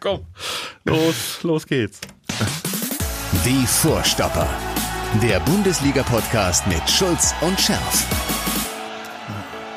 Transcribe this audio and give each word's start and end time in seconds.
Komm, 0.00 0.26
los, 0.84 1.42
los 1.42 1.66
geht's. 1.66 2.00
Die 3.44 3.66
Vorstopper. 3.66 4.48
Der 5.22 5.38
Bundesliga-Podcast 5.40 6.66
mit 6.66 6.82
Schulz 6.90 7.32
und 7.40 7.58
Scherf. 7.60 8.04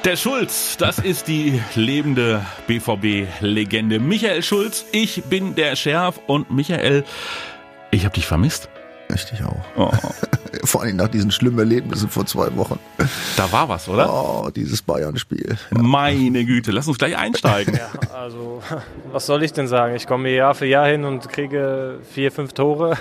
Der 0.04 0.16
Schulz, 0.16 0.78
das 0.78 0.98
ist 0.98 1.28
die 1.28 1.62
lebende 1.76 2.44
BVB-Legende. 2.66 4.00
Michael 4.00 4.42
Schulz, 4.42 4.84
ich 4.92 5.24
bin 5.26 5.54
der 5.54 5.76
Scherf 5.76 6.20
und 6.26 6.50
Michael, 6.50 7.04
ich 7.92 8.06
habe 8.06 8.16
dich 8.16 8.26
vermisst. 8.26 8.68
Richtig 9.12 9.44
auch. 9.44 9.56
Oh. 9.76 9.92
Vor 10.64 10.82
allem 10.82 10.98
nach 10.98 11.08
diesen 11.08 11.32
schlimmen 11.32 11.60
Erlebnissen 11.60 12.10
vor 12.10 12.26
zwei 12.26 12.56
Wochen. 12.58 12.80
Da 13.38 13.52
war 13.52 13.70
was, 13.70 13.88
oder? 13.88 14.12
Oh, 14.12 14.50
dieses 14.50 14.82
Bayern-Spiel. 14.82 15.58
Ja. 15.72 15.82
Meine 15.82 16.44
Güte, 16.44 16.72
lass 16.72 16.88
uns 16.88 16.98
gleich 16.98 17.16
einsteigen. 17.18 17.76
Ja, 17.76 17.90
also, 18.14 18.62
was 19.12 19.26
soll 19.26 19.44
ich 19.44 19.54
denn 19.54 19.68
sagen? 19.68 19.96
Ich 19.96 20.06
komme 20.06 20.30
Jahr 20.30 20.56
für 20.56 20.66
Jahr 20.66 20.88
hin 20.88 21.06
und 21.06 21.30
kriege 21.30 22.00
vier, 22.12 22.32
fünf 22.32 22.54
Tore 22.54 22.98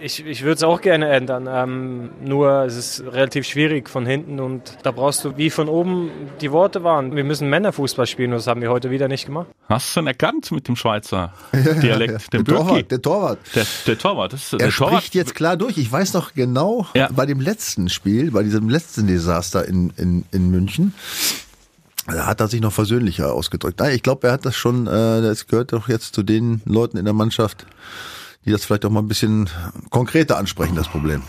ich, 0.00 0.24
ich 0.24 0.42
würde 0.42 0.54
es 0.54 0.62
auch 0.62 0.80
gerne 0.80 1.08
ändern. 1.08 1.48
Ähm, 1.50 2.10
nur 2.24 2.64
es 2.64 2.76
ist 2.76 3.04
relativ 3.12 3.46
schwierig 3.46 3.88
von 3.88 4.06
hinten 4.06 4.40
und 4.40 4.62
da 4.82 4.90
brauchst 4.90 5.24
du, 5.24 5.36
wie 5.36 5.50
von 5.50 5.68
oben 5.68 6.10
die 6.40 6.52
Worte 6.52 6.84
waren, 6.84 7.14
wir 7.16 7.24
müssen 7.24 7.48
Männerfußball 7.48 8.06
spielen 8.06 8.32
und 8.32 8.38
das 8.38 8.46
haben 8.46 8.60
wir 8.60 8.70
heute 8.70 8.90
wieder 8.90 9.08
nicht 9.08 9.26
gemacht. 9.26 9.48
Hast 9.68 9.94
du 9.94 10.00
denn 10.00 10.08
erkannt 10.08 10.50
mit 10.52 10.68
dem 10.68 10.76
Schweizer 10.76 11.32
Dialekt? 11.52 12.06
Ja, 12.06 12.12
ja. 12.12 12.18
Der, 12.32 12.44
Torwart, 12.44 12.90
der 12.90 13.02
Torwart. 13.02 13.38
Der, 13.54 13.66
der 13.86 13.98
Torwart. 13.98 14.32
Das, 14.32 14.52
er 14.52 14.58
der 14.58 14.70
spricht 14.70 14.90
Torwart. 14.90 15.14
jetzt 15.14 15.34
klar 15.34 15.56
durch. 15.56 15.78
Ich 15.78 15.90
weiß 15.90 16.12
noch 16.14 16.34
genau, 16.34 16.86
bei 17.14 17.26
dem 17.26 17.40
letzten 17.40 17.88
Spiel, 17.88 18.30
bei 18.30 18.42
diesem 18.42 18.68
letzten 18.68 19.06
Desaster 19.06 19.66
in, 19.66 19.92
in, 19.96 20.24
in 20.32 20.50
München, 20.50 20.94
da 22.06 22.26
hat 22.26 22.40
er 22.40 22.48
sich 22.48 22.60
noch 22.60 22.72
versöhnlicher 22.72 23.32
ausgedrückt. 23.32 23.80
Nein, 23.80 23.94
ich 23.94 24.02
glaube, 24.02 24.28
er 24.28 24.32
hat 24.34 24.46
das 24.46 24.56
schon, 24.56 24.86
äh, 24.86 24.90
das 25.22 25.46
gehört 25.46 25.72
doch 25.72 25.88
jetzt 25.88 26.14
zu 26.14 26.22
den 26.22 26.62
Leuten 26.64 26.96
in 26.96 27.04
der 27.04 27.14
Mannschaft, 27.14 27.66
die 28.46 28.52
das 28.52 28.64
vielleicht 28.64 28.84
auch 28.84 28.90
mal 28.90 29.00
ein 29.00 29.08
bisschen 29.08 29.50
konkreter 29.90 30.38
ansprechen, 30.38 30.76
das 30.76 30.88
Problem. 30.88 31.22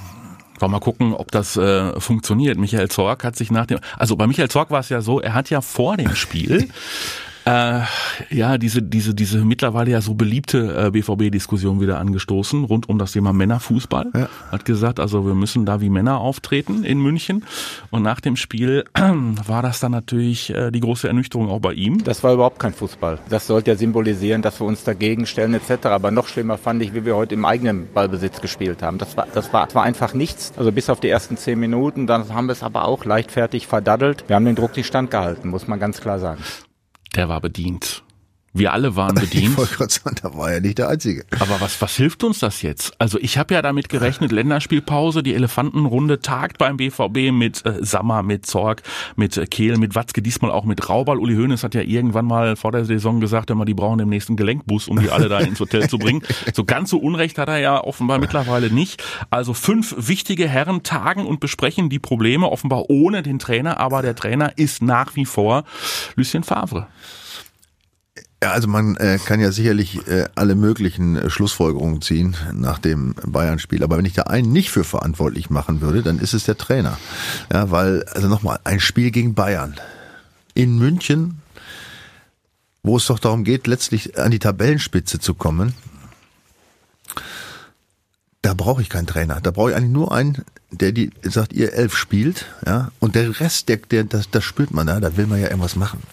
Wollen 0.60 0.72
wir 0.72 0.78
mal 0.78 0.80
gucken, 0.80 1.14
ob 1.14 1.32
das 1.32 1.58
äh, 1.58 2.00
funktioniert. 2.00 2.58
Michael 2.58 2.90
Zorg 2.90 3.24
hat 3.24 3.36
sich 3.36 3.52
nach 3.52 3.66
dem, 3.66 3.80
also 3.98 4.16
bei 4.16 4.26
Michael 4.26 4.50
Zorg 4.50 4.72
war 4.72 4.80
es 4.80 4.90
ja 4.90 5.02
so, 5.02 5.20
er 5.20 5.34
hat 5.34 5.50
ja 5.50 5.62
vor 5.62 5.98
dem 5.98 6.16
Spiel 6.16 6.70
äh, 7.48 7.82
ja, 8.30 8.58
diese, 8.58 8.82
diese, 8.82 9.16
diese 9.16 9.46
mittlerweile 9.46 9.92
ja 9.92 10.02
so 10.02 10.16
beliebte 10.16 10.88
äh, 10.88 10.92
BVB-Diskussion 10.92 11.80
wieder 11.80 11.98
angestoßen, 11.98 12.66
rund 12.66 12.90
um 12.90 13.00
das 13.00 13.14
Thema 13.14 13.32
Männerfußball. 13.32 14.08
Ja. 14.14 14.30
Hat 14.52 14.66
gesagt, 14.66 15.00
also 15.00 15.26
wir 15.26 15.34
müssen 15.34 15.66
da 15.66 15.80
wie 15.80 15.90
Männer 15.90 16.20
auftreten 16.20 16.84
in 16.84 17.00
München. 17.00 17.46
Und 17.90 18.04
nach 18.04 18.20
dem 18.20 18.36
Spiel 18.36 18.84
äh, 18.94 19.02
war 19.48 19.62
das 19.62 19.80
dann 19.80 19.94
natürlich 19.94 20.50
äh, 20.50 20.72
die 20.72 20.82
große 20.82 21.08
Ernüchterung 21.08 21.50
auch 21.50 21.62
bei 21.62 21.74
ihm. 21.74 22.04
Das 22.04 22.22
war 22.22 22.34
überhaupt 22.34 22.60
kein 22.60 22.74
Fußball. 22.74 23.20
Das 23.30 23.48
sollte 23.48 23.72
ja 23.72 23.78
symbolisieren, 23.78 24.42
dass 24.42 24.60
wir 24.60 24.68
uns 24.68 24.84
dagegen 24.84 25.26
stellen 25.26 25.54
etc. 25.54 25.86
Aber 25.86 26.12
noch 26.12 26.28
schlimmer 26.28 26.58
fand 26.58 26.82
ich, 26.82 26.94
wie 26.94 27.06
wir 27.06 27.16
heute 27.16 27.34
im 27.34 27.46
eigenen 27.46 27.88
Ballbesitz 27.94 28.42
gespielt 28.42 28.84
haben. 28.84 28.98
Das 28.98 29.16
war, 29.16 29.26
das 29.34 29.54
war, 29.54 29.66
das 29.68 29.76
war 29.76 29.84
einfach 29.84 30.14
nichts. 30.14 30.52
Also 30.58 30.74
bis 30.74 30.90
auf 30.90 31.00
die 31.00 31.10
ersten 31.10 31.38
zehn 31.38 31.60
Minuten. 31.60 32.08
Dann 32.08 32.34
haben 32.34 32.48
wir 32.48 32.54
es 32.54 32.64
aber 32.64 32.86
auch 32.86 33.06
leichtfertig 33.06 33.68
verdaddelt. 33.68 34.26
Wir 34.28 34.36
haben 34.36 34.46
den 34.46 34.56
Druck 34.56 34.76
nicht 34.76 34.88
standgehalten, 34.88 35.50
muss 35.50 35.68
man 35.68 35.80
ganz 35.80 36.02
klar 36.02 36.20
sagen 36.20 36.44
der 37.18 37.28
war 37.28 37.42
bedient. 37.42 38.04
Wir 38.58 38.74
alle 38.74 38.96
waren 38.96 39.16
bedient. 39.20 39.52
Ich 39.52 39.58
wollte 39.58 39.76
gerade 39.76 39.94
sagen, 39.94 40.16
da 40.22 40.36
war 40.36 40.52
ja 40.52 40.60
nicht 40.60 40.78
der 40.78 40.90
Einzige. 40.90 41.26
Aber 41.40 41.62
was, 41.62 41.82
was 41.82 41.96
hilft 41.96 42.24
uns 42.24 42.40
das 42.40 42.62
jetzt? 42.62 42.94
Also 43.00 43.20
ich 43.20 43.38
habe 43.38 43.54
ja 43.54 43.62
damit 43.62 43.90
gerechnet, 43.90 44.32
Länderspielpause, 44.32 45.24
die 45.24 45.34
Elefantenrunde 45.34 46.20
tagt 46.20 46.58
beim 46.58 46.78
BVB 46.78 47.32
mit 47.32 47.66
äh, 47.66 47.78
Sammer, 47.82 48.24
mit 48.24 48.46
Zorg, 48.46 48.84
mit 49.16 49.38
äh, 49.38 49.46
Kehl, 49.46 49.78
mit 49.78 49.96
Watzke, 49.96 50.22
diesmal 50.22 50.52
auch 50.52 50.66
mit 50.66 50.90
Raubal. 50.90 51.18
Uli 51.20 51.36
Hoeneß 51.36 51.64
hat 51.64 51.76
ja 51.76 51.82
irgendwann 51.82 52.26
mal 52.26 52.56
vor 52.56 52.72
der 52.72 52.86
Saison 52.86 53.20
gesagt, 53.20 53.50
immer 53.50 53.66
die 53.66 53.74
brauchen 53.74 54.00
den 54.00 54.10
nächsten 54.10 54.36
Gelenkbus, 54.36 54.88
um 54.88 55.00
die 55.00 55.10
alle 55.10 55.30
da 55.30 55.40
ins 55.40 55.60
Hotel 55.60 55.90
zu 55.90 55.98
bringen. 55.98 56.22
So 56.54 56.64
ganz 56.64 56.90
so 56.90 56.98
Unrecht 56.98 57.38
hat 57.38 57.50
er 57.50 57.58
ja 57.58 57.84
offenbar 57.84 58.20
mittlerweile 58.20 58.72
nicht. 58.72 59.04
Also 59.30 59.54
fünf 59.54 59.94
wichtige 59.98 60.48
Herren 60.48 60.82
tagen 60.82 61.26
und 61.26 61.40
besprechen 61.40 61.90
die 61.90 62.00
Probleme, 62.00 62.50
offenbar 62.50 62.90
ohne 62.90 63.22
den 63.22 63.38
Trainer, 63.38 63.80
aber 63.80 64.02
der 64.02 64.16
Trainer 64.16 64.58
ist 64.58 64.82
nach 64.82 65.16
wie 65.16 65.26
vor 65.26 65.66
Lucien 66.16 66.44
Favre. 66.44 66.88
Ja, 68.44 68.52
also 68.52 68.68
man 68.68 68.96
äh, 68.98 69.18
kann 69.24 69.40
ja 69.40 69.52
sicherlich 69.52 70.08
äh, 70.08 70.26
alle 70.36 70.54
möglichen 70.54 71.16
äh, 71.16 71.30
Schlussfolgerungen 71.30 72.04
ziehen 72.04 72.38
nach 72.54 72.78
dem 72.78 73.16
Bayern-Spiel. 73.26 73.84
Aber 73.84 73.98
wenn 73.98 74.06
ich 74.06 74.14
da 74.14 74.24
einen 74.24 74.52
nicht 74.52 74.70
für 74.70 74.84
verantwortlich 74.84 75.50
machen 75.50 75.82
würde, 75.82 76.04
dann 76.04 76.20
ist 76.20 76.36
es 76.36 76.44
der 76.44 76.56
Trainer. 76.56 77.00
Ja, 77.52 77.72
weil, 77.72 78.04
also 78.14 78.28
nochmal, 78.28 78.60
ein 78.64 78.80
Spiel 78.80 79.10
gegen 79.10 79.34
Bayern 79.34 79.76
in 80.54 80.78
München, 80.78 81.42
wo 82.84 82.98
es 82.98 83.08
doch 83.08 83.18
darum 83.18 83.44
geht, 83.44 83.66
letztlich 83.66 84.20
an 84.20 84.30
die 84.30 84.40
Tabellenspitze 84.40 85.20
zu 85.20 85.34
kommen, 85.34 85.74
da 88.44 88.54
brauche 88.54 88.84
ich 88.84 88.90
keinen 88.90 89.08
Trainer. 89.08 89.42
Da 89.42 89.50
brauche 89.50 89.72
ich 89.72 89.76
eigentlich 89.76 89.94
nur 89.94 90.12
einen, 90.12 90.46
der 90.70 90.92
die 90.92 91.10
sagt, 91.24 91.54
ihr 91.54 91.74
elf 91.74 91.98
spielt, 91.98 92.46
ja, 92.66 92.92
und 93.00 93.16
der 93.16 93.40
Rest, 93.40 93.68
der, 93.68 93.78
der 93.78 94.04
das, 94.04 94.30
das 94.30 94.44
spürt 94.44 94.72
man, 94.72 94.88
ja, 94.88 95.00
da 95.00 95.18
will 95.18 95.26
man 95.26 95.42
ja 95.42 95.48
irgendwas 95.48 95.76
machen. 95.76 96.04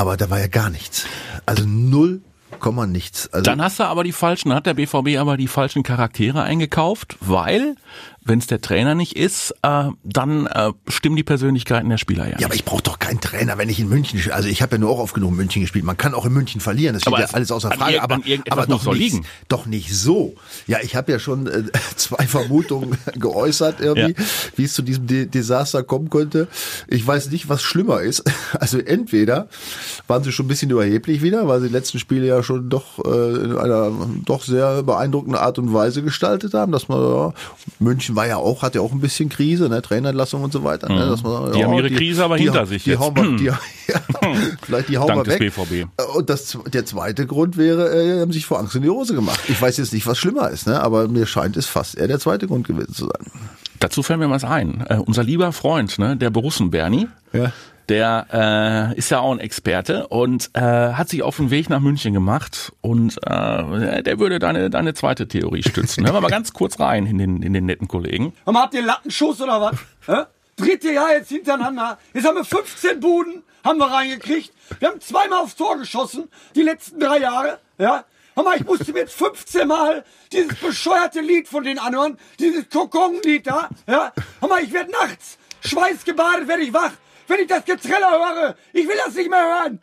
Aber 0.00 0.16
da 0.16 0.30
war 0.30 0.40
ja 0.40 0.46
gar 0.46 0.70
nichts. 0.70 1.04
Also 1.44 1.64
null 1.66 2.22
Komma 2.58 2.86
nichts. 2.86 3.30
Also 3.32 3.44
Dann 3.44 3.60
hast 3.62 3.78
du 3.80 3.84
aber 3.84 4.02
die 4.02 4.12
falschen, 4.12 4.54
hat 4.54 4.64
der 4.64 4.72
BVB 4.72 5.18
aber 5.18 5.36
die 5.36 5.46
falschen 5.46 5.82
Charaktere 5.82 6.42
eingekauft, 6.42 7.16
weil 7.20 7.76
wenn 8.22 8.38
es 8.38 8.46
der 8.46 8.60
Trainer 8.60 8.94
nicht 8.94 9.16
ist, 9.16 9.54
äh, 9.62 9.84
dann 10.04 10.46
äh, 10.46 10.72
stimmen 10.88 11.16
die 11.16 11.22
Persönlichkeiten 11.22 11.88
der 11.88 11.98
Spieler 11.98 12.28
ja. 12.28 12.38
Ja, 12.38 12.46
aber 12.46 12.54
ich 12.54 12.64
brauche 12.64 12.82
doch 12.82 12.98
keinen 12.98 13.20
Trainer, 13.20 13.58
wenn 13.58 13.68
ich 13.68 13.80
in 13.80 13.88
München 13.88 14.18
spiele. 14.18 14.34
Also 14.34 14.48
ich 14.48 14.62
habe 14.62 14.76
ja 14.76 14.78
nur 14.78 14.90
auch 14.90 14.98
oft 14.98 15.14
genug 15.14 15.30
in 15.30 15.36
München 15.36 15.62
gespielt. 15.62 15.84
Man 15.84 15.96
kann 15.96 16.14
auch 16.14 16.26
in 16.26 16.32
München 16.32 16.60
verlieren, 16.60 16.94
das 16.94 17.02
steht 17.02 17.18
ja 17.18 17.26
alles 17.32 17.50
außer 17.50 17.70
Frage. 17.70 18.02
aber 18.02 18.20
aber 18.50 18.66
doch, 18.66 18.94
nicht, 18.94 19.20
doch 19.48 19.66
nicht 19.66 19.94
so. 19.94 20.34
Ja, 20.66 20.78
ich 20.82 20.96
habe 20.96 21.12
ja 21.12 21.18
schon 21.18 21.46
äh, 21.46 21.64
zwei 21.96 22.26
Vermutungen 22.26 22.98
geäußert, 23.14 23.80
irgendwie, 23.80 24.14
ja. 24.20 24.26
wie 24.56 24.64
es 24.64 24.74
zu 24.74 24.82
diesem 24.82 25.06
De 25.06 25.26
Desaster 25.26 25.82
kommen 25.82 26.10
könnte. 26.10 26.48
Ich 26.88 27.06
weiß 27.06 27.30
nicht, 27.30 27.48
was 27.48 27.62
schlimmer 27.62 28.00
ist. 28.00 28.22
Also 28.58 28.78
entweder 28.78 29.48
waren 30.06 30.22
sie 30.22 30.32
schon 30.32 30.46
ein 30.46 30.48
bisschen 30.48 30.70
überheblich 30.70 31.22
wieder, 31.22 31.48
weil 31.48 31.60
sie 31.60 31.68
die 31.68 31.72
letzten 31.72 31.98
Spiele 31.98 32.26
ja 32.26 32.42
schon 32.42 32.68
doch 32.68 32.98
äh, 33.04 33.44
in 33.44 33.56
einer 33.56 33.90
doch 34.24 34.42
sehr 34.42 34.82
beeindruckenden 34.82 35.40
Art 35.40 35.58
und 35.58 35.72
Weise 35.72 36.02
gestaltet 36.02 36.52
haben, 36.52 36.72
dass 36.72 36.88
man 36.88 37.00
ja, 37.00 37.32
München 37.78 38.16
war 38.20 38.26
ja 38.26 38.36
auch, 38.36 38.62
hat 38.62 38.74
ja 38.74 38.82
auch 38.82 38.92
ein 38.92 39.00
bisschen 39.00 39.30
Krise, 39.30 39.70
ne, 39.70 39.80
Trainerentlassung 39.80 40.42
und 40.42 40.52
so 40.52 40.62
weiter. 40.62 40.90
Ne, 40.90 41.08
dass 41.08 41.22
man, 41.22 41.52
die 41.52 41.60
ja, 41.60 41.66
haben 41.66 41.74
ihre 41.74 41.88
die, 41.88 41.94
Krise 41.94 42.22
aber 42.22 42.36
die, 42.36 42.44
hinter 42.44 42.66
sich 42.66 42.84
die 42.84 42.90
jetzt. 42.90 43.00
Hauen 43.00 43.16
wir, 43.16 43.36
die, 43.38 43.44
ja, 43.44 43.58
vielleicht 44.62 44.90
die 44.90 44.98
hauen 44.98 45.08
Dank 45.08 45.26
wir 45.26 45.40
weg. 45.40 45.54
BVB. 45.54 45.88
Und 46.14 46.28
das, 46.28 46.58
der 46.70 46.84
zweite 46.84 47.26
Grund 47.26 47.56
wäre, 47.56 47.94
äh, 47.94 48.20
haben 48.20 48.32
sich 48.32 48.44
vor 48.44 48.58
Angst 48.58 48.76
in 48.76 48.82
die 48.82 48.90
Hose 48.90 49.14
gemacht. 49.14 49.40
Ich 49.48 49.60
weiß 49.60 49.78
jetzt 49.78 49.94
nicht, 49.94 50.06
was 50.06 50.18
schlimmer 50.18 50.50
ist, 50.50 50.66
ne, 50.66 50.82
aber 50.82 51.08
mir 51.08 51.24
scheint 51.24 51.56
es 51.56 51.64
fast 51.64 51.96
eher 51.96 52.08
der 52.08 52.18
zweite 52.18 52.46
Grund 52.46 52.66
gewesen 52.66 52.92
zu 52.92 53.06
sein. 53.06 53.32
Dazu 53.78 54.02
fällt 54.02 54.18
mir 54.18 54.28
was 54.28 54.44
ein. 54.44 54.84
Uh, 54.90 55.02
unser 55.06 55.22
lieber 55.22 55.52
Freund, 55.52 55.98
ne, 55.98 56.14
der 56.14 56.28
Borussen 56.28 56.70
Bernie, 56.70 57.08
ja 57.32 57.52
der 57.90 58.92
äh, 58.94 58.98
ist 58.98 59.10
ja 59.10 59.18
auch 59.18 59.32
ein 59.32 59.40
Experte 59.40 60.06
und 60.06 60.50
äh, 60.54 60.60
hat 60.60 61.08
sich 61.08 61.22
auf 61.22 61.36
den 61.36 61.50
Weg 61.50 61.68
nach 61.68 61.80
München 61.80 62.14
gemacht 62.14 62.72
und 62.80 63.18
äh, 63.26 64.02
der 64.02 64.18
würde 64.18 64.38
deine, 64.38 64.70
deine 64.70 64.94
zweite 64.94 65.26
Theorie 65.26 65.64
stützen. 65.64 66.04
Hören 66.04 66.14
wir 66.14 66.20
mal 66.20 66.30
ganz 66.30 66.52
kurz 66.52 66.78
rein 66.78 67.04
in 67.06 67.18
den, 67.18 67.42
in 67.42 67.52
den 67.52 67.66
netten 67.66 67.88
Kollegen. 67.88 68.32
Habt 68.46 68.74
ihr 68.74 68.82
Lattenschuss 68.82 69.40
oder 69.40 69.60
was? 69.60 69.76
Hä? 70.06 70.22
Dritte 70.56 70.92
Jahr 70.92 71.14
jetzt 71.14 71.30
hintereinander. 71.30 71.98
Jetzt 72.14 72.26
haben 72.26 72.36
wir 72.36 72.44
15 72.44 73.00
Buden, 73.00 73.42
haben 73.64 73.78
wir 73.78 73.86
reingekriegt. 73.86 74.52
Wir 74.78 74.88
haben 74.88 75.00
zweimal 75.00 75.40
aufs 75.40 75.56
Tor 75.56 75.76
geschossen, 75.76 76.28
die 76.54 76.62
letzten 76.62 77.00
drei 77.00 77.18
Jahre. 77.18 77.58
Ja, 77.78 78.04
Hör 78.36 78.54
ich 78.54 78.64
musste 78.64 78.92
mir 78.92 79.00
jetzt 79.00 79.14
15 79.14 79.66
Mal 79.66 80.04
dieses 80.32 80.54
bescheuerte 80.54 81.20
Lied 81.20 81.48
von 81.48 81.64
den 81.64 81.78
anhören, 81.78 82.16
dieses 82.38 82.68
Kokon-Lied 82.70 83.48
da. 83.48 83.68
Ja, 83.88 84.12
hör 84.40 84.58
ich 84.62 84.72
werde 84.72 84.92
nachts 84.92 85.38
schweißgebadet, 85.62 86.46
werde 86.46 86.62
ich 86.62 86.72
wach 86.72 86.92
wenn 87.30 87.40
ich 87.40 87.46
das 87.46 87.64
Getreller 87.64 88.10
höre. 88.10 88.56
Ich 88.72 88.86
will 88.86 88.96
das 89.04 89.14
nicht 89.14 89.30
mehr 89.30 89.62
hören. 89.62 89.80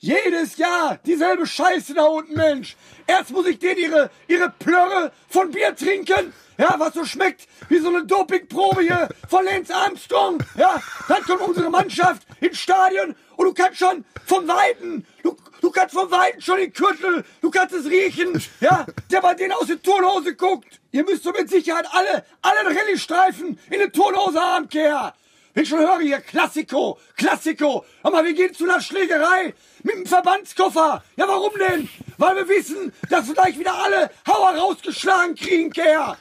Jedes 0.00 0.56
Jahr 0.58 0.98
dieselbe 1.06 1.46
Scheiße 1.46 1.94
da 1.94 2.04
unten, 2.04 2.34
Mensch. 2.34 2.76
Erst 3.06 3.30
muss 3.30 3.46
ich 3.46 3.58
denen 3.58 3.78
ihre, 3.78 4.10
ihre 4.28 4.50
Plörre 4.50 5.12
von 5.28 5.50
Bier 5.50 5.74
trinken, 5.74 6.32
ja, 6.56 6.74
was 6.78 6.94
so 6.94 7.04
schmeckt 7.04 7.48
wie 7.68 7.78
so 7.78 7.88
eine 7.88 8.04
Dopingprobe 8.04 8.82
hier 8.82 9.08
von 9.28 9.44
Lance 9.44 9.74
Armstrong, 9.74 10.42
ja. 10.56 10.80
Dann 11.08 11.22
kommt 11.22 11.40
unsere 11.40 11.70
Mannschaft 11.70 12.22
ins 12.40 12.58
Stadion 12.58 13.14
und 13.36 13.46
du 13.46 13.54
kannst 13.54 13.78
schon 13.78 14.04
vom 14.26 14.46
Weiten, 14.46 15.04
du, 15.22 15.36
du 15.60 15.70
kannst 15.70 15.94
vom 15.94 16.10
Weiten 16.10 16.40
schon 16.40 16.58
den 16.58 16.72
Kürtel, 16.72 17.24
du 17.40 17.50
kannst 17.50 17.74
es 17.74 17.86
riechen, 17.86 18.40
ja, 18.60 18.86
der 19.10 19.20
bei 19.20 19.34
denen 19.34 19.52
aus 19.52 19.66
der 19.66 19.82
Turnhose 19.82 20.34
guckt. 20.36 20.80
Ihr 20.92 21.04
müsst 21.04 21.24
so 21.24 21.32
mit 21.32 21.48
Sicherheit 21.48 21.86
alle, 21.90 22.24
alle 22.42 22.76
Rallye-Streifen 22.76 23.58
in 23.70 23.78
der 23.78 23.90
Turnhose 23.90 24.40
haben, 24.40 24.68
Kerl. 24.68 25.12
Ich 25.60 25.68
schon 25.68 25.80
höre 25.80 25.98
hier, 25.98 26.20
Klassiko, 26.20 27.00
Klassiko. 27.16 27.84
Aber 28.04 28.24
wir 28.24 28.32
gehen 28.32 28.54
zu 28.54 28.62
einer 28.62 28.80
Schlägerei 28.80 29.52
mit 29.82 29.96
einem 29.96 30.06
Verbandskoffer. 30.06 31.02
Ja, 31.16 31.26
warum 31.26 31.50
denn? 31.58 31.88
Weil 32.16 32.36
wir 32.36 32.48
wissen, 32.48 32.92
dass 33.10 33.26
wir 33.26 33.34
gleich 33.34 33.58
wieder 33.58 33.74
alle 33.74 34.08
Hauer 34.28 34.56
rausgeschlagen 34.56 35.34
kriegen, 35.34 35.72
Kerl. 35.72 36.16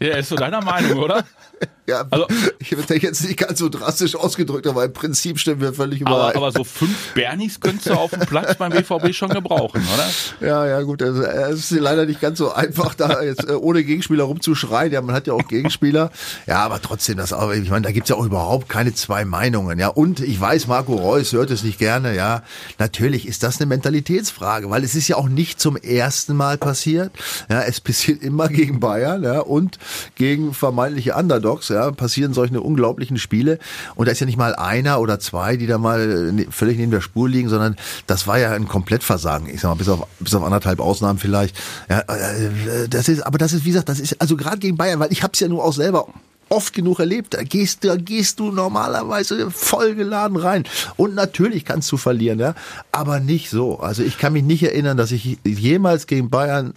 Ja, 0.00 0.16
ist 0.16 0.28
so 0.28 0.36
deiner 0.36 0.60
Meinung, 0.60 0.98
oder? 0.98 1.24
Ja, 1.86 2.04
also, 2.10 2.26
ich 2.60 2.70
hätte 2.70 2.94
jetzt 2.94 3.24
nicht 3.24 3.38
ganz 3.38 3.58
so 3.58 3.68
drastisch 3.68 4.14
ausgedrückt, 4.14 4.66
aber 4.68 4.84
im 4.84 4.92
Prinzip 4.92 5.38
stimmen 5.38 5.60
wir 5.60 5.72
völlig 5.72 6.00
überein. 6.00 6.36
Aber, 6.36 6.36
aber 6.36 6.52
so 6.52 6.62
fünf 6.62 7.14
Bernies 7.14 7.58
könntest 7.58 7.88
du 7.88 7.94
auf 7.94 8.10
dem 8.10 8.20
Platz 8.20 8.56
beim 8.56 8.70
BVB 8.70 9.12
schon 9.12 9.30
gebrauchen, 9.30 9.82
oder? 9.92 10.48
Ja, 10.48 10.66
ja, 10.66 10.82
gut. 10.82 11.02
Also, 11.02 11.22
es 11.22 11.72
ist 11.72 11.80
leider 11.80 12.06
nicht 12.06 12.20
ganz 12.20 12.38
so 12.38 12.52
einfach, 12.52 12.94
da 12.94 13.22
jetzt 13.22 13.48
äh, 13.48 13.54
ohne 13.54 13.82
Gegenspieler 13.82 14.24
rumzuschreien. 14.24 14.92
Ja, 14.92 15.02
man 15.02 15.14
hat 15.14 15.26
ja 15.26 15.32
auch 15.32 15.48
Gegenspieler. 15.48 16.12
Ja, 16.46 16.60
aber 16.60 16.80
trotzdem, 16.80 17.16
das 17.16 17.32
auch, 17.32 17.50
ich 17.50 17.70
meine, 17.70 17.82
da 17.82 17.90
gibt's 17.90 18.10
ja 18.10 18.16
auch 18.16 18.24
überhaupt 18.24 18.68
keine 18.68 18.94
zwei 18.94 19.24
Meinungen. 19.24 19.80
Ja, 19.80 19.88
und 19.88 20.20
ich 20.20 20.40
weiß, 20.40 20.68
Marco 20.68 20.94
Reus 20.94 21.32
hört 21.32 21.50
es 21.50 21.64
nicht 21.64 21.80
gerne. 21.80 22.14
Ja, 22.14 22.42
natürlich 22.78 23.26
ist 23.26 23.42
das 23.42 23.60
eine 23.60 23.66
Mentalitätsfrage, 23.66 24.70
weil 24.70 24.84
es 24.84 24.94
ist 24.94 25.08
ja 25.08 25.16
auch 25.16 25.28
nicht 25.28 25.60
zum 25.60 25.76
ersten 25.76 26.36
Mal 26.36 26.58
passiert. 26.58 27.10
Ja, 27.50 27.62
es 27.62 27.80
passiert 27.80 28.22
immer 28.22 28.48
gegen 28.48 28.78
Bayern, 28.78 29.24
ja, 29.24 29.40
und 29.40 29.78
gegen 30.14 30.54
vermeintliche 30.54 31.14
Underdogs 31.14 31.71
ja, 31.72 31.90
passieren 31.90 32.34
solche 32.34 32.60
unglaublichen 32.60 33.18
Spiele. 33.18 33.58
Und 33.94 34.06
da 34.06 34.12
ist 34.12 34.20
ja 34.20 34.26
nicht 34.26 34.38
mal 34.38 34.54
einer 34.54 35.00
oder 35.00 35.18
zwei, 35.18 35.56
die 35.56 35.66
da 35.66 35.78
mal 35.78 36.32
ne, 36.32 36.46
völlig 36.50 36.78
neben 36.78 36.90
der 36.90 37.00
Spur 37.00 37.28
liegen, 37.28 37.48
sondern 37.48 37.76
das 38.06 38.26
war 38.26 38.38
ja 38.38 38.52
ein 38.52 38.68
Komplettversagen. 38.68 39.48
Ich 39.48 39.60
sag 39.60 39.70
mal, 39.70 39.76
bis 39.76 39.88
auf, 39.88 40.06
bis 40.20 40.34
auf 40.34 40.42
anderthalb 40.42 40.80
Ausnahmen 40.80 41.18
vielleicht. 41.18 41.56
Ja, 41.88 42.00
äh, 42.00 42.88
das 42.88 43.08
ist, 43.08 43.22
aber 43.22 43.38
das 43.38 43.52
ist, 43.52 43.64
wie 43.64 43.70
gesagt, 43.70 43.88
das 43.88 44.00
ist 44.00 44.20
also 44.20 44.36
gerade 44.36 44.58
gegen 44.58 44.76
Bayern, 44.76 45.00
weil 45.00 45.12
ich 45.12 45.22
habe 45.22 45.32
es 45.34 45.40
ja 45.40 45.48
nur 45.48 45.64
auch 45.64 45.72
selber 45.72 46.06
oft 46.52 46.74
genug 46.74 47.00
erlebt. 47.00 47.34
Da 47.34 47.42
gehst, 47.42 47.84
da 47.84 47.96
gehst 47.96 48.38
du 48.38 48.52
normalerweise 48.52 49.50
vollgeladen 49.50 50.36
rein. 50.36 50.64
Und 50.96 51.14
natürlich 51.14 51.64
kannst 51.64 51.90
du 51.90 51.96
verlieren, 51.96 52.38
ja, 52.38 52.54
aber 52.92 53.20
nicht 53.20 53.50
so. 53.50 53.80
Also 53.80 54.02
ich 54.02 54.18
kann 54.18 54.34
mich 54.34 54.44
nicht 54.44 54.62
erinnern, 54.62 54.96
dass 54.96 55.10
ich 55.10 55.38
jemals 55.44 56.06
gegen 56.06 56.30
Bayern 56.30 56.74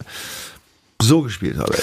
so 1.00 1.22
gespielt 1.22 1.58
habe. 1.58 1.76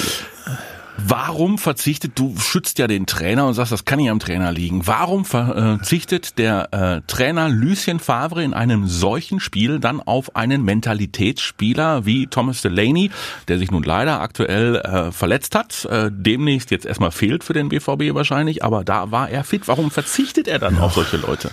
Warum 0.98 1.58
verzichtet, 1.58 2.14
du 2.16 2.38
schützt 2.38 2.78
ja 2.78 2.88
den 2.88 3.06
Trainer 3.06 3.48
und 3.48 3.56
sagst, 3.56 3.72
das 3.72 3.86
kann 3.86 3.98
nicht 3.98 4.12
am 4.12 4.20
Trainer 4.20 4.52
liegen. 4.52 4.86
Warum 4.86 5.26
verzichtet 5.26 6.38
der 6.38 6.72
äh, 6.72 7.02
Trainer 7.08 7.50
Lucien 7.50 8.00
Favre 8.00 8.44
in 8.44 8.54
einem 8.54 8.88
solchen 8.88 9.40
Spiel 9.40 9.80
dann 9.80 10.02
auf 10.02 10.36
einen 10.36 10.64
Mentalitätsspieler 10.64 12.06
wie 12.06 12.28
Thomas 12.28 12.62
Delaney, 12.62 13.10
der 13.48 13.58
sich 13.58 13.72
nun 13.72 13.84
leider 13.84 14.22
aktuell 14.22 14.76
äh, 14.76 15.12
verletzt 15.12 15.56
hat, 15.56 15.86
äh, 15.86 16.12
demnächst 16.12 16.70
jetzt 16.70 16.86
erstmal 16.86 17.12
fehlt 17.12 17.44
für 17.44 17.54
den 17.54 17.70
BVB 17.70 18.14
wahrscheinlich, 18.14 18.64
aber 18.64 18.84
da 18.84 19.12
war 19.12 19.30
er 19.30 19.44
fit. 19.44 19.68
Warum 19.68 19.90
verzichtet 19.90 20.48
er 20.48 20.60
dann 20.60 20.76
ja. 20.76 20.82
auf 20.82 20.94
solche 20.94 21.18
Leute? 21.18 21.52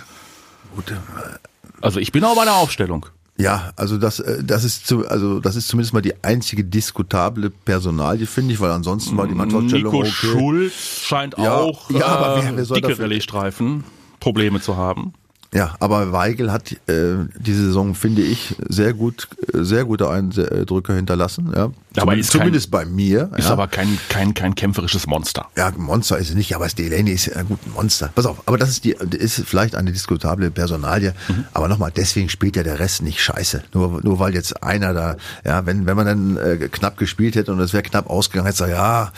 Gut. 0.75 0.91
Äh, 0.91 0.95
also 1.81 1.99
ich 1.99 2.11
bin 2.11 2.23
auch 2.23 2.35
bei 2.35 2.45
der 2.45 2.55
Aufstellung. 2.55 3.07
Ja, 3.37 3.71
also 3.75 3.97
das, 3.97 4.19
äh, 4.19 4.43
das 4.43 4.63
ist 4.63 4.85
zu, 4.85 5.07
also 5.07 5.39
das 5.39 5.55
ist 5.55 5.67
zumindest 5.67 5.93
mal 5.93 6.01
die 6.01 6.23
einzige 6.23 6.63
diskutable 6.63 7.49
Personalie, 7.49 8.27
finde 8.27 8.53
ich, 8.53 8.59
weil 8.59 8.71
ansonsten 8.71 9.17
war 9.17 9.27
die 9.27 9.35
Mannschaftstellung 9.35 9.91
Nico 9.91 10.05
okay. 10.05 10.11
Schulz 10.11 10.73
scheint 11.01 11.37
ja, 11.37 11.55
auch 11.55 11.89
ja, 11.89 12.05
aber 12.05 12.43
wer, 12.43 12.57
wer 12.57 12.65
soll 12.65 12.81
dicke 12.81 12.99
Rallye-Streifen 12.99 13.83
Probleme 14.19 14.61
zu 14.61 14.77
haben. 14.77 15.13
Ja, 15.53 15.75
aber 15.81 16.13
Weigel 16.13 16.49
hat 16.49 16.71
äh, 16.87 17.25
diese 17.37 17.65
Saison, 17.65 17.93
finde 17.93 18.21
ich, 18.21 18.55
sehr 18.69 18.93
gut, 18.93 19.27
sehr 19.51 19.83
gute 19.83 20.09
Eindrücke 20.09 20.93
hinterlassen. 20.93 21.51
Ja. 21.53 21.71
Aber 21.97 22.15
ist 22.15 22.31
zumindest 22.31 22.71
kein, 22.71 22.85
bei 22.87 22.89
mir. 22.89 23.31
Ist 23.35 23.45
ja. 23.45 23.51
aber 23.51 23.67
kein, 23.67 23.97
kein, 24.07 24.33
kein 24.33 24.55
kämpferisches 24.55 25.07
Monster. 25.07 25.47
Ja, 25.57 25.73
Monster 25.75 26.17
ist 26.19 26.29
es 26.29 26.35
nicht, 26.35 26.55
aber 26.55 26.67
Delaney 26.69 27.11
ist 27.11 27.35
ein 27.35 27.47
guter 27.49 27.69
Monster. 27.73 28.09
Pass 28.15 28.27
auf, 28.27 28.47
aber 28.47 28.57
das 28.57 28.69
ist 28.69 28.85
die, 28.85 28.91
ist 28.91 29.43
vielleicht 29.45 29.75
eine 29.75 29.91
diskutable 29.91 30.51
Personalie. 30.51 31.13
Mhm. 31.27 31.43
Aber 31.51 31.67
nochmal, 31.67 31.91
deswegen 31.93 32.29
spielt 32.29 32.55
ja 32.55 32.63
der 32.63 32.79
Rest 32.79 33.01
nicht 33.01 33.21
scheiße. 33.21 33.63
Nur, 33.73 33.99
nur 34.03 34.19
weil 34.19 34.33
jetzt 34.33 34.63
einer 34.63 34.93
da, 34.93 35.17
ja, 35.43 35.65
wenn, 35.65 35.85
wenn 35.85 35.97
man 35.97 36.05
dann 36.05 36.37
äh, 36.37 36.69
knapp 36.69 36.95
gespielt 36.95 37.35
hätte 37.35 37.51
und 37.51 37.59
es 37.59 37.73
wäre 37.73 37.83
knapp 37.83 38.09
ausgegangen, 38.09 38.45
hätte 38.45 38.63
gesagt, 38.63 38.71
ja, 38.71 39.11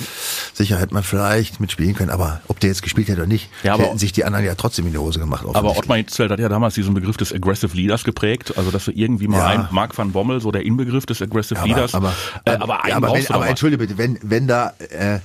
sicher 0.55 0.79
hätte 0.79 0.95
man 0.95 1.03
vielleicht 1.03 1.59
mitspielen 1.59 1.93
können, 1.93 2.09
aber 2.09 2.41
ob 2.47 2.59
der 2.59 2.71
jetzt 2.71 2.81
gespielt 2.81 3.07
hätte 3.07 3.19
oder 3.19 3.27
nicht, 3.27 3.51
ja, 3.61 3.77
hätten 3.77 3.99
sich 3.99 4.13
die 4.13 4.25
anderen 4.25 4.45
ja 4.45 4.55
trotzdem 4.55 4.87
in 4.87 4.93
die 4.93 4.97
Hose 4.97 5.19
gemacht. 5.19 5.45
Aber 5.53 5.77
Ottmar 5.77 5.97
Hitzfeld 6.23 6.31
hat 6.31 6.39
ja 6.39 6.49
damals 6.49 6.75
diesen 6.75 6.93
Begriff 6.93 7.17
des 7.17 7.33
Aggressive 7.33 7.75
Leaders 7.75 8.03
geprägt. 8.03 8.53
Also, 8.57 8.71
dass 8.71 8.85
du 8.85 8.91
irgendwie 8.91 9.27
mal 9.27 9.37
ja. 9.37 9.47
ein 9.47 9.67
Mark 9.71 9.97
van 9.97 10.11
Bommel, 10.11 10.41
so 10.41 10.51
der 10.51 10.65
Inbegriff 10.65 11.05
des 11.05 11.21
Aggressive 11.21 11.59
aber, 11.59 11.67
Leaders. 11.67 11.93
Aber, 11.93 12.13
äh, 12.45 12.51
aber, 12.51 12.87
ja, 12.87 12.95
aber, 12.97 13.13
wenn, 13.13 13.27
aber 13.27 13.47
entschuldige 13.47 13.79
bitte, 13.85 13.97
wenn, 13.97 14.19
wenn 14.21 14.47
da 14.47 14.73
äh, 14.89 15.19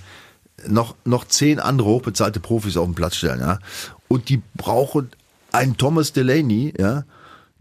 noch, 0.66 0.94
noch 1.04 1.26
zehn 1.26 1.60
andere 1.60 1.88
hochbezahlte 1.88 2.40
Profis 2.40 2.76
auf 2.76 2.86
den 2.86 2.94
Platz 2.94 3.16
stellen, 3.16 3.40
ja, 3.40 3.58
und 4.08 4.28
die 4.28 4.42
brauchen 4.56 5.10
einen 5.52 5.76
Thomas 5.76 6.12
Delaney, 6.12 6.74
ja, 6.78 7.04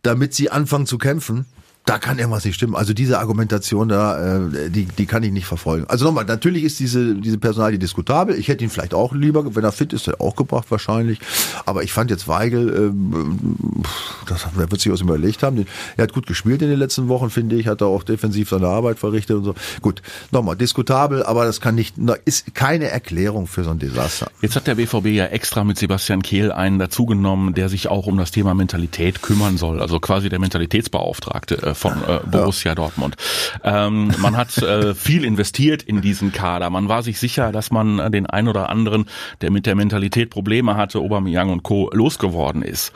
damit 0.02 0.34
sie 0.34 0.50
anfangen 0.50 0.86
zu 0.86 0.98
kämpfen, 0.98 1.46
da 1.88 2.00
kann 2.00 2.20
irgendwas 2.20 2.44
nicht 2.44 2.56
stimmen. 2.56 2.76
Also 2.76 2.94
diese 2.94 3.18
Argumentation 3.18 3.88
da, 3.88 4.38
äh, 4.38 4.70
die, 4.70 4.86
die 4.86 5.06
kann 5.06 5.24
ich 5.24 5.32
nicht 5.32 5.46
verfolgen. 5.46 5.86
Also 5.88 6.04
nochmal, 6.04 6.26
natürlich 6.26 6.64
ist 6.66 6.82
diese, 6.82 7.16
diese 7.16 7.38
Personalie 7.38 7.80
diskutabel. 7.80 8.38
Ich 8.38 8.50
hätte 8.50 8.66
ihn 8.66 8.70
vielleicht 8.70 8.94
auch 8.94 9.14
lieber, 9.14 9.56
wenn 9.56 9.64
er 9.64 9.72
fit 9.72 9.94
ist, 9.94 10.20
auch 10.20 10.36
gebracht 10.36 10.66
wahrscheinlich. 10.70 11.20
Aber 11.66 11.84
ich 11.84 11.94
fand 11.94 12.12
jetzt 12.12 12.28
Weigel, 12.28 12.92
äh, 12.92 13.86
das 14.28 14.44
er 14.44 14.70
wird 14.70 14.82
sich 14.82 14.92
was 14.92 15.00
überlegt 15.00 15.44
haben. 15.44 15.66
Er 15.96 16.04
hat 16.04 16.12
gut 16.12 16.28
gespielt 16.28 16.62
in 16.62 16.70
den 16.70 16.78
letzten 16.78 17.08
Wochen, 17.08 17.30
finde 17.30 17.56
ich, 17.56 17.68
hat 17.68 17.80
er 17.80 17.88
auch 17.88 18.04
defensiv 18.04 18.50
seine 18.50 18.68
Arbeit 18.68 19.00
verrichtet 19.00 19.38
und 19.38 19.46
so. 19.46 19.56
Gut, 19.82 20.02
nochmal, 20.32 20.58
diskutabel, 20.58 21.24
aber 21.24 21.46
das 21.46 21.62
kann 21.62 21.76
nicht, 21.76 21.96
ist 22.26 22.54
keine 22.54 22.90
Erklärung 22.90 23.48
für 23.48 23.64
so 23.64 23.70
ein 23.70 23.80
Desaster. 23.80 24.30
Jetzt 24.42 24.58
hat 24.58 24.68
der 24.68 24.76
BVB 24.76 25.06
ja 25.08 25.26
extra 25.28 25.64
mit 25.64 25.78
Sebastian 25.78 26.22
Kehl 26.22 26.52
einen 26.52 26.80
dazugenommen, 26.80 27.54
der 27.54 27.70
sich 27.70 27.88
auch 27.88 28.08
um 28.08 28.18
das 28.18 28.32
Thema 28.32 28.54
Mentalität 28.54 29.22
kümmern 29.22 29.58
soll. 29.58 29.82
Also 29.82 30.02
quasi 30.02 30.28
der 30.28 30.40
Mentalitätsbeauftragte 30.40 31.62
äh, 31.62 31.77
von 31.78 32.04
äh, 32.04 32.20
Borussia 32.26 32.72
ja. 32.72 32.76
Dortmund. 32.76 33.16
Ähm, 33.64 34.14
man 34.18 34.36
hat 34.36 34.58
äh, 34.58 34.96
viel 34.96 35.24
investiert 35.24 35.84
in 35.84 36.02
diesen 36.02 36.32
Kader. 36.32 36.70
Man 36.70 36.90
war 36.90 37.04
sich 37.04 37.20
sicher, 37.20 37.52
dass 37.52 37.72
man 37.72 38.00
äh, 38.00 38.12
den 38.12 38.26
ein 38.26 38.48
oder 38.48 38.70
anderen, 38.70 39.06
der 39.42 39.52
mit 39.52 39.66
der 39.66 39.76
Mentalität 39.76 40.30
Probleme 40.30 40.76
hatte, 40.76 41.00
Aubameyang 41.00 41.50
und 41.50 41.64
Co. 41.64 41.90
losgeworden 41.94 42.62
ist. 42.62 42.92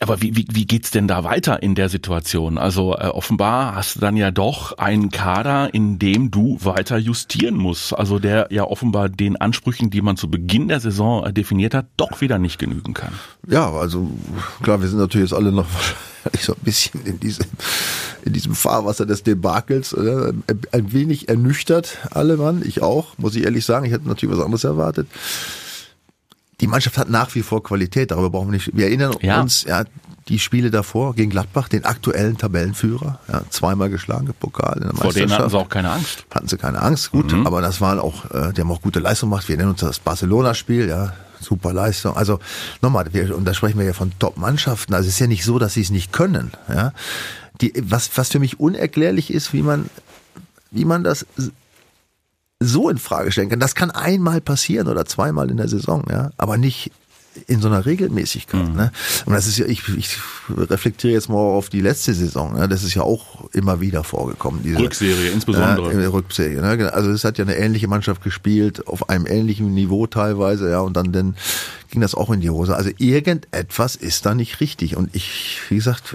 Aber 0.00 0.20
wie, 0.20 0.34
wie, 0.34 0.46
wie 0.50 0.66
geht's 0.66 0.90
denn 0.90 1.06
da 1.06 1.22
weiter 1.22 1.62
in 1.62 1.76
der 1.76 1.88
Situation? 1.88 2.58
Also 2.58 2.96
äh, 2.96 3.06
offenbar 3.06 3.76
hast 3.76 3.94
du 3.94 4.00
dann 4.00 4.16
ja 4.16 4.32
doch 4.32 4.78
einen 4.78 5.10
Kader, 5.10 5.72
in 5.72 6.00
dem 6.00 6.32
du 6.32 6.58
weiter 6.60 6.98
justieren 6.98 7.54
musst. 7.54 7.92
Also 7.92 8.18
der 8.18 8.48
ja 8.50 8.64
offenbar 8.64 9.08
den 9.08 9.36
Ansprüchen, 9.36 9.90
die 9.90 10.02
man 10.02 10.16
zu 10.16 10.28
Beginn 10.28 10.66
der 10.66 10.80
Saison 10.80 11.24
äh, 11.24 11.32
definiert 11.32 11.72
hat, 11.72 11.86
doch 11.96 12.20
wieder 12.20 12.40
nicht 12.40 12.58
genügen 12.58 12.94
kann. 12.94 13.12
Ja, 13.46 13.70
also 13.70 14.10
klar, 14.60 14.80
wir 14.80 14.88
sind 14.88 14.98
natürlich 14.98 15.30
jetzt 15.30 15.38
alle 15.38 15.52
noch 15.52 15.68
so 16.40 16.54
ein 16.54 16.60
bisschen 16.62 17.04
in 17.04 17.20
diesem, 17.20 17.46
in 18.24 18.32
diesem 18.32 18.56
Fahrwasser 18.56 19.06
des 19.06 19.22
Debakels 19.22 19.92
äh, 19.92 20.32
ein 20.72 20.92
wenig 20.92 21.28
ernüchtert, 21.28 21.98
alle 22.10 22.36
Mann. 22.36 22.62
Ich 22.64 22.82
auch, 22.82 23.16
muss 23.18 23.36
ich 23.36 23.44
ehrlich 23.44 23.64
sagen. 23.64 23.86
Ich 23.86 23.92
hätte 23.92 24.08
natürlich 24.08 24.36
was 24.36 24.44
anderes 24.44 24.64
erwartet. 24.64 25.06
Die 26.60 26.66
Mannschaft 26.66 26.98
hat 26.98 27.10
nach 27.10 27.34
wie 27.34 27.42
vor 27.42 27.62
Qualität, 27.62 28.10
darüber 28.10 28.30
brauchen 28.30 28.48
wir 28.48 28.52
nicht. 28.52 28.76
Wir 28.76 28.86
erinnern 28.86 29.16
ja. 29.20 29.40
uns, 29.40 29.64
ja, 29.64 29.84
die 30.28 30.38
Spiele 30.38 30.70
davor 30.70 31.14
gegen 31.14 31.30
Gladbach, 31.30 31.68
den 31.68 31.84
aktuellen 31.84 32.38
Tabellenführer, 32.38 33.18
ja, 33.28 33.42
zweimal 33.50 33.90
geschlagen 33.90 34.28
im 34.28 34.34
Pokal 34.34 34.76
in 34.76 34.84
der 34.84 34.94
Vor 34.94 35.12
denen 35.12 35.30
hatten 35.30 35.50
sie 35.50 35.58
auch 35.58 35.68
keine 35.68 35.90
Angst. 35.90 36.24
Hatten 36.34 36.48
sie 36.48 36.56
keine 36.56 36.80
Angst, 36.80 37.10
gut, 37.10 37.32
mhm. 37.32 37.46
aber 37.46 37.60
das 37.60 37.80
waren 37.80 37.98
auch, 37.98 38.30
äh, 38.30 38.52
die 38.52 38.62
haben 38.62 38.70
auch 38.70 38.80
gute 38.80 39.00
Leistung 39.00 39.30
gemacht. 39.30 39.48
Wir 39.48 39.56
nennen 39.56 39.70
uns 39.70 39.80
das 39.80 39.98
Barcelona-Spiel, 39.98 40.88
ja, 40.88 41.12
super 41.40 41.72
Leistung. 41.72 42.16
Also 42.16 42.38
nochmal, 42.80 43.12
wir, 43.12 43.36
und 43.36 43.44
da 43.44 43.52
sprechen 43.52 43.78
wir 43.78 43.86
ja 43.86 43.92
von 43.92 44.12
Top-Mannschaften. 44.18 44.94
Also 44.94 45.08
es 45.08 45.14
ist 45.14 45.20
ja 45.20 45.26
nicht 45.26 45.44
so, 45.44 45.58
dass 45.58 45.74
sie 45.74 45.82
es 45.82 45.90
nicht 45.90 46.12
können. 46.12 46.52
Ja, 46.68 46.92
die, 47.60 47.72
was, 47.82 48.10
was 48.16 48.30
für 48.30 48.38
mich 48.38 48.58
unerklärlich 48.58 49.32
ist, 49.32 49.52
wie 49.52 49.62
man, 49.62 49.90
wie 50.70 50.84
man 50.84 51.04
das 51.04 51.26
so 52.66 52.88
in 52.88 52.98
Frage 52.98 53.32
stellen 53.32 53.48
kann. 53.48 53.60
Das 53.60 53.74
kann 53.74 53.90
einmal 53.90 54.40
passieren 54.40 54.88
oder 54.88 55.04
zweimal 55.04 55.50
in 55.50 55.56
der 55.56 55.68
Saison, 55.68 56.04
ja, 56.10 56.30
aber 56.36 56.56
nicht 56.56 56.90
in 57.46 57.60
so 57.60 57.68
einer 57.68 57.84
Regelmäßigkeit. 57.84 58.68
Mhm. 58.68 58.76
Ne? 58.76 58.92
Und 59.26 59.32
das 59.32 59.46
ist 59.46 59.58
ja, 59.58 59.66
ich, 59.66 59.88
ich 59.88 60.18
reflektiere 60.48 61.12
jetzt 61.12 61.28
mal 61.28 61.36
auf 61.36 61.68
die 61.68 61.80
letzte 61.80 62.14
Saison. 62.14 62.54
Ne? 62.54 62.68
Das 62.68 62.82
ist 62.82 62.94
ja 62.94 63.02
auch 63.02 63.50
immer 63.52 63.80
wieder 63.80 64.04
vorgekommen. 64.04 64.62
Diese 64.62 64.78
Rückserie 64.78 65.30
insbesondere. 65.30 65.92
Äh, 65.92 66.06
Rückserie. 66.06 66.60
Ne? 66.60 66.76
Genau. 66.76 66.90
Also 66.90 67.10
es 67.10 67.24
hat 67.24 67.38
ja 67.38 67.44
eine 67.44 67.56
ähnliche 67.56 67.88
Mannschaft 67.88 68.22
gespielt, 68.22 68.86
auf 68.86 69.08
einem 69.08 69.26
ähnlichen 69.26 69.74
Niveau 69.74 70.06
teilweise, 70.06 70.70
ja, 70.70 70.80
und 70.80 70.96
dann, 70.96 71.12
dann 71.12 71.36
ging 71.90 72.00
das 72.00 72.14
auch 72.14 72.30
in 72.30 72.40
die 72.40 72.50
Hose. 72.50 72.76
Also 72.76 72.90
irgendetwas 72.98 73.96
ist 73.96 74.26
da 74.26 74.34
nicht 74.34 74.60
richtig. 74.60 74.96
Und 74.96 75.14
ich, 75.14 75.58
wie 75.68 75.76
gesagt, 75.76 76.14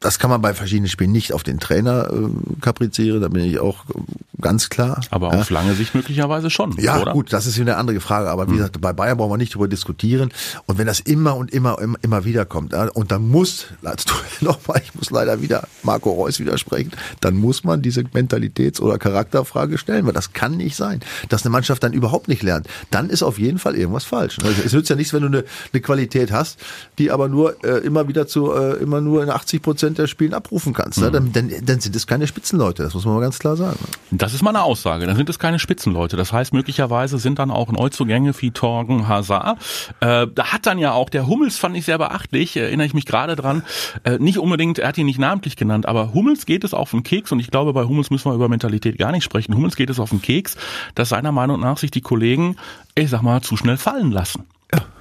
das 0.00 0.18
kann 0.18 0.30
man 0.30 0.40
bei 0.40 0.54
verschiedenen 0.54 0.88
Spielen 0.88 1.12
nicht 1.12 1.34
auf 1.34 1.42
den 1.42 1.60
Trainer 1.60 2.10
äh, 2.10 2.60
kaprizieren, 2.60 3.20
da 3.20 3.28
bin 3.28 3.44
ich 3.44 3.60
auch 3.60 3.84
ganz 4.40 4.70
klar. 4.70 5.00
Aber 5.10 5.28
auf 5.28 5.50
lange 5.50 5.74
Sicht 5.74 5.94
möglicherweise 5.94 6.50
schon. 6.50 6.74
Ja, 6.78 7.00
oder? 7.00 7.12
gut, 7.12 7.32
das 7.32 7.46
ist 7.46 7.60
eine 7.60 7.76
andere 7.76 8.00
Frage. 8.00 8.30
Aber 8.30 8.46
wie 8.46 8.52
hm. 8.52 8.56
gesagt, 8.58 8.80
bei 8.80 8.92
Bayern 8.92 9.18
brauchen 9.18 9.32
wir 9.32 9.36
nicht 9.36 9.52
darüber 9.52 9.68
diskutieren. 9.68 10.32
Und 10.66 10.78
wenn 10.78 10.86
das 10.86 11.00
immer 11.00 11.36
und 11.36 11.52
immer, 11.52 11.78
immer, 11.80 11.98
immer 12.02 12.24
wieder 12.24 12.46
kommt, 12.46 12.72
und 12.72 13.10
dann 13.10 13.28
muss, 13.28 13.66
nochmal, 14.40 14.80
ich 14.82 14.94
muss 14.94 15.10
leider 15.10 15.42
wieder 15.42 15.68
Marco 15.82 16.10
Reus 16.10 16.40
widersprechen, 16.40 16.92
dann 17.20 17.36
muss 17.36 17.64
man 17.64 17.82
diese 17.82 18.00
Mentalitäts- 18.00 18.80
oder 18.80 18.98
Charakterfrage 18.98 19.78
stellen, 19.78 20.06
weil 20.06 20.14
das 20.14 20.32
kann 20.32 20.56
nicht 20.56 20.76
sein, 20.76 21.00
dass 21.28 21.44
eine 21.44 21.50
Mannschaft 21.50 21.82
dann 21.82 21.92
überhaupt 21.92 22.28
nicht 22.28 22.42
lernt. 22.42 22.66
Dann 22.90 23.10
ist 23.10 23.22
auf 23.22 23.38
jeden 23.38 23.58
Fall 23.58 23.76
irgendwas 23.76 24.04
falsch. 24.04 24.38
Also 24.42 24.62
es 24.64 24.72
nützt 24.72 24.88
ja 24.88 24.96
nichts, 24.96 25.12
wenn 25.12 25.22
du 25.22 25.28
eine, 25.28 25.44
eine 25.72 25.82
Qualität 25.82 26.32
hast, 26.32 26.58
die 26.98 27.10
aber 27.10 27.28
nur 27.28 27.62
äh, 27.64 27.78
immer 27.84 28.08
wieder 28.08 28.26
zu, 28.26 28.52
äh, 28.52 28.76
immer 28.78 29.00
nur 29.00 29.22
in 29.22 29.30
80 29.30 29.60
Prozent 29.60 29.89
der 29.98 30.06
Spielen 30.06 30.34
abrufen 30.34 30.72
kannst. 30.72 30.98
Mhm. 30.98 31.04
Ne? 31.04 31.10
Dann, 31.10 31.32
dann, 31.32 31.52
dann 31.62 31.80
sind 31.80 31.96
es 31.96 32.06
keine 32.06 32.26
Spitzenleute, 32.26 32.82
das 32.82 32.94
muss 32.94 33.04
man 33.04 33.14
mal 33.14 33.20
ganz 33.20 33.38
klar 33.38 33.56
sagen. 33.56 33.78
Das 34.10 34.34
ist 34.34 34.42
meine 34.42 34.62
Aussage. 34.62 35.06
Dann 35.06 35.16
sind 35.16 35.28
es 35.28 35.38
keine 35.38 35.58
Spitzenleute. 35.58 36.16
Das 36.16 36.32
heißt, 36.32 36.52
möglicherweise 36.52 37.18
sind 37.18 37.38
dann 37.38 37.50
auch 37.50 37.70
Neuzugänge 37.70 38.32
wie 38.40 38.50
Torgen 38.50 39.08
Hazard. 39.08 39.58
Äh, 40.00 40.26
da 40.34 40.52
hat 40.52 40.66
dann 40.66 40.78
ja 40.78 40.92
auch 40.92 41.08
der 41.08 41.26
Hummels, 41.26 41.58
fand 41.58 41.76
ich 41.76 41.84
sehr 41.84 41.98
beachtlich, 41.98 42.56
erinnere 42.56 42.86
ich 42.86 42.94
mich 42.94 43.06
gerade 43.06 43.36
dran, 43.36 43.62
äh, 44.04 44.18
nicht 44.18 44.38
unbedingt, 44.38 44.78
er 44.78 44.88
hat 44.88 44.98
ihn 44.98 45.06
nicht 45.06 45.18
namentlich 45.18 45.56
genannt, 45.56 45.86
aber 45.86 46.14
Hummels 46.14 46.46
geht 46.46 46.64
es 46.64 46.74
auf 46.74 46.90
den 46.90 47.02
Keks 47.02 47.32
und 47.32 47.40
ich 47.40 47.50
glaube, 47.50 47.72
bei 47.72 47.84
Hummels 47.84 48.10
müssen 48.10 48.30
wir 48.30 48.34
über 48.34 48.48
Mentalität 48.48 48.98
gar 48.98 49.12
nicht 49.12 49.24
sprechen. 49.24 49.54
Hummels 49.54 49.76
geht 49.76 49.90
es 49.90 50.00
auf 50.00 50.10
den 50.10 50.22
Keks, 50.22 50.56
dass 50.94 51.10
seiner 51.10 51.32
Meinung 51.32 51.60
nach 51.60 51.78
sich 51.78 51.90
die 51.90 52.00
Kollegen, 52.00 52.56
ich 52.94 53.10
sag 53.10 53.22
mal, 53.22 53.40
zu 53.42 53.56
schnell 53.56 53.76
fallen 53.76 54.10
lassen. 54.10 54.44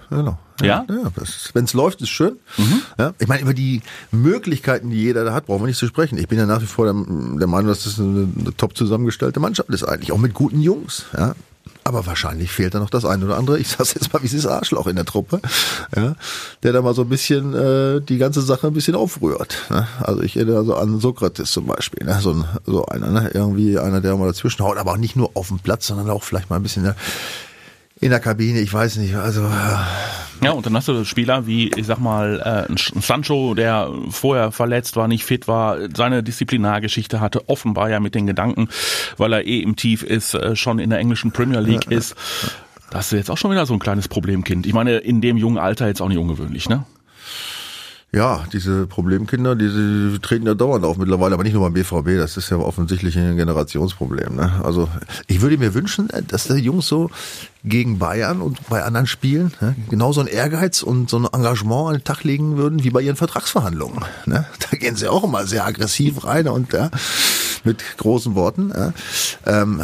Genau. 0.09 0.37
Ja? 0.61 0.85
ja 0.89 1.11
Wenn 1.53 1.63
es 1.65 1.73
läuft, 1.73 2.01
ist 2.01 2.09
schön. 2.09 2.37
Mhm. 2.57 2.81
Ja, 2.97 3.13
ich 3.19 3.27
meine, 3.27 3.41
über 3.41 3.53
die 3.53 3.81
Möglichkeiten, 4.11 4.89
die 4.89 4.97
jeder 4.97 5.23
da 5.23 5.33
hat, 5.33 5.45
brauchen 5.45 5.61
wir 5.61 5.67
nicht 5.67 5.77
zu 5.77 5.87
sprechen. 5.87 6.17
Ich 6.17 6.27
bin 6.27 6.37
ja 6.37 6.45
nach 6.45 6.61
wie 6.61 6.67
vor 6.67 6.85
der, 6.85 6.93
der 6.93 7.47
Meinung, 7.47 7.67
dass 7.67 7.83
das 7.83 7.99
eine, 7.99 8.27
eine 8.37 8.55
top 8.57 8.75
zusammengestellte 8.75 9.39
Mannschaft 9.39 9.69
ist 9.69 9.83
eigentlich, 9.83 10.11
auch 10.11 10.17
mit 10.17 10.33
guten 10.33 10.61
Jungs. 10.61 11.05
Ja? 11.17 11.35
Aber 11.83 12.05
wahrscheinlich 12.05 12.51
fehlt 12.51 12.75
da 12.75 12.79
noch 12.79 12.91
das 12.91 13.03
eine 13.03 13.25
oder 13.25 13.37
andere, 13.37 13.57
ich 13.57 13.67
sag's 13.77 13.93
jetzt 13.93 14.13
mal, 14.13 14.21
wie 14.21 14.27
dieses 14.27 14.45
Arschloch 14.45 14.87
in 14.87 14.95
der 14.95 15.05
Truppe, 15.05 15.41
ja, 15.95 16.15
der 16.61 16.73
da 16.73 16.81
mal 16.81 16.93
so 16.93 17.01
ein 17.03 17.09
bisschen 17.09 17.53
äh, 17.53 18.01
die 18.01 18.17
ganze 18.17 18.41
Sache 18.41 18.67
ein 18.67 18.73
bisschen 18.73 18.95
aufrührt. 18.95 19.57
Ne? 19.69 19.87
Also 19.99 20.21
ich 20.21 20.35
erinnere 20.35 20.65
so 20.65 20.75
an 20.75 20.99
Sokrates 20.99 21.51
zum 21.51 21.65
Beispiel, 21.65 22.05
ne? 22.05 22.19
so, 22.21 22.31
ein, 22.31 22.45
so 22.65 22.85
einer, 22.85 23.09
ne? 23.09 23.31
irgendwie 23.33 23.79
einer, 23.79 24.01
der 24.01 24.15
mal 24.17 24.27
dazwischen 24.27 24.63
haut, 24.63 24.77
aber 24.77 24.91
auch 24.91 24.97
nicht 24.97 25.15
nur 25.15 25.31
auf 25.33 25.47
dem 25.47 25.59
Platz, 25.59 25.87
sondern 25.87 26.09
auch 26.09 26.23
vielleicht 26.23 26.49
mal 26.49 26.57
ein 26.57 26.63
bisschen 26.63 26.83
in 27.99 28.09
der 28.09 28.19
Kabine, 28.19 28.59
ich 28.59 28.73
weiß 28.73 28.97
nicht, 28.97 29.15
also. 29.15 29.43
Äh 29.45 29.77
ja, 30.41 30.51
und 30.51 30.65
dann 30.65 30.75
hast 30.75 30.87
du 30.87 31.03
Spieler 31.03 31.47
wie, 31.47 31.69
ich 31.75 31.85
sag 31.85 31.99
mal, 31.99 32.67
äh, 32.69 33.01
Sancho, 33.01 33.55
der 33.55 33.91
vorher 34.09 34.51
verletzt 34.51 34.95
war, 34.95 35.09
nicht 35.09 35.25
fit 35.25 35.49
war, 35.49 35.77
seine 35.93 36.23
Disziplinargeschichte 36.23 37.19
hatte, 37.19 37.49
offenbar 37.49 37.89
ja 37.89 37.99
mit 37.99 38.15
den 38.15 38.25
Gedanken, 38.25 38.69
weil 39.17 39.33
er 39.33 39.45
eh 39.45 39.59
im 39.59 39.75
Tief 39.75 40.01
ist, 40.01 40.33
äh, 40.35 40.55
schon 40.55 40.79
in 40.79 40.89
der 40.89 40.99
englischen 40.99 41.31
Premier 41.31 41.59
League 41.59 41.91
ja, 41.91 41.97
ist. 41.97 42.15
Da 42.89 42.99
hast 42.99 43.11
du 43.11 43.17
jetzt 43.17 43.29
auch 43.29 43.37
schon 43.37 43.51
wieder 43.51 43.65
so 43.65 43.73
ein 43.73 43.79
kleines 43.79 44.07
Problemkind. 44.07 44.65
Ich 44.65 44.73
meine, 44.73 44.97
in 44.97 45.19
dem 45.19 45.35
jungen 45.35 45.57
Alter 45.57 45.87
jetzt 45.87 46.01
auch 46.01 46.07
nicht 46.07 46.17
ungewöhnlich, 46.17 46.69
ne? 46.69 46.85
Ja, 48.11 48.43
diese 48.51 48.87
Problemkinder, 48.87 49.55
die, 49.55 50.17
treten 50.19 50.47
ja 50.47 50.55
dauernd 50.55 50.83
auf 50.83 50.97
mittlerweile, 50.97 51.35
aber 51.35 51.43
nicht 51.43 51.53
nur 51.53 51.61
beim 51.61 51.73
BVB, 51.73 52.17
das 52.17 52.37
ist 52.37 52.49
ja 52.49 52.57
offensichtlich 52.57 53.15
ein 53.15 53.37
Generationsproblem. 53.37 54.35
Ne? 54.35 54.51
Also 54.63 54.89
ich 55.27 55.41
würde 55.41 55.59
mir 55.59 55.75
wünschen, 55.75 56.09
dass 56.27 56.47
die 56.47 56.55
Jungs 56.55 56.87
so 56.87 57.11
gegen 57.63 57.99
Bayern 57.99 58.41
und 58.41 58.67
bei 58.67 58.83
anderen 58.83 59.05
Spielen 59.05 59.53
ne, 59.61 59.75
genau 59.89 60.11
so 60.11 60.21
ein 60.21 60.27
Ehrgeiz 60.27 60.81
und 60.81 61.09
so 61.09 61.17
ein 61.19 61.27
Engagement 61.31 61.89
an 61.89 61.93
den 61.95 62.03
Tag 62.03 62.23
legen 62.23 62.57
würden 62.57 62.83
wie 62.83 62.89
bei 62.89 63.01
ihren 63.01 63.15
Vertragsverhandlungen. 63.15 64.03
Ne? 64.25 64.45
Da 64.71 64.77
gehen 64.77 64.95
sie 64.95 65.07
auch 65.07 65.23
immer 65.23 65.45
sehr 65.45 65.67
aggressiv 65.67 66.23
rein 66.23 66.47
und 66.47 66.73
ja, 66.73 66.89
mit 67.65 67.83
großen 67.97 68.35
Worten. 68.35 68.73
Ähm, 69.45 69.81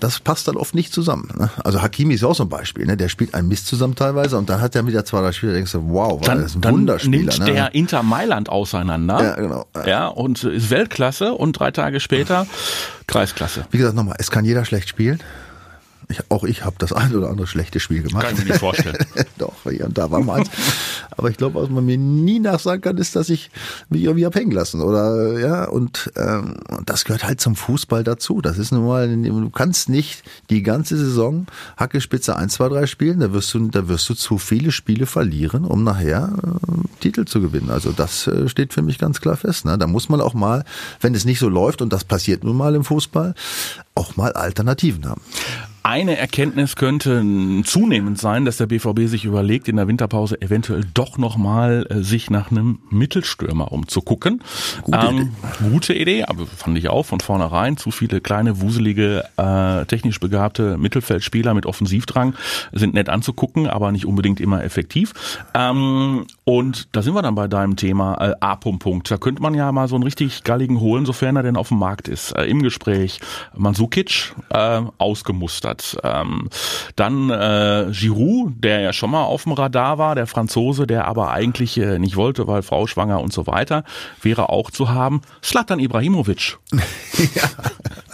das 0.00 0.20
passt 0.20 0.48
dann 0.48 0.56
oft 0.56 0.74
nicht 0.74 0.92
zusammen. 0.92 1.28
Ne? 1.38 1.50
Also 1.64 1.82
Hakimi 1.82 2.14
ist 2.14 2.24
auch 2.24 2.34
so 2.34 2.44
ein 2.44 2.48
Beispiel. 2.48 2.86
Ne? 2.86 2.96
Der 2.96 3.08
spielt 3.08 3.34
einen 3.34 3.48
Mist 3.48 3.66
zusammen 3.66 3.94
teilweise 3.94 4.36
und 4.38 4.48
dann 4.48 4.60
hat 4.60 4.74
er 4.74 4.82
mit 4.82 4.94
der 4.94 5.04
zwei, 5.04 5.20
drei 5.20 5.32
Spieler 5.32 5.52
denkst 5.52 5.72
du, 5.72 5.88
wow, 5.88 6.20
dann, 6.20 6.38
das 6.38 6.50
ist 6.52 6.56
ein 6.56 6.60
dann 6.60 6.72
Wunderspieler. 6.74 7.16
Nimmt 7.16 7.38
ne? 7.40 7.52
der 7.52 7.74
Inter 7.74 8.02
Mailand 8.02 8.48
auseinander. 8.48 9.22
Ja, 9.22 9.34
genau. 9.34 9.66
Ja, 9.86 10.08
und 10.08 10.44
ist 10.44 10.70
Weltklasse 10.70 11.34
und 11.34 11.52
drei 11.52 11.70
Tage 11.70 12.00
später 12.00 12.46
Kreisklasse. 13.06 13.66
Wie 13.70 13.78
gesagt, 13.78 13.96
nochmal, 13.96 14.16
es 14.18 14.30
kann 14.30 14.44
jeder 14.44 14.64
schlecht 14.64 14.88
spielen. 14.88 15.20
Ich, 16.10 16.30
auch 16.30 16.44
ich 16.44 16.64
habe 16.64 16.76
das 16.78 16.92
ein 16.92 17.14
oder 17.14 17.28
andere 17.28 17.46
schlechte 17.46 17.80
Spiel 17.80 18.02
gemacht. 18.02 18.24
Kann 18.24 18.34
ich 18.34 18.40
mir 18.40 18.50
nicht 18.50 18.60
vorstellen. 18.60 18.96
Doch, 19.38 19.54
hier 19.64 19.84
und 19.84 19.98
da 19.98 20.10
war 20.10 20.20
meins. 20.20 20.48
Aber 21.10 21.28
ich 21.28 21.36
glaube, 21.36 21.60
was 21.60 21.68
man 21.68 21.84
mir 21.84 21.98
nie 21.98 22.38
nachsagen 22.38 22.80
kann, 22.80 22.96
ist, 22.96 23.14
dass 23.14 23.28
ich 23.28 23.50
mich 23.90 24.04
irgendwie 24.04 24.24
abhängen 24.24 24.52
lassen. 24.52 24.80
Oder 24.80 25.38
ja, 25.38 25.64
und 25.64 26.10
ähm, 26.16 26.56
das 26.86 27.04
gehört 27.04 27.24
halt 27.24 27.40
zum 27.40 27.56
Fußball 27.56 28.04
dazu. 28.04 28.40
Das 28.40 28.56
ist 28.56 28.72
nun 28.72 28.86
mal, 28.86 29.08
du 29.08 29.50
kannst 29.50 29.88
nicht 29.90 30.22
die 30.48 30.62
ganze 30.62 30.96
Saison 30.96 31.46
Hacke 31.76 32.00
Spitze 32.00 32.36
1, 32.36 32.54
2, 32.54 32.68
3 32.68 32.86
spielen, 32.86 33.20
da 33.20 33.32
wirst 33.32 33.52
du, 33.52 33.68
da 33.68 33.88
wirst 33.88 34.08
du 34.08 34.14
zu 34.14 34.38
viele 34.38 34.72
Spiele 34.72 35.06
verlieren, 35.06 35.64
um 35.64 35.84
nachher 35.84 36.32
äh, 36.42 37.00
Titel 37.00 37.26
zu 37.26 37.40
gewinnen. 37.40 37.70
Also 37.70 37.92
das 37.92 38.26
äh, 38.26 38.48
steht 38.48 38.72
für 38.72 38.82
mich 38.82 38.98
ganz 38.98 39.20
klar 39.20 39.36
fest. 39.36 39.64
Ne? 39.64 39.76
Da 39.76 39.86
muss 39.86 40.08
man 40.08 40.20
auch 40.20 40.34
mal, 40.34 40.64
wenn 41.00 41.14
es 41.14 41.24
nicht 41.24 41.38
so 41.38 41.48
läuft, 41.48 41.82
und 41.82 41.92
das 41.92 42.04
passiert 42.04 42.44
nun 42.44 42.56
mal 42.56 42.74
im 42.74 42.84
Fußball, 42.84 43.34
auch 43.94 44.16
mal 44.16 44.32
Alternativen 44.32 45.06
haben. 45.06 45.20
Eine 45.88 46.18
Erkenntnis 46.18 46.76
könnte 46.76 47.24
zunehmend 47.64 48.18
sein, 48.18 48.44
dass 48.44 48.58
der 48.58 48.66
BVB 48.66 49.06
sich 49.06 49.24
überlegt, 49.24 49.68
in 49.68 49.76
der 49.76 49.88
Winterpause 49.88 50.38
eventuell 50.42 50.82
doch 50.92 51.16
nochmal 51.16 51.86
äh, 51.88 52.02
sich 52.02 52.28
nach 52.28 52.50
einem 52.50 52.80
Mittelstürmer 52.90 53.72
umzugucken. 53.72 54.42
Gute, 54.82 54.98
ähm, 54.98 55.16
Idee. 55.16 55.70
gute 55.70 55.94
Idee, 55.94 56.24
aber 56.24 56.44
fand 56.44 56.76
ich 56.76 56.90
auch 56.90 57.04
von 57.04 57.20
vornherein. 57.20 57.78
Zu 57.78 57.90
viele 57.90 58.20
kleine, 58.20 58.60
wuselige, 58.60 59.24
äh, 59.38 59.86
technisch 59.86 60.20
begabte 60.20 60.76
Mittelfeldspieler 60.76 61.54
mit 61.54 61.64
Offensivdrang 61.64 62.34
sind 62.72 62.92
nett 62.92 63.08
anzugucken, 63.08 63.66
aber 63.66 63.90
nicht 63.90 64.04
unbedingt 64.04 64.40
immer 64.40 64.62
effektiv. 64.62 65.14
Ähm, 65.54 66.26
und 66.44 66.88
da 66.92 67.00
sind 67.00 67.14
wir 67.14 67.22
dann 67.22 67.34
bei 67.34 67.48
deinem 67.48 67.76
Thema 67.76 68.32
äh, 68.32 68.34
A-Punkt. 68.40 69.10
Da 69.10 69.16
könnte 69.16 69.40
man 69.40 69.54
ja 69.54 69.72
mal 69.72 69.88
so 69.88 69.94
einen 69.94 70.04
richtig 70.04 70.44
galligen 70.44 70.80
holen, 70.80 71.06
sofern 71.06 71.36
er 71.36 71.44
denn 71.44 71.56
auf 71.56 71.68
dem 71.68 71.78
Markt 71.78 72.08
ist. 72.08 72.32
Äh, 72.32 72.44
Im 72.44 72.62
Gespräch 72.62 73.20
Mansukic 73.56 74.34
äh, 74.50 74.82
ausgemustert 74.98 75.77
hat. 75.78 75.96
Ähm, 76.02 76.48
dann 76.96 77.30
äh, 77.30 77.90
Giroud, 77.92 78.52
der 78.62 78.80
ja 78.80 78.92
schon 78.92 79.10
mal 79.10 79.22
auf 79.22 79.44
dem 79.44 79.52
Radar 79.52 79.98
war, 79.98 80.14
der 80.14 80.26
Franzose, 80.26 80.86
der 80.86 81.06
aber 81.06 81.30
eigentlich 81.30 81.78
äh, 81.78 81.98
nicht 81.98 82.16
wollte, 82.16 82.46
weil 82.46 82.62
Frau 82.62 82.86
schwanger 82.86 83.20
und 83.20 83.32
so 83.32 83.46
weiter, 83.46 83.84
wäre 84.22 84.48
auch 84.48 84.70
zu 84.70 84.90
haben. 84.90 85.22
Slatan 85.42 85.78
Ibrahimovic. 85.78 86.58
ja, 87.34 87.50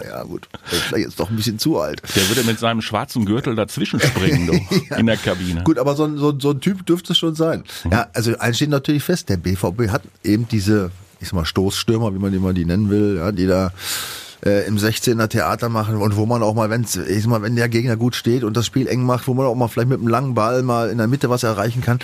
ja 0.03 0.23
gut, 0.23 0.47
vielleicht 0.63 1.07
ist 1.07 1.19
doch 1.19 1.29
ein 1.29 1.35
bisschen 1.35 1.59
zu 1.59 1.79
alt. 1.79 2.01
Der 2.15 2.27
würde 2.29 2.43
mit 2.43 2.59
seinem 2.59 2.81
schwarzen 2.81 3.25
Gürtel 3.25 3.55
dazwischen 3.55 3.99
springen 3.99 4.47
du, 4.47 4.53
ja. 4.89 4.97
in 4.97 5.05
der 5.05 5.17
Kabine. 5.17 5.63
Gut, 5.63 5.79
aber 5.79 5.95
so, 5.95 6.15
so, 6.17 6.37
so 6.37 6.51
ein 6.51 6.61
Typ 6.61 6.85
dürfte 6.85 7.13
es 7.13 7.17
schon 7.17 7.35
sein. 7.35 7.63
Mhm. 7.83 7.91
Ja, 7.91 8.07
also 8.13 8.37
eins 8.37 8.57
steht 8.57 8.69
natürlich 8.69 9.03
fest, 9.03 9.29
der 9.29 9.37
BVB 9.37 9.89
hat 9.89 10.03
eben 10.23 10.47
diese, 10.47 10.91
ich 11.19 11.27
sag 11.29 11.35
mal, 11.35 11.45
Stoßstürmer, 11.45 12.13
wie 12.13 12.19
man 12.19 12.31
die 12.31 12.39
mal 12.39 12.53
die 12.53 12.65
nennen 12.65 12.89
will, 12.89 13.17
ja, 13.17 13.31
die 13.31 13.47
da 13.47 13.71
äh, 14.45 14.67
im 14.67 14.77
16er 14.77 15.27
Theater 15.27 15.69
machen 15.69 15.97
und 15.97 16.15
wo 16.15 16.25
man 16.25 16.43
auch 16.43 16.53
mal, 16.53 16.69
wenn's, 16.69 16.95
ich 16.95 17.23
sag 17.23 17.29
mal, 17.29 17.41
wenn 17.41 17.55
der 17.55 17.69
Gegner 17.69 17.97
gut 17.97 18.15
steht 18.15 18.43
und 18.43 18.55
das 18.55 18.65
Spiel 18.65 18.87
eng 18.87 19.03
macht, 19.03 19.27
wo 19.27 19.33
man 19.33 19.45
auch 19.45 19.55
mal 19.55 19.67
vielleicht 19.67 19.89
mit 19.89 19.99
einem 19.99 20.07
langen 20.07 20.33
Ball 20.35 20.61
mal 20.63 20.89
in 20.89 20.97
der 20.97 21.07
Mitte 21.07 21.29
was 21.29 21.43
erreichen 21.43 21.81
kann, 21.81 21.99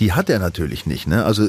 die 0.00 0.12
hat 0.12 0.28
er 0.28 0.38
natürlich 0.38 0.86
nicht. 0.86 1.06
Ne? 1.06 1.24
Also 1.24 1.48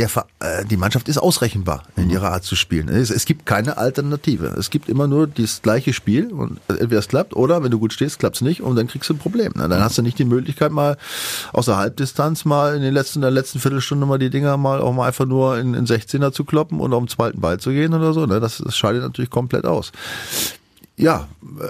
der, 0.00 0.26
äh, 0.40 0.64
die 0.64 0.76
Mannschaft 0.76 1.08
ist 1.08 1.18
ausrechenbar 1.18 1.82
in 1.96 2.04
mhm. 2.04 2.10
ihrer 2.10 2.32
Art 2.32 2.44
zu 2.44 2.56
spielen. 2.56 2.88
Es, 2.88 3.10
es, 3.10 3.26
gibt 3.26 3.44
keine 3.44 3.76
Alternative. 3.76 4.46
Es 4.58 4.70
gibt 4.70 4.88
immer 4.88 5.06
nur 5.06 5.26
das 5.26 5.60
gleiche 5.62 5.92
Spiel 5.92 6.32
und 6.32 6.58
entweder 6.68 6.98
es 6.98 7.08
klappt 7.08 7.36
oder 7.36 7.62
wenn 7.62 7.70
du 7.70 7.78
gut 7.78 7.92
stehst, 7.92 8.18
klappt 8.18 8.36
es 8.36 8.42
nicht 8.42 8.62
und 8.62 8.76
dann 8.76 8.86
kriegst 8.86 9.10
du 9.10 9.14
ein 9.14 9.18
Problem. 9.18 9.52
Dann 9.54 9.72
hast 9.72 9.98
du 9.98 10.02
nicht 10.02 10.18
die 10.18 10.24
Möglichkeit 10.24 10.72
mal 10.72 10.96
aus 11.52 11.66
der 11.66 11.76
Halbdistanz 11.76 12.44
mal 12.44 12.74
in 12.74 12.82
den 12.82 12.94
letzten, 12.94 13.20
der 13.20 13.30
letzten 13.30 13.58
Viertelstunde 13.58 14.06
mal 14.06 14.18
die 14.18 14.30
Dinger 14.30 14.56
mal 14.56 14.80
auch 14.80 14.92
mal 14.92 15.06
einfach 15.06 15.26
nur 15.26 15.58
in, 15.58 15.74
in 15.74 15.86
16er 15.86 16.32
zu 16.32 16.44
kloppen 16.44 16.80
und 16.80 16.92
auf 16.94 17.02
den 17.02 17.08
zweiten 17.08 17.40
Ball 17.40 17.60
zu 17.60 17.70
gehen 17.70 17.92
oder 17.92 18.14
so. 18.14 18.24
Ne? 18.24 18.40
Das, 18.40 18.58
das 18.58 18.76
scheidet 18.76 19.02
natürlich 19.02 19.30
komplett 19.30 19.66
aus. 19.66 19.92
Ja, 20.96 21.28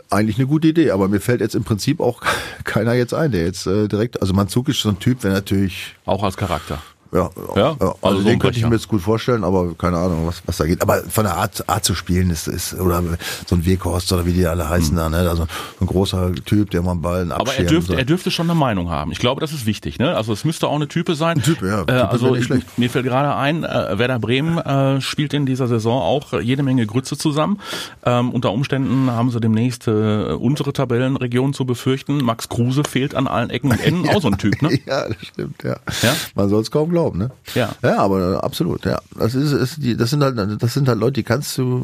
eigentlich 0.08 0.38
eine 0.38 0.46
gute 0.46 0.68
Idee, 0.68 0.90
aber 0.90 1.08
mir 1.08 1.20
fällt 1.20 1.40
jetzt 1.40 1.54
im 1.54 1.64
Prinzip 1.64 2.00
auch 2.00 2.20
keiner 2.64 2.94
jetzt 2.94 3.14
ein, 3.14 3.32
der 3.32 3.44
jetzt 3.44 3.66
äh, 3.66 3.88
direkt, 3.88 4.20
also 4.20 4.34
Manzuk 4.34 4.68
ist 4.68 4.80
so 4.80 4.88
ein 4.88 4.98
Typ, 4.98 5.20
der 5.20 5.32
natürlich 5.32 5.96
auch 6.04 6.22
als 6.22 6.36
Charakter. 6.36 6.80
Ja, 7.12 7.28
ja, 7.56 7.60
ja. 7.60 7.76
also, 7.80 7.98
also 8.02 8.22
den 8.22 8.38
könnte 8.38 8.58
ich 8.58 8.64
mir 8.64 8.74
jetzt 8.74 8.86
gut 8.86 9.02
vorstellen, 9.02 9.42
aber 9.42 9.74
keine 9.74 9.98
Ahnung, 9.98 10.26
was, 10.26 10.42
was 10.46 10.58
da 10.58 10.66
geht. 10.66 10.80
Aber 10.80 11.02
von 11.02 11.24
der 11.24 11.36
Art, 11.36 11.68
Art 11.68 11.84
zu 11.84 11.94
spielen 11.94 12.30
ist, 12.30 12.46
ist 12.46 12.74
oder 12.74 13.02
so 13.46 13.56
ein 13.56 13.66
Weghorst 13.66 14.12
oder 14.12 14.26
wie 14.26 14.32
die 14.32 14.46
alle 14.46 14.68
heißen 14.68 14.92
mhm. 14.92 14.98
da, 14.98 15.08
ne? 15.08 15.28
Also 15.28 15.46
ein 15.80 15.86
großer 15.86 16.32
Typ, 16.44 16.70
der 16.70 16.82
mal 16.82 16.92
einen 16.92 17.02
Ball 17.02 17.32
Aber 17.32 17.52
er 17.54 17.64
dürfte, 17.64 17.96
er 17.96 18.04
dürfte 18.04 18.30
schon 18.30 18.48
eine 18.48 18.58
Meinung 18.58 18.90
haben. 18.90 19.10
Ich 19.10 19.18
glaube, 19.18 19.40
das 19.40 19.52
ist 19.52 19.66
wichtig, 19.66 19.98
ne? 19.98 20.16
Also 20.16 20.32
es 20.32 20.44
müsste 20.44 20.68
auch 20.68 20.76
eine 20.76 20.86
Type 20.86 21.16
sein. 21.16 21.38
Ein 21.38 21.42
Typ, 21.42 21.62
ja. 21.62 21.78
Typ 21.80 21.90
äh, 21.90 22.00
also 22.00 22.36
ich, 22.36 22.48
mir 22.76 22.90
fällt 22.90 23.06
gerade 23.06 23.34
ein, 23.34 23.64
äh, 23.64 23.98
Werder 23.98 24.18
Bremen 24.18 24.58
äh, 24.58 25.00
spielt 25.00 25.34
in 25.34 25.46
dieser 25.46 25.66
Saison 25.66 26.00
auch 26.00 26.40
jede 26.40 26.62
Menge 26.62 26.86
Grütze 26.86 27.16
zusammen. 27.16 27.58
Ähm, 28.04 28.30
unter 28.30 28.52
Umständen 28.52 29.10
haben 29.10 29.30
sie 29.30 29.40
demnächst 29.40 29.88
äh, 29.88 29.90
unsere 30.32 30.72
Tabellenregion 30.72 31.54
zu 31.54 31.64
befürchten. 31.64 32.18
Max 32.18 32.48
Kruse 32.48 32.84
fehlt 32.84 33.14
an 33.14 33.26
allen 33.26 33.50
Ecken 33.50 33.70
und 33.70 33.80
Enden, 33.80 34.08
auch 34.14 34.22
so 34.22 34.28
ein 34.28 34.38
Typ, 34.38 34.62
ne? 34.62 34.78
ja, 34.86 35.08
das 35.08 35.26
stimmt, 35.26 35.62
ja. 35.64 35.76
ja? 36.02 36.14
Man 36.34 36.48
soll 36.48 36.62
es 36.62 36.70
kaum 36.70 36.90
glauben, 36.90 36.99
ne? 37.08 37.30
Ja. 37.54 37.70
Ja, 37.82 37.98
aber 37.98 38.42
absolut, 38.44 38.84
ja. 38.84 39.00
Das 39.16 39.34
ist, 39.34 39.52
ist 39.52 39.82
die, 39.82 39.96
das 39.96 40.10
sind 40.10 40.22
halt, 40.22 40.62
das 40.62 40.74
sind 40.74 40.88
halt 40.88 40.98
Leute, 40.98 41.14
die 41.14 41.22
kannst 41.22 41.56
du, 41.58 41.82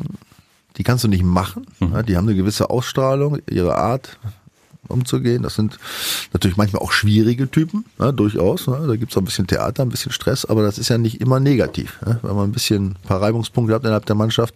die 0.77 0.83
kannst 0.83 1.05
du 1.05 1.09
nicht 1.09 1.25
machen. 1.25 1.67
Mhm. 1.81 1.93
Ja, 1.93 2.03
die 2.03 2.17
haben 2.17 2.29
eine 2.29 2.37
gewisse 2.37 2.71
Ausstrahlung, 2.71 3.39
ihre 3.49 3.77
Art 3.77 4.19
umzugehen. 4.89 5.43
Das 5.43 5.55
sind 5.55 5.79
natürlich 6.33 6.57
manchmal 6.57 6.83
auch 6.83 6.93
schwierige 6.93 7.51
Typen, 7.51 7.85
ja, 7.99 8.13
durchaus. 8.13 8.67
Ja, 8.67 8.87
da 8.87 8.97
gibt's 8.97 9.17
auch 9.17 9.23
ein 9.23 9.27
bisschen 9.27 9.47
Theater, 9.47 9.83
ein 9.83 9.89
bisschen 9.89 10.13
Stress, 10.13 10.45
aber 10.45 10.63
das 10.63 10.79
ist 10.79 10.89
ja 10.89 10.99
nicht 10.99 11.21
immer 11.21 11.41
negativ. 11.41 11.99
Ja, 12.05 12.19
wenn 12.23 12.37
man 12.37 12.49
ein 12.49 12.53
bisschen 12.53 12.91
ein 12.91 12.97
paar 13.07 13.23
Reibungspunkte 13.23 13.75
hat 13.75 13.83
innerhalb 13.83 14.07
der 14.07 14.17
Mannschaft, 14.17 14.55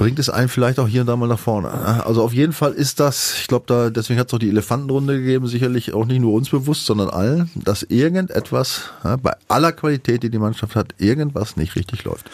bringt 0.00 0.18
es 0.18 0.30
einen 0.30 0.48
vielleicht 0.48 0.78
auch 0.78 0.88
hier 0.88 1.02
und 1.02 1.08
da 1.08 1.14
mal 1.14 1.26
nach 1.26 1.38
vorne. 1.38 1.68
Also 2.06 2.22
auf 2.22 2.32
jeden 2.32 2.54
Fall 2.54 2.72
ist 2.72 3.00
das, 3.00 3.34
ich 3.38 3.48
glaube, 3.48 3.66
da 3.66 3.90
deswegen 3.90 4.18
hat 4.18 4.28
es 4.28 4.32
auch 4.32 4.38
die 4.38 4.48
Elefantenrunde 4.48 5.18
gegeben, 5.18 5.46
sicherlich 5.46 5.92
auch 5.92 6.06
nicht 6.06 6.20
nur 6.20 6.32
uns 6.32 6.48
bewusst, 6.48 6.86
sondern 6.86 7.10
allen, 7.10 7.50
dass 7.54 7.82
irgendetwas 7.82 8.92
ja, 9.04 9.16
bei 9.16 9.34
aller 9.48 9.72
Qualität, 9.72 10.22
die 10.22 10.30
die 10.30 10.38
Mannschaft 10.38 10.74
hat, 10.74 10.94
irgendwas 10.96 11.58
nicht 11.58 11.76
richtig 11.76 12.04
läuft. 12.04 12.30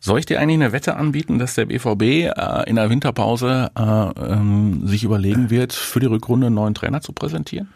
Soll 0.00 0.18
ich 0.18 0.24
dir 0.24 0.40
eigentlich 0.40 0.54
eine 0.54 0.72
Wette 0.72 0.96
anbieten, 0.96 1.38
dass 1.38 1.56
der 1.56 1.66
BVB 1.66 2.02
äh, 2.02 2.30
in 2.66 2.76
der 2.76 2.88
Winterpause 2.88 3.70
äh, 3.78 3.82
ähm, 3.82 4.86
sich 4.86 5.04
überlegen 5.04 5.50
wird, 5.50 5.74
für 5.74 6.00
die 6.00 6.06
Rückrunde 6.06 6.46
einen 6.46 6.54
neuen 6.54 6.72
Trainer 6.72 7.02
zu 7.02 7.12
präsentieren? 7.12 7.68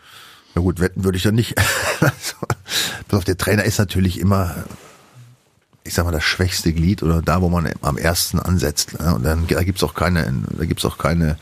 Na 0.54 0.62
gut, 0.62 0.80
wetten 0.80 1.04
würde 1.04 1.18
ich 1.18 1.22
dann 1.22 1.34
nicht. 1.34 1.54
also, 2.00 3.22
der 3.26 3.36
Trainer 3.36 3.64
ist 3.64 3.78
natürlich 3.78 4.20
immer, 4.20 4.54
ich 5.84 5.94
sag 5.94 6.04
mal, 6.04 6.12
das 6.12 6.24
schwächste 6.24 6.72
Glied 6.72 7.02
oder 7.02 7.20
da, 7.20 7.42
wo 7.42 7.48
man 7.48 7.70
am 7.82 7.98
ersten 7.98 8.38
ansetzt. 8.38 8.98
Ne? 8.98 9.14
Und 9.14 9.24
dann 9.24 9.46
da 9.46 9.62
gibt's 9.62 9.84
auch 9.84 9.94
keine, 9.94 10.42
da 10.56 10.64
gibt's 10.64 10.84
auch 10.84 10.96
keine 10.96 11.36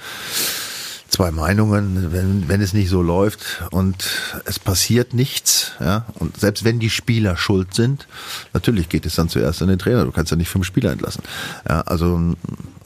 zwei 1.08 1.30
Meinungen, 1.30 2.10
wenn, 2.10 2.48
wenn 2.48 2.62
es 2.62 2.72
nicht 2.72 2.88
so 2.88 3.02
läuft 3.02 3.62
und 3.70 4.08
es 4.46 4.58
passiert 4.58 5.12
nichts, 5.12 5.72
ja, 5.78 6.06
und 6.14 6.40
selbst 6.40 6.64
wenn 6.64 6.78
die 6.78 6.88
Spieler 6.88 7.36
schuld 7.36 7.74
sind, 7.74 8.08
natürlich 8.54 8.88
geht 8.88 9.04
es 9.04 9.16
dann 9.16 9.28
zuerst 9.28 9.60
an 9.60 9.68
den 9.68 9.78
Trainer, 9.78 10.06
du 10.06 10.10
kannst 10.10 10.30
ja 10.30 10.38
nicht 10.38 10.48
fünf 10.48 10.64
Spieler 10.64 10.90
entlassen. 10.90 11.22
Ja, 11.68 11.82
also 11.82 12.14
und 12.14 12.36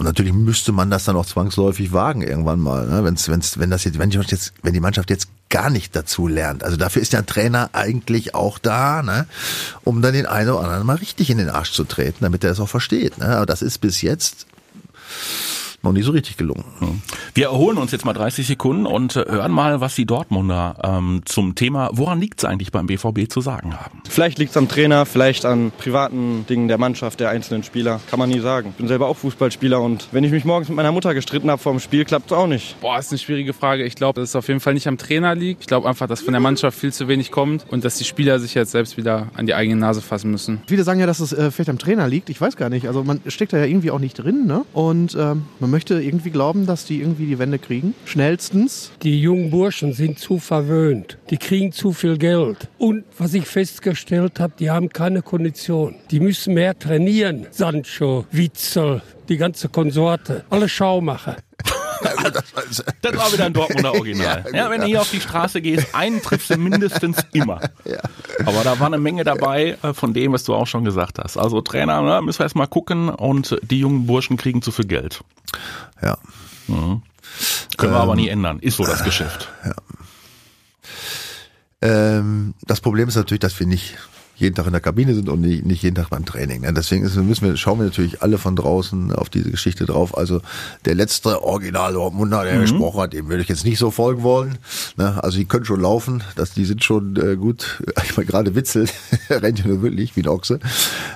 natürlich 0.00 0.32
müsste 0.32 0.72
man 0.72 0.90
das 0.90 1.04
dann 1.04 1.16
auch 1.16 1.24
zwangsläufig 1.24 1.92
wagen 1.92 2.20
irgendwann 2.22 2.58
mal, 2.58 2.86
ne? 2.88 3.04
wenn's, 3.04 3.28
wenn's, 3.28 3.58
wenn 3.58 3.70
das 3.70 3.84
jetzt, 3.84 3.98
wenn 3.98 4.10
die 4.10 4.18
jetzt, 4.18 4.52
wenn 4.62 4.74
die 4.74 4.80
Mannschaft 4.80 5.08
jetzt 5.08 5.28
gar 5.48 5.70
nicht 5.70 5.94
dazu 5.94 6.26
lernt. 6.26 6.64
Also 6.64 6.76
dafür 6.76 7.02
ist 7.02 7.12
der 7.12 7.24
Trainer 7.24 7.70
eigentlich 7.72 8.34
auch 8.34 8.58
da, 8.58 9.02
ne? 9.02 9.26
um 9.84 10.02
dann 10.02 10.12
den 10.12 10.26
einen 10.26 10.50
oder 10.50 10.64
anderen 10.64 10.86
mal 10.86 10.96
richtig 10.96 11.30
in 11.30 11.38
den 11.38 11.50
Arsch 11.50 11.72
zu 11.72 11.84
treten, 11.84 12.18
damit 12.20 12.42
er 12.44 12.50
es 12.50 12.60
auch 12.60 12.68
versteht. 12.68 13.18
Ne? 13.18 13.28
Aber 13.28 13.46
das 13.46 13.62
ist 13.62 13.78
bis 13.78 14.02
jetzt 14.02 14.46
noch 15.86 15.92
nie 15.92 16.02
so 16.02 16.12
richtig 16.12 16.36
gelungen. 16.36 16.64
Wir 17.34 17.46
erholen 17.46 17.78
uns 17.78 17.92
jetzt 17.92 18.04
mal 18.04 18.12
30 18.12 18.46
Sekunden 18.46 18.86
und 18.86 19.16
äh, 19.16 19.24
hören 19.28 19.52
mal, 19.52 19.80
was 19.80 19.94
die 19.94 20.06
Dortmunder 20.06 20.76
ähm, 20.82 21.22
zum 21.24 21.54
Thema, 21.54 21.90
woran 21.92 22.20
liegt 22.20 22.40
es 22.40 22.44
eigentlich 22.44 22.72
beim 22.72 22.86
BVB 22.86 23.30
zu 23.30 23.40
sagen 23.40 23.74
haben. 23.78 24.02
Vielleicht 24.08 24.38
liegt 24.38 24.50
es 24.50 24.56
am 24.56 24.68
Trainer, 24.68 25.06
vielleicht 25.06 25.44
an 25.44 25.72
privaten 25.76 26.44
Dingen 26.48 26.68
der 26.68 26.78
Mannschaft, 26.78 27.20
der 27.20 27.30
einzelnen 27.30 27.62
Spieler. 27.62 28.00
Kann 28.10 28.18
man 28.18 28.28
nie 28.28 28.40
sagen. 28.40 28.70
Ich 28.70 28.76
bin 28.76 28.88
selber 28.88 29.06
auch 29.08 29.16
Fußballspieler 29.16 29.80
und 29.80 30.08
wenn 30.12 30.24
ich 30.24 30.30
mich 30.32 30.44
morgens 30.44 30.68
mit 30.68 30.76
meiner 30.76 30.92
Mutter 30.92 31.14
gestritten 31.14 31.50
habe 31.50 31.60
vor 31.62 31.72
dem 31.72 31.80
Spiel, 31.80 32.04
klappt 32.04 32.30
es 32.30 32.36
auch 32.36 32.46
nicht. 32.46 32.80
Boah, 32.80 32.98
ist 32.98 33.10
eine 33.10 33.18
schwierige 33.18 33.52
Frage. 33.52 33.84
Ich 33.84 33.94
glaube, 33.94 34.20
dass 34.20 34.30
es 34.30 34.36
auf 34.36 34.48
jeden 34.48 34.60
Fall 34.60 34.74
nicht 34.74 34.88
am 34.88 34.98
Trainer 34.98 35.34
liegt. 35.34 35.60
Ich 35.62 35.66
glaube 35.66 35.88
einfach, 35.88 36.06
dass 36.06 36.20
von 36.20 36.32
der 36.32 36.40
Mannschaft 36.40 36.78
viel 36.78 36.92
zu 36.92 37.08
wenig 37.08 37.30
kommt 37.30 37.64
und 37.70 37.84
dass 37.84 37.98
die 37.98 38.04
Spieler 38.04 38.38
sich 38.38 38.54
jetzt 38.54 38.72
selbst 38.72 38.96
wieder 38.96 39.28
an 39.34 39.46
die 39.46 39.54
eigene 39.54 39.76
Nase 39.76 40.02
fassen 40.02 40.30
müssen. 40.30 40.60
Viele 40.66 40.82
sagen 40.82 41.00
ja, 41.00 41.06
dass 41.06 41.20
es 41.20 41.32
äh, 41.32 41.50
vielleicht 41.50 41.70
am 41.70 41.78
Trainer 41.78 42.08
liegt. 42.08 42.30
Ich 42.30 42.40
weiß 42.40 42.56
gar 42.56 42.70
nicht. 42.70 42.88
Also 42.88 43.04
man 43.04 43.20
steckt 43.28 43.52
da 43.52 43.58
ja 43.58 43.64
irgendwie 43.64 43.90
auch 43.90 43.98
nicht 43.98 44.14
drin. 44.14 44.46
Ne? 44.46 44.64
Und 44.72 45.14
ähm, 45.14 45.44
man 45.60 45.70
möchte 45.76 46.00
irgendwie 46.00 46.30
glauben, 46.30 46.64
dass 46.64 46.86
die 46.86 47.00
irgendwie 47.02 47.26
die 47.26 47.38
Wende 47.38 47.58
kriegen. 47.58 47.94
Schnellstens. 48.06 48.92
Die 49.02 49.20
jungen 49.20 49.50
Burschen 49.50 49.92
sind 49.92 50.18
zu 50.18 50.38
verwöhnt. 50.38 51.18
Die 51.28 51.36
kriegen 51.36 51.70
zu 51.70 51.92
viel 51.92 52.16
Geld. 52.16 52.70
Und 52.78 53.04
was 53.18 53.34
ich 53.34 53.44
festgestellt 53.44 54.40
habe, 54.40 54.54
die 54.58 54.70
haben 54.70 54.88
keine 54.88 55.20
Kondition. 55.20 55.96
Die 56.10 56.18
müssen 56.18 56.54
mehr 56.54 56.78
trainieren. 56.78 57.46
Sancho, 57.50 58.24
Witzel, 58.30 59.02
die 59.28 59.36
ganze 59.36 59.68
Konsorte. 59.68 60.46
Alle 60.48 60.66
Schaumacher. 60.66 61.36
Das, 62.02 62.16
war, 62.22 62.32
das, 63.02 63.16
war, 63.16 63.32
wieder 63.32 63.46
ein 63.46 63.52
Dortmunder 63.52 63.92
Original. 63.94 64.44
Ja, 64.52 64.56
ja, 64.56 64.70
wenn 64.70 64.80
du 64.80 64.86
hier 64.86 65.00
auf 65.00 65.10
die 65.10 65.20
Straße 65.20 65.60
gehst, 65.60 65.94
einen 65.94 66.22
triffst 66.22 66.50
du 66.50 66.56
mindestens 66.56 67.18
immer. 67.32 67.60
Ja. 67.84 68.00
Aber 68.44 68.64
da 68.64 68.80
war 68.80 68.88
eine 68.88 68.98
Menge 68.98 69.22
dabei 69.22 69.78
äh, 69.82 69.94
von 69.94 70.12
dem, 70.12 70.32
was 70.32 70.42
du 70.42 70.54
auch 70.54 70.66
schon 70.66 70.84
gesagt 70.84 71.20
hast. 71.20 71.36
Also 71.36 71.60
Trainer, 71.60 72.02
ne, 72.02 72.20
müssen 72.20 72.40
wir 72.40 72.44
erst 72.44 72.56
mal 72.56 72.66
gucken 72.66 73.08
und 73.08 73.56
die 73.62 73.78
jungen 73.78 74.06
Burschen 74.06 74.36
kriegen 74.36 74.60
zu 74.60 74.72
viel 74.72 74.86
Geld. 74.86 75.22
Ja. 76.02 76.18
Mhm. 76.66 77.02
Können 77.76 77.92
wir 77.92 77.98
ähm, 77.98 78.02
aber 78.02 78.16
nie 78.16 78.28
ändern. 78.28 78.58
Ist 78.58 78.76
so 78.76 78.84
das 78.84 79.04
Geschäft. 79.04 79.48
Ja. 79.64 79.74
Ähm, 81.82 82.54
das 82.62 82.80
Problem 82.80 83.08
ist 83.08 83.16
natürlich, 83.16 83.40
dass 83.40 83.58
wir 83.60 83.66
nicht 83.66 83.96
jeden 84.36 84.54
Tag 84.54 84.66
in 84.66 84.72
der 84.72 84.80
Kabine 84.80 85.14
sind 85.14 85.28
und 85.28 85.40
nicht, 85.40 85.64
nicht 85.64 85.82
jeden 85.82 85.96
Tag 85.96 86.10
beim 86.10 86.24
Training. 86.24 86.60
Ne? 86.60 86.72
Deswegen 86.72 87.04
ist, 87.04 87.16
müssen 87.16 87.46
wir, 87.46 87.56
schauen 87.56 87.78
wir 87.78 87.86
natürlich 87.86 88.22
alle 88.22 88.38
von 88.38 88.54
draußen 88.54 89.12
auf 89.12 89.30
diese 89.30 89.50
Geschichte 89.50 89.86
drauf. 89.86 90.16
Also 90.16 90.42
der 90.84 90.94
letzte 90.94 91.42
Original 91.42 91.94
Dortmunder, 91.94 92.44
der 92.44 92.56
mhm. 92.56 92.60
gesprochen 92.60 93.00
hat, 93.00 93.12
dem 93.14 93.28
würde 93.28 93.42
ich 93.42 93.48
jetzt 93.48 93.64
nicht 93.64 93.78
so 93.78 93.90
folgen 93.90 94.22
wollen. 94.22 94.58
Ne? 94.96 95.22
Also 95.22 95.38
die 95.38 95.46
können 95.46 95.64
schon 95.64 95.80
laufen, 95.80 96.22
das, 96.36 96.52
die 96.52 96.66
sind 96.66 96.84
schon 96.84 97.16
äh, 97.16 97.36
gut. 97.36 97.82
Ich 98.06 98.16
meine, 98.16 98.26
gerade 98.26 98.54
Witzel 98.54 98.88
rennt 99.30 99.58
ja 99.58 99.66
nur 99.66 99.82
wirklich 99.82 100.14
wie 100.16 100.20
ein 100.20 100.28
Ochse. 100.28 100.60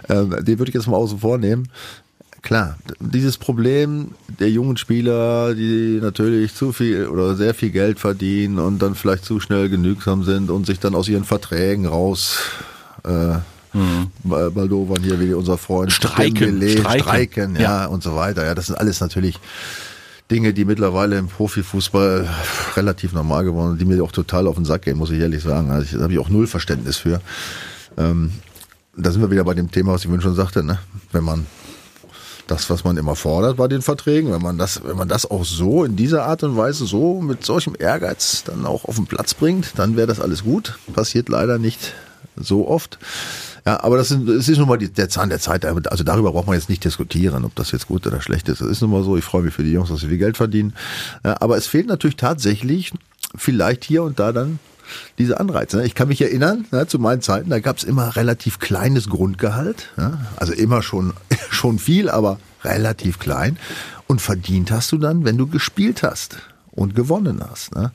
Ähm, 0.08 0.30
den 0.30 0.58
würde 0.58 0.70
ich 0.70 0.74
jetzt 0.74 0.88
mal 0.88 0.96
außen 0.96 1.20
vor 1.20 1.38
nehmen. 1.38 1.68
Klar, 2.42 2.78
dieses 3.00 3.36
Problem 3.36 4.12
der 4.40 4.50
jungen 4.50 4.78
Spieler, 4.78 5.54
die 5.54 5.98
natürlich 6.00 6.54
zu 6.54 6.72
viel 6.72 7.06
oder 7.06 7.36
sehr 7.36 7.52
viel 7.52 7.70
Geld 7.70 8.00
verdienen 8.00 8.58
und 8.58 8.80
dann 8.80 8.94
vielleicht 8.94 9.24
zu 9.24 9.40
schnell 9.40 9.68
genügsam 9.68 10.24
sind 10.24 10.50
und 10.50 10.64
sich 10.66 10.80
dann 10.80 10.94
aus 10.94 11.06
ihren 11.06 11.24
Verträgen 11.24 11.86
raus 11.86 12.38
äh, 13.04 13.38
Mhm. 13.72 14.10
Baldovan 14.24 15.02
hier, 15.02 15.20
wie 15.20 15.32
unser 15.32 15.56
Freund 15.56 15.92
Streiken, 15.92 16.60
Streiken, 16.60 17.00
Streiken 17.00 17.54
ja, 17.54 17.60
ja, 17.60 17.86
und 17.86 18.02
so 18.02 18.16
weiter. 18.16 18.44
Ja, 18.44 18.54
das 18.54 18.66
sind 18.66 18.76
alles 18.76 19.00
natürlich 19.00 19.38
Dinge, 20.30 20.52
die 20.52 20.64
mittlerweile 20.64 21.18
im 21.18 21.28
Profifußball 21.28 22.28
relativ 22.76 23.12
normal 23.12 23.44
geworden 23.44 23.70
sind, 23.70 23.80
die 23.80 23.84
mir 23.84 24.02
auch 24.02 24.12
total 24.12 24.46
auf 24.46 24.56
den 24.56 24.64
Sack 24.64 24.82
gehen, 24.82 24.98
muss 24.98 25.10
ich 25.10 25.20
ehrlich 25.20 25.42
sagen. 25.42 25.70
Also 25.70 25.96
da 25.96 26.04
habe 26.04 26.12
ich 26.12 26.18
auch 26.18 26.28
null 26.28 26.46
Verständnis 26.46 26.96
für. 26.96 27.20
Ähm, 27.96 28.32
da 28.96 29.10
sind 29.10 29.20
wir 29.20 29.30
wieder 29.30 29.44
bei 29.44 29.54
dem 29.54 29.70
Thema, 29.70 29.92
was 29.92 30.02
ich 30.02 30.06
vorhin 30.06 30.22
schon 30.22 30.34
sagte, 30.34 30.62
ne? 30.64 30.78
Wenn 31.12 31.24
man 31.24 31.46
das, 32.46 32.68
was 32.70 32.82
man 32.82 32.96
immer 32.96 33.14
fordert 33.14 33.56
bei 33.56 33.68
den 33.68 33.82
Verträgen, 33.82 34.32
wenn 34.32 34.42
man 34.42 34.58
das, 34.58 34.82
wenn 34.84 34.96
man 34.96 35.08
das 35.08 35.30
auch 35.30 35.44
so 35.44 35.84
in 35.84 35.94
dieser 35.94 36.24
Art 36.24 36.42
und 36.42 36.56
Weise 36.56 36.86
so 36.86 37.20
mit 37.20 37.44
solchem 37.44 37.76
Ehrgeiz 37.78 38.42
dann 38.44 38.66
auch 38.66 38.84
auf 38.84 38.96
den 38.96 39.06
Platz 39.06 39.34
bringt, 39.34 39.72
dann 39.76 39.96
wäre 39.96 40.08
das 40.08 40.20
alles 40.20 40.42
gut. 40.42 40.76
Passiert 40.92 41.28
leider 41.28 41.58
nicht 41.58 41.92
so 42.36 42.68
oft. 42.68 42.98
Ja, 43.66 43.82
aber 43.82 43.96
das, 43.96 44.08
sind, 44.08 44.28
das 44.28 44.48
ist 44.48 44.58
nun 44.58 44.68
mal 44.68 44.78
die, 44.78 44.88
der 44.88 45.08
Zahn 45.08 45.28
der 45.28 45.40
Zeit. 45.40 45.64
Also 45.64 46.04
darüber 46.04 46.32
braucht 46.32 46.46
man 46.46 46.56
jetzt 46.56 46.68
nicht 46.68 46.84
diskutieren, 46.84 47.44
ob 47.44 47.54
das 47.54 47.72
jetzt 47.72 47.88
gut 47.88 48.06
oder 48.06 48.20
schlecht 48.20 48.48
ist. 48.48 48.60
Das 48.60 48.68
ist 48.68 48.80
nun 48.80 48.90
mal 48.90 49.02
so. 49.02 49.16
Ich 49.16 49.24
freue 49.24 49.42
mich 49.42 49.54
für 49.54 49.62
die 49.62 49.72
Jungs, 49.72 49.90
dass 49.90 50.00
sie 50.00 50.08
viel 50.08 50.18
Geld 50.18 50.36
verdienen. 50.36 50.74
Ja, 51.24 51.36
aber 51.40 51.56
es 51.56 51.66
fehlt 51.66 51.86
natürlich 51.86 52.16
tatsächlich 52.16 52.92
vielleicht 53.36 53.84
hier 53.84 54.02
und 54.02 54.18
da 54.18 54.32
dann 54.32 54.58
diese 55.18 55.38
Anreize. 55.38 55.76
Ne? 55.76 55.86
Ich 55.86 55.94
kann 55.94 56.08
mich 56.08 56.20
erinnern, 56.20 56.66
ja, 56.72 56.86
zu 56.86 56.98
meinen 56.98 57.22
Zeiten, 57.22 57.50
da 57.50 57.60
gab 57.60 57.76
es 57.76 57.84
immer 57.84 58.16
relativ 58.16 58.58
kleines 58.58 59.08
Grundgehalt. 59.08 59.90
Ja? 59.96 60.18
Also 60.36 60.52
immer 60.52 60.82
schon, 60.82 61.12
schon 61.50 61.78
viel, 61.78 62.08
aber 62.08 62.38
relativ 62.64 63.18
klein. 63.18 63.58
Und 64.06 64.20
verdient 64.20 64.70
hast 64.70 64.90
du 64.92 64.98
dann, 64.98 65.24
wenn 65.24 65.38
du 65.38 65.46
gespielt 65.46 66.02
hast 66.02 66.38
und 66.72 66.94
gewonnen 66.94 67.40
hast. 67.48 67.74
Ne? 67.74 67.92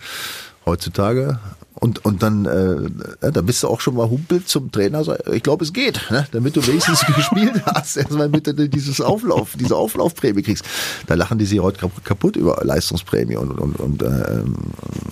Heutzutage 0.65 1.39
und, 1.75 2.05
und 2.05 2.23
dann, 2.23 2.45
äh, 2.45 3.31
da 3.31 3.41
bist 3.41 3.61
du 3.61 3.67
auch 3.67 3.81
schon 3.81 3.95
mal 3.95 4.09
humpelt 4.09 4.47
zum 4.47 4.71
Trainer. 4.71 5.03
Ich 5.33 5.43
glaube, 5.43 5.65
es 5.65 5.73
geht, 5.73 5.99
ne? 6.09 6.25
damit 6.31 6.55
du 6.55 6.65
wenigstens 6.65 7.05
gespielt 7.15 7.61
hast. 7.65 7.97
Erstmal 7.97 8.29
mit 8.29 8.47
dieses 8.73 9.01
Auflauf, 9.01 9.55
diese 9.59 9.75
Auflaufprämie 9.75 10.41
kriegst. 10.41 10.63
Da 11.07 11.15
lachen 11.15 11.37
die 11.37 11.45
sich 11.45 11.59
heute 11.59 11.89
kaputt 12.03 12.37
über 12.37 12.61
Leistungsprämie 12.63 13.35
und, 13.35 13.51
und, 13.59 13.75
und, 13.79 14.01
äh, 14.01 14.43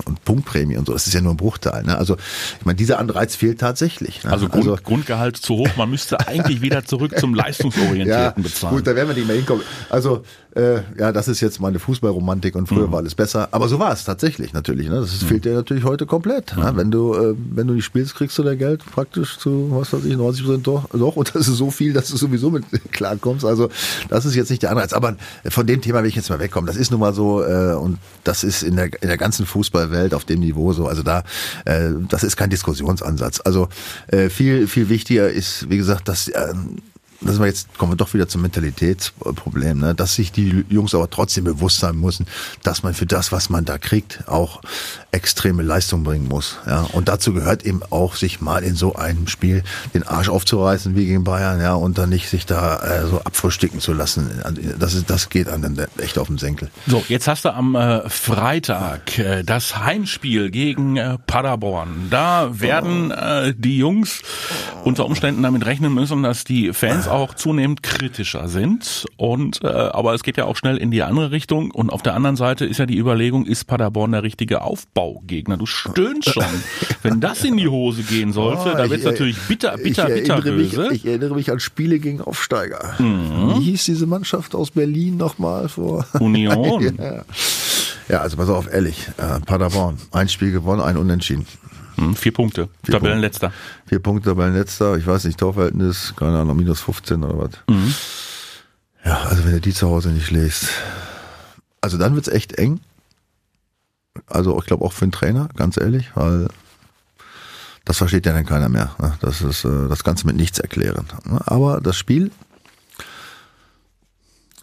und 0.05 0.23
Punktprämie 0.23 0.77
und 0.77 0.87
so. 0.87 0.93
Das 0.93 1.05
ist 1.05 1.13
ja 1.13 1.21
nur 1.21 1.33
ein 1.33 1.37
Bruchteil. 1.37 1.83
Ne? 1.83 1.97
Also, 1.97 2.15
ich 2.59 2.65
meine, 2.65 2.77
dieser 2.77 2.99
Anreiz 2.99 3.35
fehlt 3.35 3.59
tatsächlich. 3.59 4.23
Ne? 4.23 4.31
Also, 4.31 4.47
Grund, 4.47 4.67
also 4.67 4.81
Grundgehalt 4.81 5.37
zu 5.37 5.55
hoch, 5.55 5.69
man 5.75 5.89
müsste 5.89 6.25
eigentlich 6.27 6.61
wieder 6.61 6.85
zurück 6.85 7.19
zum 7.19 7.33
leistungsorientierten 7.35 8.07
ja, 8.07 8.49
bezahlen. 8.49 8.75
Gut, 8.77 8.87
da 8.87 8.95
werden 8.95 9.09
wir 9.09 9.15
nicht 9.15 9.27
mehr 9.27 9.35
hinkommen. 9.35 9.63
Also, 9.89 10.23
äh, 10.55 10.81
ja, 10.99 11.11
das 11.11 11.27
ist 11.27 11.41
jetzt 11.41 11.59
meine 11.59 11.79
Fußballromantik 11.79 12.55
und 12.55 12.67
früher 12.67 12.87
mhm. 12.87 12.91
war 12.91 12.99
alles 12.99 13.15
besser. 13.15 13.47
Aber 13.51 13.67
so 13.67 13.79
war 13.79 13.91
es 13.91 14.03
tatsächlich 14.03 14.53
natürlich. 14.53 14.87
Ne? 14.87 14.95
Das 15.01 15.21
mhm. 15.21 15.27
fehlt 15.27 15.45
dir 15.45 15.53
natürlich 15.53 15.83
heute 15.83 16.05
komplett. 16.05 16.55
Mhm. 16.55 16.63
Ne? 16.63 16.73
Wenn 16.75 16.91
du 16.91 17.13
äh, 17.15 17.35
wenn 17.51 17.67
du 17.67 17.73
nicht 17.73 17.85
spielst, 17.85 18.15
kriegst 18.15 18.37
du 18.37 18.43
dein 18.43 18.57
Geld 18.57 18.85
praktisch 18.85 19.37
zu, 19.39 19.69
was 19.71 19.93
weiß 19.93 20.05
ich, 20.05 20.15
90 20.15 20.45
Prozent 20.45 20.67
doch, 20.67 20.89
doch. 20.91 21.15
Und 21.15 21.33
das 21.33 21.47
ist 21.47 21.57
so 21.57 21.71
viel, 21.71 21.93
dass 21.93 22.09
du 22.09 22.17
sowieso 22.17 22.51
mit 22.51 22.65
klarkommst. 22.91 23.45
Also 23.45 23.69
das 24.09 24.25
ist 24.25 24.35
jetzt 24.35 24.51
nicht 24.51 24.61
der 24.61 24.71
Anreiz. 24.71 24.93
Aber 24.93 25.15
von 25.49 25.65
dem 25.65 25.81
Thema 25.81 26.01
will 26.01 26.09
ich 26.09 26.15
jetzt 26.15 26.29
mal 26.29 26.39
wegkommen. 26.39 26.67
Das 26.67 26.77
ist 26.77 26.91
nun 26.91 26.99
mal 26.99 27.13
so 27.13 27.43
äh, 27.43 27.73
und 27.73 27.97
das 28.23 28.43
ist 28.43 28.63
in 28.63 28.75
der, 28.75 28.85
in 29.01 29.07
der 29.07 29.17
ganzen 29.17 29.45
Fußballwelt 29.45 30.13
auf 30.13 30.25
dem 30.25 30.39
Niveau 30.39 30.73
so. 30.73 30.87
Also 30.87 31.01
da, 31.01 31.23
äh, 31.65 31.89
das 32.09 32.23
ist 32.23 32.37
kein 32.37 32.49
Diskussionsansatz. 32.49 33.41
Also 33.43 33.69
äh, 34.07 34.29
viel, 34.29 34.67
viel 34.67 34.89
wichtiger 34.89 35.29
ist, 35.29 35.69
wie 35.69 35.77
gesagt, 35.77 36.07
dass 36.07 36.27
äh, 36.27 36.53
das 37.25 37.39
war 37.39 37.47
jetzt, 37.47 37.77
kommen 37.77 37.91
wir 37.91 37.95
doch 37.95 38.13
wieder 38.13 38.27
zum 38.27 38.41
Mentalitätsproblem, 38.41 39.79
ne? 39.79 39.95
dass 39.95 40.15
sich 40.15 40.31
die 40.31 40.65
Jungs 40.69 40.93
aber 40.95 41.09
trotzdem 41.09 41.43
bewusst 41.43 41.79
sein 41.79 41.97
müssen, 41.97 42.25
dass 42.63 42.83
man 42.83 42.93
für 42.93 43.05
das, 43.05 43.31
was 43.31 43.49
man 43.49 43.65
da 43.65 43.77
kriegt, 43.77 44.27
auch 44.27 44.61
extreme 45.11 45.63
Leistung 45.63 46.03
bringen 46.03 46.27
muss. 46.27 46.57
Ja? 46.65 46.81
Und 46.91 47.07
dazu 47.07 47.33
gehört 47.33 47.63
eben 47.63 47.81
auch, 47.89 48.15
sich 48.15 48.41
mal 48.41 48.63
in 48.63 48.75
so 48.75 48.95
einem 48.95 49.27
Spiel 49.27 49.63
den 49.93 50.03
Arsch 50.03 50.29
aufzureißen 50.29 50.95
wie 50.95 51.05
gegen 51.05 51.23
Bayern, 51.23 51.61
ja, 51.61 51.73
und 51.73 51.97
dann 51.97 52.09
nicht 52.09 52.29
sich 52.29 52.45
da 52.45 52.79
äh, 52.79 53.07
so 53.07 53.21
abfrühstücken 53.21 53.79
zu 53.79 53.93
lassen. 53.93 54.29
Das, 54.77 54.93
ist, 54.93 55.09
das 55.09 55.29
geht 55.29 55.47
einem 55.47 55.77
echt 55.97 56.17
auf 56.17 56.27
den 56.27 56.37
Senkel. 56.37 56.69
So, 56.87 57.03
jetzt 57.07 57.27
hast 57.27 57.45
du 57.45 57.53
am 57.53 57.75
äh, 57.75 58.09
Freitag 58.09 59.17
äh, 59.17 59.43
das 59.43 59.77
Heimspiel 59.77 60.49
gegen 60.51 60.97
äh, 60.97 61.17
Paderborn. 61.25 62.07
Da 62.09 62.59
werden 62.59 63.11
äh, 63.11 63.53
die 63.55 63.77
Jungs 63.77 64.21
unter 64.83 65.05
Umständen 65.05 65.43
damit 65.43 65.65
rechnen 65.65 65.93
müssen, 65.93 66.23
dass 66.23 66.43
die 66.43 66.73
Fans 66.73 67.07
auch 67.13 67.33
zunehmend 67.33 67.83
kritischer 67.83 68.47
sind. 68.47 69.05
Und 69.17 69.63
äh, 69.63 69.67
aber 69.67 70.13
es 70.13 70.23
geht 70.23 70.37
ja 70.37 70.45
auch 70.45 70.55
schnell 70.55 70.77
in 70.77 70.91
die 70.91 71.03
andere 71.03 71.31
Richtung. 71.31 71.71
Und 71.71 71.89
auf 71.89 72.01
der 72.01 72.15
anderen 72.15 72.35
Seite 72.35 72.65
ist 72.65 72.77
ja 72.77 72.85
die 72.85 72.97
Überlegung, 72.97 73.45
ist 73.45 73.65
Paderborn 73.65 74.11
der 74.11 74.23
richtige 74.23 74.61
Aufbaugegner? 74.61 75.57
Du 75.57 75.65
stöhnst 75.65 76.29
schon. 76.29 76.43
Wenn 77.01 77.19
das 77.19 77.43
in 77.43 77.57
die 77.57 77.67
Hose 77.67 78.03
gehen 78.03 78.33
sollte, 78.33 78.71
oh, 78.73 78.77
da 78.77 78.89
wird 78.89 78.99
es 78.99 79.05
natürlich 79.05 79.37
bitter, 79.47 79.77
bitter, 79.77 80.07
bitter 80.07 80.41
böse. 80.41 80.89
Mich, 80.89 81.03
ich 81.03 81.05
erinnere 81.05 81.35
mich 81.35 81.51
an 81.51 81.59
Spiele 81.59 81.99
gegen 81.99 82.21
Aufsteiger. 82.21 82.95
Mhm. 82.99 83.55
Wie 83.55 83.63
hieß 83.63 83.85
diese 83.85 84.07
Mannschaft 84.07 84.55
aus 84.55 84.71
Berlin 84.71 85.17
nochmal 85.17 85.69
vor? 85.69 86.05
Union. 86.19 86.97
ja. 86.97 87.23
ja, 88.09 88.19
also 88.21 88.37
pass 88.37 88.49
auf, 88.49 88.71
ehrlich. 88.71 89.07
Äh, 89.17 89.39
Paderborn, 89.41 89.97
ein 90.11 90.29
Spiel 90.29 90.51
gewonnen, 90.51 90.81
ein 90.81 90.97
Unentschieden. 90.97 91.45
Hm, 91.95 92.15
vier 92.15 92.33
Punkte. 92.33 92.69
Vier 92.83 92.95
Tabellenletzter. 92.95 93.49
Punkte. 93.49 93.87
Vier 93.87 93.99
Punkte, 93.99 94.29
Tabellenletzter. 94.29 94.97
Ich 94.97 95.07
weiß 95.07 95.25
nicht, 95.25 95.39
Torverhältnis, 95.39 96.13
keine 96.15 96.39
Ahnung, 96.39 96.57
minus 96.57 96.81
15 96.81 97.23
oder 97.23 97.37
was. 97.37 97.51
Mhm. 97.69 97.93
Ja, 99.05 99.21
also 99.23 99.43
wenn 99.45 99.51
du 99.51 99.61
die 99.61 99.73
zu 99.73 99.89
Hause 99.89 100.09
nicht 100.09 100.27
schlägst. 100.27 100.69
Also 101.81 101.97
dann 101.97 102.15
wird's 102.15 102.29
echt 102.29 102.53
eng. 102.53 102.79
Also 104.27 104.57
ich 104.59 104.65
glaube 104.65 104.85
auch 104.85 104.93
für 104.93 105.05
den 105.05 105.11
Trainer, 105.11 105.49
ganz 105.55 105.77
ehrlich, 105.77 106.11
weil 106.15 106.47
das 107.85 107.97
versteht 107.97 108.25
ja 108.25 108.33
dann 108.33 108.45
keiner 108.45 108.69
mehr. 108.69 108.95
Ne? 108.99 109.13
Das 109.19 109.41
ist 109.41 109.65
äh, 109.65 109.89
das 109.89 110.03
Ganze 110.03 110.25
mit 110.25 110.35
nichts 110.35 110.59
erklären. 110.59 111.05
Ne? 111.25 111.41
Aber 111.45 111.81
das 111.81 111.97
Spiel 111.97 112.31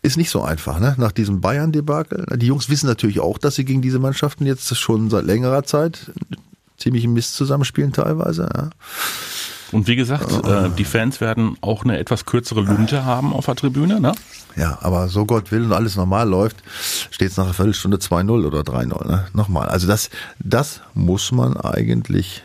ist 0.03 0.17
nicht 0.17 0.31
so 0.31 0.43
einfach, 0.43 0.81
ne? 0.81 0.95
Nach 0.97 1.13
diesem 1.13 1.43
Bayern-Debakel. 1.43 2.25
Die 2.39 2.47
Jungs 2.47 2.71
wissen 2.71 2.87
natürlich 2.87 3.21
auch, 3.21 3.37
dass 3.37 3.57
sie 3.57 3.67
gegen 3.67 3.83
diese 3.83 3.99
Mannschaften 3.99 4.47
jetzt 4.47 4.75
schon 4.77 5.11
seit 5.11 5.27
längerer 5.27 5.65
Zeit 5.65 6.11
ziemlich 6.81 7.07
Mist 7.07 7.35
zusammenspielen 7.35 7.93
teilweise. 7.93 8.49
Ja. 8.55 8.71
Und 9.73 9.87
wie 9.87 9.97
gesagt, 9.97 10.33
äh, 10.47 10.69
die 10.77 10.85
Fans 10.85 11.21
werden 11.21 11.57
auch 11.61 11.85
eine 11.85 11.99
etwas 11.99 12.27
kürzere 12.27 12.63
Lunte 12.63 13.05
haben 13.05 13.33
auf 13.33 13.47
der 13.47 13.55
Tribüne, 13.55 14.01
ne? 14.01 14.13
Ja, 14.57 14.79
aber 14.83 15.09
so 15.09 15.25
Gott 15.27 15.53
will 15.53 15.63
und 15.65 15.73
alles 15.73 15.95
normal 15.95 16.29
läuft, 16.29 16.57
steht 17.11 17.31
es 17.31 17.37
nach 17.37 17.45
einer 17.45 17.55
Viertelstunde 17.55 17.99
2-0 17.99 18.47
oder 18.47 18.61
3-0, 18.61 19.07
ne? 19.07 19.27
Nochmal. 19.33 19.69
Also 19.69 19.87
das, 19.87 20.11
das 20.41 20.81
muss 20.95 21.31
man 21.31 21.57
eigentlich 21.57 22.43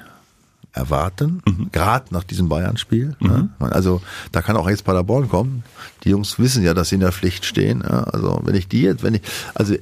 erwarten, 0.76 1.42
mhm. 1.46 1.70
gerade 1.72 2.14
nach 2.14 2.24
diesem 2.24 2.50
Bayern-Spiel. 2.50 3.16
Ne? 3.20 3.50
Mhm. 3.60 3.66
Ne? 3.66 3.72
Also 3.72 4.02
da 4.32 4.42
kann 4.42 4.58
auch 4.58 4.70
jetzt 4.70 4.84
Paderborn 4.84 5.30
kommen. 5.30 5.64
Die 6.04 6.10
Jungs 6.10 6.38
wissen 6.38 6.64
ja, 6.64 6.74
dass 6.74 6.90
sie 6.90 6.96
in 6.96 7.02
der 7.02 7.14
Pflicht 7.14 7.46
stehen. 7.46 7.82
Ja? 7.82 8.04
Also 8.04 8.42
wenn 8.44 8.56
ich 8.56 8.68
die 8.68 8.82
jetzt, 8.82 9.02
wenn 9.02 9.16
ich, 9.16 9.22
also 9.54 9.76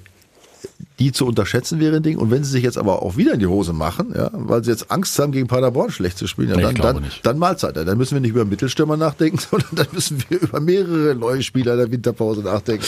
die 0.99 1.12
zu 1.12 1.25
unterschätzen 1.25 1.79
wäre 1.79 1.97
ein 1.97 2.03
Ding. 2.03 2.17
Und 2.17 2.29
wenn 2.29 2.43
sie 2.43 2.51
sich 2.51 2.63
jetzt 2.63 2.77
aber 2.77 3.01
auch 3.01 3.17
wieder 3.17 3.34
in 3.34 3.39
die 3.39 3.47
Hose 3.47 3.73
machen, 3.73 4.13
ja, 4.15 4.29
weil 4.34 4.63
sie 4.63 4.71
jetzt 4.71 4.91
Angst 4.91 5.17
haben, 5.17 5.32
gegen 5.32 5.47
Paderborn 5.47 5.91
schlecht 5.91 6.17
zu 6.17 6.27
spielen, 6.27 6.49
ja, 6.49 6.56
dann, 6.58 6.75
dann, 6.75 7.06
dann 7.23 7.39
Mahlzeit. 7.39 7.75
Dann 7.75 7.97
müssen 7.97 8.15
wir 8.15 8.21
nicht 8.21 8.32
über 8.32 8.45
Mittelstürmer 8.45 8.95
nachdenken, 8.95 9.39
sondern 9.51 9.69
dann 9.75 9.88
müssen 9.91 10.23
wir 10.29 10.41
über 10.41 10.60
mehrere 10.60 11.15
neue 11.15 11.41
Spieler 11.41 11.75
der 11.75 11.91
Winterpause 11.91 12.41
nachdenken. 12.41 12.86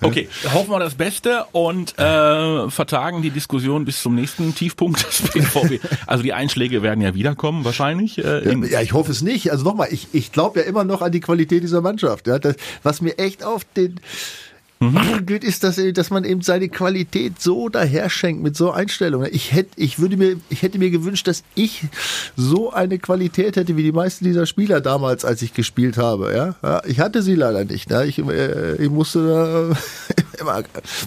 Okay, 0.00 0.28
hoffen 0.52 0.70
wir 0.70 0.80
das 0.80 0.94
Beste 0.94 1.44
und 1.52 1.96
äh, 1.98 2.70
vertagen 2.70 3.22
die 3.22 3.30
Diskussion 3.30 3.84
bis 3.84 4.02
zum 4.02 4.14
nächsten 4.14 4.54
Tiefpunkt 4.54 5.06
des 5.06 5.22
BVB. 5.32 5.80
Also 6.06 6.22
die 6.22 6.32
Einschläge 6.32 6.82
werden 6.82 7.00
ja 7.00 7.14
wiederkommen, 7.14 7.64
wahrscheinlich. 7.64 8.18
Äh, 8.18 8.44
ja, 8.44 8.66
ja, 8.66 8.80
ich 8.80 8.92
hoffe 8.92 9.12
es 9.12 9.22
nicht. 9.22 9.52
Also 9.52 9.64
nochmal, 9.64 9.88
ich, 9.90 10.08
ich 10.12 10.32
glaube 10.32 10.60
ja 10.60 10.66
immer 10.66 10.84
noch 10.84 11.02
an 11.02 11.12
die 11.12 11.20
Qualität 11.20 11.62
dieser 11.62 11.80
Mannschaft. 11.80 12.26
Ja, 12.26 12.38
das, 12.38 12.56
was 12.82 13.00
mir 13.00 13.18
echt 13.18 13.44
auf 13.44 13.64
den 13.76 14.00
Mhm. 14.80 15.26
Gut 15.26 15.44
ist, 15.44 15.64
dass, 15.64 15.80
dass 15.94 16.10
man 16.10 16.24
eben 16.24 16.42
seine 16.42 16.68
Qualität 16.68 17.40
so 17.40 17.68
daher 17.68 18.10
schenkt 18.10 18.42
mit 18.42 18.56
so 18.56 18.70
Einstellungen. 18.70 19.28
Ich 19.32 19.52
hätte, 19.52 19.70
ich 19.76 19.98
würde 19.98 20.16
mir, 20.16 20.36
ich 20.50 20.62
hätte 20.62 20.78
mir 20.78 20.90
gewünscht, 20.90 21.26
dass 21.26 21.42
ich 21.54 21.84
so 22.36 22.72
eine 22.72 22.98
Qualität 22.98 23.56
hätte 23.56 23.76
wie 23.76 23.82
die 23.82 23.92
meisten 23.92 24.24
dieser 24.24 24.46
Spieler 24.46 24.80
damals, 24.80 25.24
als 25.24 25.42
ich 25.42 25.54
gespielt 25.54 25.96
habe. 25.96 26.34
Ja, 26.34 26.54
ja 26.62 26.82
ich 26.86 27.00
hatte 27.00 27.22
sie 27.22 27.34
leider 27.34 27.64
nicht. 27.64 27.88
Ne? 27.90 28.04
Ich, 28.06 28.18
äh, 28.18 28.76
ich 28.76 28.90
musste 28.90 29.74
immer 30.40 30.62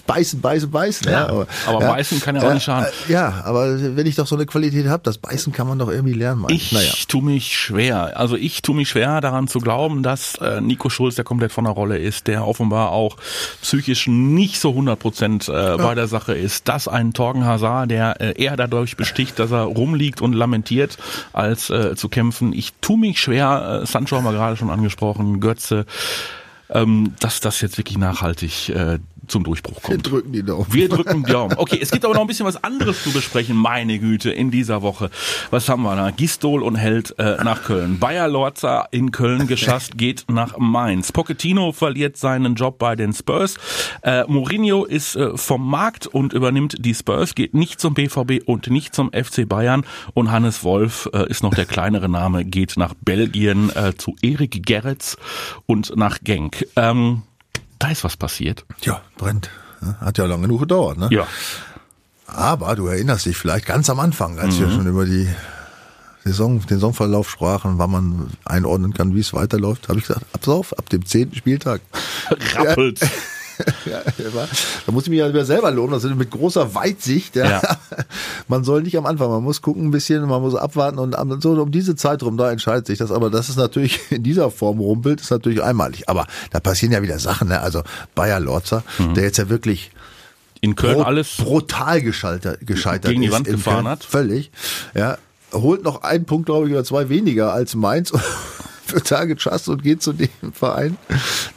beißen, 0.06 0.40
beißen, 0.40 0.70
beißen. 0.70 1.10
Ja, 1.10 1.28
aber, 1.28 1.46
aber 1.66 1.80
ja, 1.82 1.92
beißen 1.92 2.20
kann 2.20 2.36
ja 2.36 2.48
auch 2.48 2.54
nicht 2.54 2.64
schaden. 2.64 2.88
Äh, 3.08 3.12
ja, 3.12 3.42
aber 3.44 3.96
wenn 3.96 4.06
ich 4.06 4.16
doch 4.16 4.26
so 4.26 4.34
eine 4.34 4.46
Qualität 4.46 4.86
habe, 4.86 5.02
das 5.04 5.18
Beißen 5.18 5.52
kann 5.52 5.68
man 5.68 5.78
doch 5.78 5.90
irgendwie 5.90 6.14
lernen. 6.14 6.42
Mann. 6.42 6.52
Ich 6.52 6.72
naja. 6.72 6.92
tue 7.08 7.22
mich 7.22 7.56
schwer. 7.56 8.18
Also 8.18 8.36
ich 8.36 8.62
tue 8.62 8.74
mich 8.74 8.88
schwer 8.88 9.20
daran 9.20 9.48
zu 9.48 9.60
glauben, 9.60 10.02
dass 10.02 10.36
äh, 10.36 10.60
Nico 10.60 10.88
Schulz, 10.88 11.16
der 11.16 11.24
komplett 11.24 11.52
von 11.52 11.64
der 11.64 11.72
Rolle 11.72 11.98
ist, 11.98 12.26
der 12.26 12.46
offenbar 12.46 12.90
auch 12.92 13.16
psychisch 13.62 14.06
nicht 14.06 14.60
so 14.60 14.70
100 14.70 14.98
Prozent 14.98 15.48
äh, 15.48 15.76
bei 15.76 15.94
der 15.94 16.08
Sache 16.08 16.34
ist, 16.34 16.68
dass 16.68 16.88
ein 16.88 17.12
Torgen 17.12 17.44
Hazard, 17.44 17.90
der 17.90 18.20
äh, 18.20 18.42
eher 18.42 18.56
dadurch 18.56 18.96
besticht, 18.96 19.38
dass 19.38 19.50
er 19.50 19.62
rumliegt 19.62 20.20
und 20.20 20.32
lamentiert, 20.32 20.98
als 21.32 21.70
äh, 21.70 21.96
zu 21.96 22.08
kämpfen. 22.08 22.52
Ich 22.52 22.72
tue 22.80 22.98
mich 22.98 23.20
schwer, 23.20 23.80
äh, 23.82 23.86
Sancho 23.86 24.16
haben 24.16 24.24
wir 24.24 24.32
gerade 24.32 24.56
schon 24.56 24.70
angesprochen, 24.70 25.40
Götze, 25.40 25.86
ähm, 26.70 27.14
dass 27.20 27.40
das 27.40 27.60
jetzt 27.60 27.78
wirklich 27.78 27.98
nachhaltig 27.98 28.68
äh, 28.70 28.98
zum 29.28 29.44
Durchbruch 29.44 29.82
kommt. 29.82 29.88
Wir 29.90 29.98
drücken 29.98 30.32
die 30.32 30.42
Daumen. 30.42 30.66
Wir 30.70 30.88
drücken 30.88 31.24
die 31.24 31.32
Daumen. 31.32 31.56
Okay, 31.56 31.78
es 31.80 31.90
gibt 31.90 32.04
aber 32.04 32.14
noch 32.14 32.22
ein 32.22 32.26
bisschen 32.26 32.46
was 32.46 32.62
anderes 32.62 33.02
zu 33.02 33.12
besprechen, 33.12 33.56
meine 33.56 33.98
Güte, 33.98 34.30
in 34.30 34.50
dieser 34.50 34.82
Woche. 34.82 35.10
Was 35.50 35.68
haben 35.68 35.82
wir 35.82 35.96
da? 35.96 36.10
Gistol 36.10 36.62
und 36.62 36.76
Held 36.76 37.14
äh, 37.18 37.42
nach 37.44 37.64
Köln. 37.64 37.98
Bayer 37.98 38.28
Lorza 38.28 38.88
in 38.90 39.12
Köln 39.12 39.46
geschasst, 39.46 39.92
geht 39.98 40.24
nach 40.28 40.58
Mainz. 40.58 41.12
Pochettino 41.12 41.72
verliert 41.72 42.16
seinen 42.16 42.54
Job 42.54 42.78
bei 42.78 42.96
den 42.96 43.12
Spurs. 43.12 43.56
Äh, 44.02 44.24
Mourinho 44.26 44.84
ist 44.84 45.16
äh, 45.16 45.36
vom 45.36 45.68
Markt 45.68 46.06
und 46.06 46.32
übernimmt 46.32 46.76
die 46.84 46.94
Spurs, 46.94 47.34
geht 47.34 47.54
nicht 47.54 47.80
zum 47.80 47.94
BVB 47.94 48.42
und 48.46 48.70
nicht 48.70 48.94
zum 48.94 49.10
FC 49.12 49.48
Bayern. 49.48 49.84
Und 50.14 50.30
Hannes 50.30 50.64
Wolf 50.64 51.08
äh, 51.12 51.28
ist 51.28 51.42
noch 51.42 51.54
der 51.54 51.66
kleinere 51.66 52.08
Name, 52.08 52.44
geht 52.44 52.76
nach 52.76 52.94
Belgien 52.94 53.70
äh, 53.74 53.94
zu 53.96 54.16
Erik 54.22 54.64
Gerrits 54.66 55.16
und 55.66 55.96
nach 55.96 56.18
Genk. 56.22 56.66
Ähm, 56.76 57.22
da 57.78 57.90
ist 57.90 58.04
was 58.04 58.16
passiert. 58.16 58.64
Ja, 58.82 59.02
brennt. 59.16 59.50
Hat 60.00 60.18
ja 60.18 60.26
lange 60.26 60.42
genug 60.42 60.60
gedauert, 60.60 60.98
ne? 60.98 61.08
Ja. 61.10 61.26
Aber 62.26 62.74
du 62.76 62.86
erinnerst 62.88 63.26
dich 63.26 63.36
vielleicht 63.36 63.66
ganz 63.66 63.88
am 63.88 64.00
Anfang, 64.00 64.38
als 64.38 64.56
mhm. 64.56 64.60
wir 64.60 64.70
schon 64.70 64.86
über 64.86 65.04
die 65.06 65.28
Saison, 66.24 66.60
den 66.60 66.68
Saisonverlauf 66.68 67.30
sprachen, 67.30 67.78
wann 67.78 67.90
man 67.90 68.30
einordnen 68.44 68.92
kann, 68.92 69.14
wie 69.14 69.20
es 69.20 69.32
weiterläuft, 69.32 69.88
habe 69.88 69.98
ich 69.98 70.06
gesagt, 70.06 70.26
ab 70.32 70.46
auf, 70.48 70.78
ab 70.78 70.88
dem 70.90 71.06
zehnten 71.06 71.36
Spieltag. 71.36 71.80
Rappelt. 72.54 73.00
Ja. 73.86 74.02
da 74.86 74.92
muss 74.92 75.04
ich 75.04 75.10
mich 75.10 75.18
ja 75.18 75.44
selber 75.44 75.70
loben, 75.70 75.92
das 75.92 76.04
ist 76.04 76.14
mit 76.14 76.30
großer 76.30 76.74
Weitsicht. 76.74 77.36
Ja. 77.36 77.46
ja. 77.46 77.62
Man 78.48 78.64
soll 78.64 78.82
nicht 78.82 78.96
am 78.98 79.06
Anfang, 79.06 79.30
man 79.30 79.42
muss 79.42 79.62
gucken 79.62 79.86
ein 79.86 79.90
bisschen, 79.90 80.26
man 80.26 80.42
muss 80.42 80.54
abwarten 80.54 80.98
und 80.98 81.42
so 81.42 81.52
um 81.52 81.70
diese 81.70 81.96
Zeit 81.96 82.22
rum, 82.22 82.36
da 82.36 82.50
entscheidet 82.50 82.86
sich 82.86 82.98
das. 82.98 83.10
Aber 83.10 83.30
das 83.30 83.48
ist 83.48 83.56
natürlich 83.56 84.00
in 84.10 84.22
dieser 84.22 84.50
Form 84.50 84.78
rumpelt, 84.78 85.20
ist 85.20 85.30
natürlich 85.30 85.62
einmalig. 85.62 86.08
Aber 86.08 86.26
da 86.50 86.60
passieren 86.60 86.92
ja 86.92 87.02
wieder 87.02 87.18
Sachen. 87.18 87.48
Ne? 87.48 87.60
Also 87.60 87.82
Bayer 88.14 88.40
Lorzer, 88.40 88.82
mhm. 88.98 89.14
der 89.14 89.24
jetzt 89.24 89.38
ja 89.38 89.48
wirklich 89.48 89.90
in 90.60 90.74
Köln 90.74 90.96
Bro 90.96 91.02
alles 91.02 91.36
brutal 91.36 92.02
gescheitert, 92.02 92.66
gescheitert 92.66 93.10
gegen 93.10 93.22
die 93.22 93.32
Wand 93.32 93.46
gefahren 93.46 93.76
Köln, 93.76 93.88
hat. 93.88 94.04
Völlig. 94.04 94.50
Ja, 94.94 95.18
holt 95.52 95.84
noch 95.84 96.02
einen 96.02 96.24
Punkt, 96.24 96.46
glaube 96.46 96.66
ich, 96.66 96.72
oder 96.72 96.84
zwei 96.84 97.08
weniger 97.08 97.52
als 97.52 97.74
Mainz 97.74 98.12
für 98.88 99.02
Target 99.02 99.40
Trust 99.40 99.68
und 99.68 99.82
geht 99.82 100.02
zu 100.02 100.12
dem 100.12 100.28
Verein, 100.52 100.96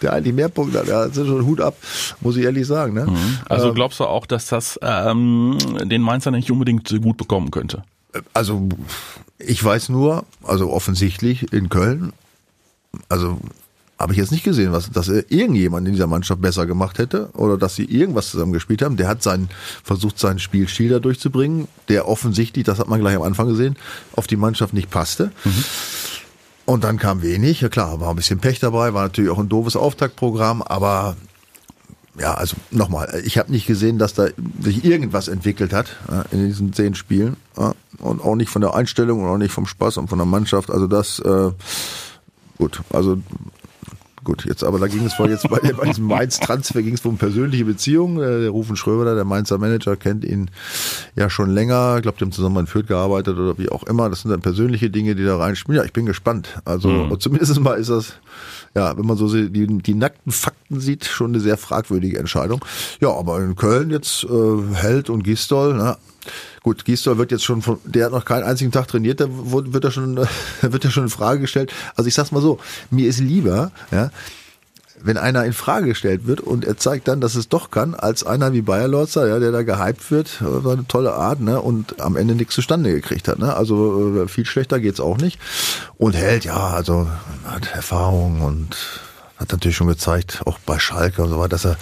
der 0.01 0.13
eigentlich 0.13 0.35
mehr 0.35 0.49
Punkte 0.49 0.79
hat. 0.79 0.87
Ja, 0.87 1.07
das 1.07 1.17
ist 1.17 1.27
schon 1.27 1.45
Hut 1.45 1.61
ab, 1.61 1.75
muss 2.19 2.37
ich 2.37 2.43
ehrlich 2.43 2.67
sagen. 2.67 2.93
Ne? 2.93 3.05
Mhm. 3.05 3.37
Also 3.47 3.69
ähm, 3.69 3.75
glaubst 3.75 3.99
du 3.99 4.05
auch, 4.05 4.25
dass 4.25 4.47
das 4.47 4.79
ähm, 4.81 5.57
den 5.83 6.01
Mainzer 6.01 6.31
nicht 6.31 6.51
unbedingt 6.51 6.89
gut 7.01 7.17
bekommen 7.17 7.51
könnte? 7.51 7.83
Also 8.33 8.67
ich 9.39 9.63
weiß 9.63 9.89
nur, 9.89 10.25
also 10.43 10.71
offensichtlich 10.71 11.53
in 11.53 11.69
Köln, 11.69 12.13
also 13.09 13.39
habe 14.01 14.13
ich 14.13 14.19
jetzt 14.19 14.31
nicht 14.31 14.43
gesehen, 14.43 14.71
was, 14.71 14.89
dass 14.89 15.07
irgendjemand 15.07 15.87
in 15.87 15.93
dieser 15.93 16.07
Mannschaft 16.07 16.41
besser 16.41 16.65
gemacht 16.65 16.97
hätte 16.97 17.29
oder 17.33 17.57
dass 17.57 17.75
sie 17.75 17.85
irgendwas 17.85 18.31
zusammen 18.31 18.51
gespielt 18.51 18.81
haben. 18.81 18.97
Der 18.97 19.07
hat 19.07 19.21
seinen, 19.21 19.49
versucht, 19.83 20.17
seinen 20.17 20.39
Spielstil 20.39 20.89
da 20.89 20.99
durchzubringen, 20.99 21.67
der 21.87 22.07
offensichtlich, 22.07 22.65
das 22.65 22.79
hat 22.79 22.87
man 22.87 22.99
gleich 22.99 23.15
am 23.15 23.21
Anfang 23.21 23.47
gesehen, 23.47 23.75
auf 24.13 24.27
die 24.27 24.37
Mannschaft 24.37 24.73
nicht 24.73 24.89
passte. 24.89 25.31
Mhm. 25.43 25.63
Und 26.71 26.85
dann 26.85 26.97
kam 26.97 27.21
wenig. 27.21 27.59
Ja 27.59 27.67
klar, 27.67 27.99
war 27.99 28.11
ein 28.11 28.15
bisschen 28.15 28.39
Pech 28.39 28.61
dabei, 28.61 28.93
war 28.93 29.03
natürlich 29.03 29.29
auch 29.29 29.39
ein 29.39 29.49
doofes 29.49 29.75
Auftaktprogramm, 29.75 30.61
aber 30.61 31.17
ja, 32.17 32.33
also 32.33 32.55
nochmal, 32.71 33.21
ich 33.25 33.37
habe 33.37 33.51
nicht 33.51 33.67
gesehen, 33.67 33.97
dass 33.97 34.13
da 34.13 34.27
sich 34.61 34.85
irgendwas 34.85 35.27
entwickelt 35.27 35.73
hat 35.73 35.97
in 36.31 36.47
diesen 36.47 36.71
zehn 36.71 36.95
Spielen. 36.95 37.35
und 37.97 38.23
auch 38.23 38.35
nicht 38.35 38.49
von 38.49 38.61
der 38.61 38.73
Einstellung 38.73 39.21
und 39.21 39.27
auch 39.27 39.37
nicht 39.37 39.51
vom 39.51 39.65
Spaß 39.65 39.97
und 39.97 40.07
von 40.07 40.17
der 40.17 40.25
Mannschaft. 40.25 40.71
Also 40.71 40.87
das, 40.87 41.19
äh, 41.19 41.51
gut, 42.57 42.81
also 42.93 43.17
Gut, 44.23 44.45
jetzt 44.45 44.63
aber 44.63 44.79
da 44.79 44.87
ging 44.87 45.03
es 45.03 45.13
vor 45.13 45.27
jetzt 45.27 45.49
bei, 45.49 45.59
bei 45.59 45.85
diesem 45.85 46.05
Mainz-Transfer 46.05 46.81
ging 46.83 46.93
es 46.93 47.05
um 47.05 47.17
persönliche 47.17 47.65
Beziehungen. 47.65 48.21
Äh, 48.21 48.41
der 48.41 48.49
Rufen 48.51 48.75
Schröder, 48.75 49.15
der 49.15 49.25
Mainzer 49.25 49.57
Manager, 49.57 49.95
kennt 49.95 50.23
ihn 50.23 50.51
ja 51.15 51.29
schon 51.29 51.49
länger. 51.49 51.95
Ich 51.97 52.03
glaube, 52.03 52.17
die 52.19 52.25
haben 52.25 52.31
zusammen 52.31 52.57
in 52.57 52.67
Fürth 52.67 52.87
gearbeitet 52.87 53.37
oder 53.37 53.57
wie 53.57 53.69
auch 53.69 53.83
immer. 53.83 54.09
Das 54.09 54.21
sind 54.21 54.31
dann 54.31 54.41
persönliche 54.41 54.89
Dinge, 54.89 55.15
die 55.15 55.25
da 55.25 55.37
reinspielen. 55.37 55.77
Ja, 55.77 55.85
ich 55.85 55.93
bin 55.93 56.05
gespannt. 56.05 56.61
Also 56.65 56.89
mhm. 56.89 57.19
zumindest 57.19 57.59
mal 57.59 57.73
ist 57.73 57.89
das, 57.89 58.13
ja, 58.75 58.95
wenn 58.97 59.05
man 59.05 59.17
so 59.17 59.27
die, 59.27 59.67
die 59.67 59.93
nackten 59.95 60.31
Fakten 60.31 60.61
Fakten 60.71 60.79
sieht, 60.79 61.05
schon 61.05 61.31
eine 61.31 61.39
sehr 61.39 61.57
fragwürdige 61.57 62.17
Entscheidung. 62.17 62.63
Ja, 63.01 63.09
aber 63.09 63.39
in 63.39 63.55
Köln 63.55 63.89
jetzt 63.89 64.23
äh, 64.23 64.75
Held 64.75 65.09
und 65.09 65.23
Gistol, 65.23 65.73
ne? 65.73 65.97
Gut, 66.63 66.85
Gisdol 66.85 67.17
wird 67.17 67.31
jetzt 67.31 67.43
schon 67.43 67.63
von, 67.63 67.79
der 67.85 68.05
hat 68.05 68.11
noch 68.11 68.25
keinen 68.25 68.43
einzigen 68.43 68.71
Tag 68.71 68.87
trainiert, 68.87 69.19
da 69.19 69.25
wird 69.29 69.83
er 69.83 69.91
schon, 69.91 70.17
wird 70.61 70.85
er 70.85 70.91
schon 70.91 71.05
in 71.05 71.09
Frage 71.09 71.41
gestellt. 71.41 71.73
Also 71.95 72.07
ich 72.07 72.13
sag's 72.13 72.31
mal 72.31 72.41
so, 72.41 72.59
mir 72.91 73.07
ist 73.07 73.19
lieber, 73.19 73.71
ja, 73.91 74.11
wenn 75.03 75.17
einer 75.17 75.43
in 75.45 75.53
Frage 75.53 75.87
gestellt 75.87 76.27
wird 76.27 76.41
und 76.41 76.63
er 76.65 76.77
zeigt 76.77 77.07
dann, 77.07 77.21
dass 77.21 77.33
es 77.33 77.49
doch 77.49 77.71
kann, 77.71 77.95
als 77.95 78.23
einer 78.23 78.53
wie 78.53 78.61
Bayer 78.61 78.87
Lorzer, 78.87 79.27
ja, 79.27 79.39
der 79.39 79.51
da 79.51 79.63
gehypt 79.63 80.11
wird, 80.11 80.37
war 80.41 80.73
eine 80.73 80.87
tolle 80.87 81.13
Art, 81.13 81.39
ne, 81.39 81.59
und 81.59 81.99
am 81.99 82.15
Ende 82.15 82.35
nichts 82.35 82.55
zustande 82.55 82.91
gekriegt 82.91 83.27
hat, 83.27 83.39
ne. 83.39 83.55
Also 83.55 84.23
äh, 84.23 84.27
viel 84.27 84.45
schlechter 84.45 84.79
geht's 84.79 84.99
auch 84.99 85.17
nicht. 85.17 85.39
Und 85.97 86.15
hält, 86.15 86.45
ja, 86.45 86.67
also 86.69 87.07
hat 87.45 87.73
Erfahrung 87.73 88.41
und 88.41 88.77
hat 89.37 89.51
natürlich 89.51 89.75
schon 89.75 89.87
gezeigt, 89.87 90.41
auch 90.45 90.59
bei 90.59 90.77
Schalke 90.77 91.23
und 91.23 91.29
so 91.29 91.39
weiter, 91.39 91.49
dass 91.49 91.65
er, 91.65 91.77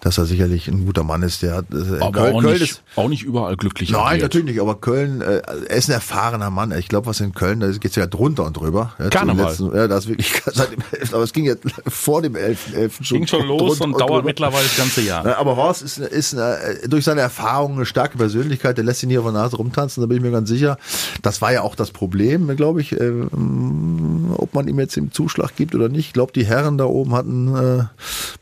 dass 0.00 0.16
er 0.18 0.24
sicherlich 0.24 0.68
ein 0.68 0.86
guter 0.86 1.04
Mann 1.04 1.22
ist. 1.22 1.42
Der 1.42 1.56
hat, 1.56 1.66
äh, 1.72 2.00
aber 2.00 2.12
Köln, 2.12 2.34
auch, 2.34 2.40
Köln 2.40 2.52
nicht, 2.54 2.70
ist, 2.72 2.82
auch 2.96 3.08
nicht 3.08 3.22
überall 3.22 3.56
glücklich. 3.56 3.90
Nein, 3.90 4.02
agiert. 4.02 4.22
natürlich 4.22 4.46
nicht. 4.46 4.60
Aber 4.60 4.76
Köln, 4.76 5.20
äh, 5.20 5.42
er 5.68 5.76
ist 5.76 5.88
ein 5.88 5.92
erfahrener 5.92 6.50
Mann. 6.50 6.72
Ich 6.72 6.88
glaube, 6.88 7.06
was 7.06 7.20
in 7.20 7.34
Köln, 7.34 7.60
da 7.60 7.70
geht's 7.70 7.96
ja 7.96 8.06
drunter 8.06 8.44
und 8.44 8.56
drüber. 8.56 8.94
Ja, 8.98 9.10
Karneval. 9.10 9.48
Letzten, 9.48 9.74
ja, 9.74 9.88
das 9.88 10.08
wirklich 10.08 10.32
seit 10.46 10.72
dem 10.72 10.82
11. 10.92 11.14
Aber 11.14 11.22
es 11.22 11.32
ging 11.32 11.44
ja 11.44 11.54
vor 11.86 12.22
dem 12.22 12.34
11. 12.34 12.74
11. 12.74 12.98
schon. 13.02 13.18
Ging 13.18 13.26
schon 13.26 13.46
los 13.46 13.80
und, 13.80 13.92
und 13.92 14.00
dauert 14.00 14.10
drüber. 14.10 14.22
mittlerweile 14.24 14.64
das 14.64 14.76
ganze 14.76 15.02
Jahr. 15.02 15.26
Ja, 15.26 15.38
aber 15.38 15.56
Horst 15.56 15.82
ist, 15.82 15.98
ist 15.98 16.34
eine, 16.34 16.58
durch 16.88 17.04
seine 17.04 17.20
Erfahrung 17.20 17.74
eine 17.74 17.86
starke 17.86 18.16
Persönlichkeit. 18.16 18.78
Der 18.78 18.84
lässt 18.84 19.02
ihn 19.02 19.10
hier 19.10 19.20
auf 19.20 19.26
der 19.26 19.34
Nase 19.34 19.56
rumtanzen. 19.56 20.00
Da 20.00 20.06
bin 20.06 20.16
ich 20.16 20.22
mir 20.22 20.30
ganz 20.30 20.48
sicher. 20.48 20.78
Das 21.22 21.42
war 21.42 21.52
ja 21.52 21.62
auch 21.62 21.74
das 21.74 21.90
Problem, 21.90 22.54
glaube 22.56 22.80
ich, 22.80 22.92
äh, 22.92 23.12
ob 23.30 24.54
man 24.54 24.66
ihm 24.66 24.78
jetzt 24.78 24.96
den 24.96 25.12
Zuschlag 25.12 25.56
gibt 25.56 25.74
oder 25.74 25.88
nicht. 25.88 26.06
Ich 26.06 26.12
glaube, 26.12 26.32
die 26.32 26.46
Herren 26.46 26.78
da 26.78 26.84
oben 26.86 27.14
hatten 27.14 27.54
äh, 27.54 27.84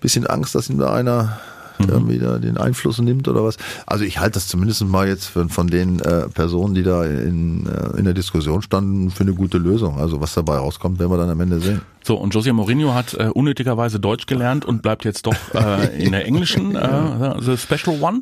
bisschen 0.01 0.27
Angst, 0.27 0.55
dass 0.55 0.71
ihm 0.71 0.79
da 0.79 0.93
einer 0.93 1.41
mhm. 1.79 2.09
wieder 2.09 2.39
den 2.39 2.57
Einfluss 2.57 2.99
nimmt 2.99 3.29
oder 3.29 3.45
was. 3.45 3.57
Also 3.87 4.05
ich 4.05 4.19
halte 4.19 4.35
das 4.35 4.49
zumindest 4.49 4.85
mal 4.85 5.09
jetzt 5.09 5.27
von, 5.27 5.49
von 5.49 5.69
den 5.69 6.01
äh, 6.01 6.29
Personen, 6.29 6.75
die 6.75 6.83
da 6.83 7.05
in, 7.05 7.67
äh, 7.67 7.99
in 7.99 8.05
der 8.05 8.15
Diskussion 8.15 8.63
standen, 8.63 9.11
für 9.11 9.23
eine 9.23 9.35
gute 9.35 9.59
Lösung. 9.59 9.99
Also 9.99 10.21
was 10.21 10.35
dabei 10.35 10.57
rauskommt, 10.57 10.99
werden 10.99 11.11
wir 11.11 11.19
dann 11.19 11.31
am 11.31 11.41
Ende 11.41 11.61
sehen. 11.61 11.81
So, 12.05 12.17
und 12.17 12.35
José 12.35 12.53
Mourinho 12.53 12.95
hat 12.95 13.15
äh, 13.15 13.29
unnötigerweise 13.33 14.01
Deutsch 14.01 14.27
gelernt 14.27 14.65
und 14.65 14.83
bleibt 14.83 15.05
jetzt 15.05 15.27
doch 15.27 15.37
äh, 15.55 16.03
in 16.03 16.13
der 16.13 16.25
englischen, 16.27 16.75
äh, 16.75 17.35
The 17.41 17.57
Special 17.57 18.01
One, 18.01 18.21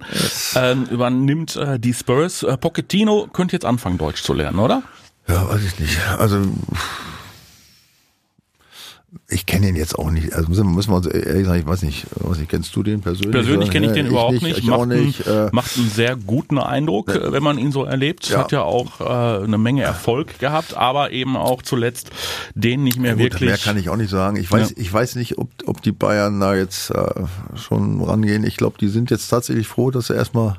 äh, 0.54 0.74
übernimmt 0.92 1.56
äh, 1.56 1.78
die 1.78 1.94
Spurs. 1.94 2.42
Äh, 2.42 2.56
Pochettino 2.56 3.28
könnte 3.32 3.54
jetzt 3.54 3.64
anfangen, 3.64 3.98
Deutsch 3.98 4.22
zu 4.22 4.34
lernen, 4.34 4.58
oder? 4.58 4.82
Ja, 5.28 5.48
weiß 5.48 5.62
ich 5.64 5.78
nicht. 5.78 5.98
Also 6.18 6.40
ich 9.28 9.46
kenne 9.46 9.68
ihn 9.68 9.76
jetzt 9.76 9.98
auch 9.98 10.10
nicht. 10.10 10.32
Also 10.32 10.48
müssen, 10.48 10.74
müssen 10.74 10.90
wir 10.90 10.96
uns 10.96 11.06
ehrlich 11.06 11.46
sagen, 11.46 11.60
ich 11.60 11.66
weiß 11.66 11.82
nicht, 11.82 12.06
was 12.16 12.38
ich 12.38 12.48
kennst 12.48 12.74
du 12.76 12.82
den 12.82 13.00
persönlich? 13.00 13.32
Persönlich 13.32 13.70
kenne 13.70 13.86
ich 13.86 13.92
den 13.92 14.06
ich 14.06 14.12
überhaupt 14.12 14.32
nicht. 14.32 14.42
nicht. 14.42 14.58
Ich 14.58 14.66
macht, 14.66 14.80
auch 14.80 14.86
nicht. 14.86 15.26
Einen, 15.26 15.48
äh, 15.48 15.50
macht 15.52 15.76
einen 15.76 15.90
sehr 15.90 16.16
guten 16.16 16.58
Eindruck, 16.58 17.14
äh, 17.14 17.32
wenn 17.32 17.42
man 17.42 17.58
ihn 17.58 17.72
so 17.72 17.84
erlebt. 17.84 18.28
Ja. 18.28 18.38
Hat 18.38 18.52
ja 18.52 18.62
auch 18.62 19.00
äh, 19.00 19.44
eine 19.44 19.58
Menge 19.58 19.82
Erfolg 19.82 20.38
gehabt, 20.38 20.74
aber 20.76 21.12
eben 21.12 21.36
auch 21.36 21.62
zuletzt 21.62 22.10
den 22.54 22.84
nicht 22.84 22.98
mehr 22.98 23.12
ja, 23.12 23.16
gut, 23.16 23.24
wirklich. 23.24 23.50
Mehr 23.50 23.58
kann 23.58 23.76
ich 23.76 23.88
auch 23.88 23.96
nicht 23.96 24.10
sagen. 24.10 24.36
Ich 24.36 24.50
weiß, 24.50 24.70
ja. 24.70 24.76
ich 24.78 24.92
weiß 24.92 25.16
nicht, 25.16 25.38
ob, 25.38 25.48
ob 25.66 25.82
die 25.82 25.92
Bayern 25.92 26.40
da 26.40 26.54
jetzt 26.54 26.90
äh, 26.90 27.06
schon 27.56 28.02
rangehen. 28.02 28.44
Ich 28.44 28.56
glaube, 28.56 28.76
die 28.80 28.88
sind 28.88 29.10
jetzt 29.10 29.28
tatsächlich 29.28 29.66
froh, 29.66 29.90
dass 29.90 30.08
sie 30.08 30.14
erstmal 30.14 30.58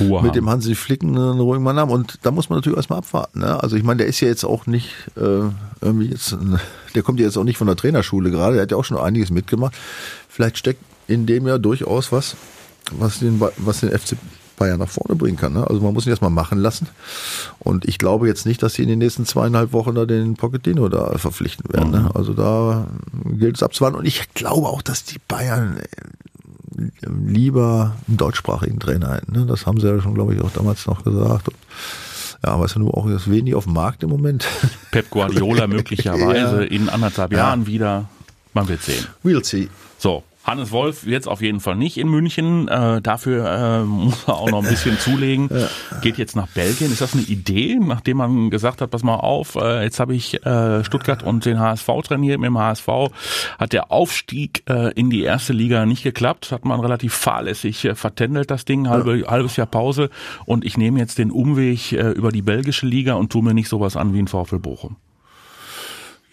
Ruhe 0.00 0.22
mit 0.22 0.30
haben. 0.30 0.32
dem 0.32 0.50
Hansi 0.50 0.74
Flicken 0.74 1.16
einen 1.16 1.40
ruhigen 1.40 1.62
Mann 1.62 1.78
haben. 1.78 1.90
Und 1.90 2.18
da 2.22 2.30
muss 2.30 2.48
man 2.48 2.58
natürlich 2.58 2.76
erstmal 2.76 2.98
abwarten. 2.98 3.40
Ne? 3.40 3.62
Also 3.62 3.76
ich 3.76 3.82
meine, 3.82 3.98
der 3.98 4.06
ist 4.06 4.20
ja 4.20 4.28
jetzt 4.28 4.44
auch 4.44 4.66
nicht 4.66 4.88
äh, 5.16 5.50
irgendwie 5.80 6.06
jetzt 6.06 6.32
ein 6.32 6.58
der 6.98 7.04
kommt 7.04 7.20
ja 7.20 7.26
jetzt 7.26 7.38
auch 7.38 7.44
nicht 7.44 7.58
von 7.58 7.68
der 7.68 7.76
Trainerschule 7.76 8.32
gerade, 8.32 8.54
der 8.54 8.62
hat 8.62 8.72
ja 8.72 8.76
auch 8.76 8.84
schon 8.84 8.98
einiges 8.98 9.30
mitgemacht. 9.30 9.72
Vielleicht 10.28 10.58
steckt 10.58 10.82
in 11.06 11.26
dem 11.26 11.46
ja 11.46 11.56
durchaus 11.56 12.10
was, 12.10 12.36
was 12.90 13.20
den, 13.20 13.40
was 13.56 13.80
den 13.80 13.96
FC 13.96 14.16
Bayern 14.56 14.80
nach 14.80 14.88
vorne 14.88 15.14
bringen 15.14 15.36
kann. 15.36 15.52
Ne? 15.52 15.64
Also 15.64 15.80
man 15.80 15.94
muss 15.94 16.06
ihn 16.06 16.10
erstmal 16.10 16.32
machen 16.32 16.58
lassen. 16.58 16.88
Und 17.60 17.84
ich 17.84 17.98
glaube 17.98 18.26
jetzt 18.26 18.46
nicht, 18.46 18.64
dass 18.64 18.74
sie 18.74 18.82
in 18.82 18.88
den 18.88 18.98
nächsten 18.98 19.26
zweieinhalb 19.26 19.72
Wochen 19.72 19.94
da 19.94 20.06
den 20.06 20.34
Pochettino 20.34 20.88
da 20.88 21.16
verpflichten 21.18 21.72
werden. 21.72 21.92
Ne? 21.92 22.00
Mhm. 22.00 22.10
Also 22.14 22.34
da 22.34 22.88
gilt 23.24 23.54
es 23.54 23.62
abzuwarten. 23.62 23.96
Und 23.96 24.06
ich 24.06 24.34
glaube 24.34 24.66
auch, 24.66 24.82
dass 24.82 25.04
die 25.04 25.20
Bayern 25.28 25.76
äh, 25.76 26.88
lieber 27.06 27.94
einen 28.08 28.16
deutschsprachigen 28.16 28.80
Trainer 28.80 29.14
hätten. 29.14 29.38
Ne? 29.38 29.46
Das 29.46 29.66
haben 29.66 29.78
sie 29.78 29.86
ja 29.86 30.00
schon, 30.00 30.14
glaube 30.14 30.34
ich, 30.34 30.40
auch 30.40 30.50
damals 30.50 30.84
noch 30.88 31.04
gesagt. 31.04 31.46
Und 31.46 31.56
ja, 32.44 32.52
aber 32.52 32.64
es 32.64 32.72
ist 32.72 32.76
ja 32.76 32.80
nur 32.80 32.96
auch 32.96 33.08
das 33.08 33.30
wenig 33.30 33.54
auf 33.54 33.64
dem 33.64 33.72
Markt 33.72 34.02
im 34.02 34.10
Moment. 34.10 34.46
Pep 34.90 35.10
Guardiola 35.10 35.66
möglicherweise 35.66 36.62
ja. 36.62 36.70
in 36.70 36.88
anderthalb 36.88 37.32
ja. 37.32 37.38
Jahren 37.38 37.66
wieder. 37.66 38.08
Man 38.54 38.68
wird 38.68 38.82
sehen. 38.82 39.06
We'll 39.24 39.44
see. 39.44 39.68
So, 39.98 40.22
Hannes 40.48 40.72
Wolf 40.72 41.06
jetzt 41.06 41.28
auf 41.28 41.42
jeden 41.42 41.60
Fall 41.60 41.76
nicht 41.76 41.98
in 41.98 42.08
München. 42.08 42.68
Äh, 42.68 43.02
dafür 43.02 43.46
äh, 43.46 43.84
muss 43.84 44.24
er 44.26 44.36
auch 44.36 44.50
noch 44.50 44.62
ein 44.62 44.68
bisschen 44.68 44.98
zulegen. 45.00 45.50
Ja. 45.52 45.68
Geht 46.00 46.16
jetzt 46.16 46.36
nach 46.36 46.48
Belgien. 46.48 46.90
Ist 46.90 47.02
das 47.02 47.12
eine 47.12 47.22
Idee, 47.22 47.78
nachdem 47.78 48.16
man 48.16 48.48
gesagt 48.48 48.80
hat, 48.80 48.90
pass 48.90 49.02
mal 49.02 49.16
auf, 49.16 49.56
äh, 49.56 49.82
jetzt 49.82 50.00
habe 50.00 50.14
ich 50.14 50.44
äh, 50.46 50.82
Stuttgart 50.84 51.22
und 51.22 51.44
den 51.44 51.60
HSV 51.60 51.86
trainiert. 52.02 52.40
Mit 52.40 52.48
dem 52.48 52.58
HSV 52.58 52.88
hat 53.58 53.74
der 53.74 53.92
Aufstieg 53.92 54.62
äh, 54.70 54.92
in 54.94 55.10
die 55.10 55.22
erste 55.22 55.52
Liga 55.52 55.84
nicht 55.84 56.02
geklappt. 56.02 56.50
Hat 56.50 56.64
man 56.64 56.80
relativ 56.80 57.12
fahrlässig 57.12 57.84
äh, 57.84 57.94
vertändelt, 57.94 58.50
das 58.50 58.64
Ding. 58.64 58.88
Halbe, 58.88 59.18
ja. 59.18 59.28
Halbes 59.28 59.56
Jahr 59.56 59.66
Pause. 59.66 60.08
Und 60.46 60.64
ich 60.64 60.78
nehme 60.78 60.98
jetzt 60.98 61.18
den 61.18 61.30
Umweg 61.30 61.92
äh, 61.92 62.10
über 62.12 62.32
die 62.32 62.42
belgische 62.42 62.86
Liga 62.86 63.14
und 63.14 63.30
tue 63.30 63.42
mir 63.42 63.52
nicht 63.52 63.68
sowas 63.68 63.96
an 63.96 64.14
wie 64.14 64.20
ein 64.20 64.28
VfL 64.28 64.58
Bochum. 64.58 64.96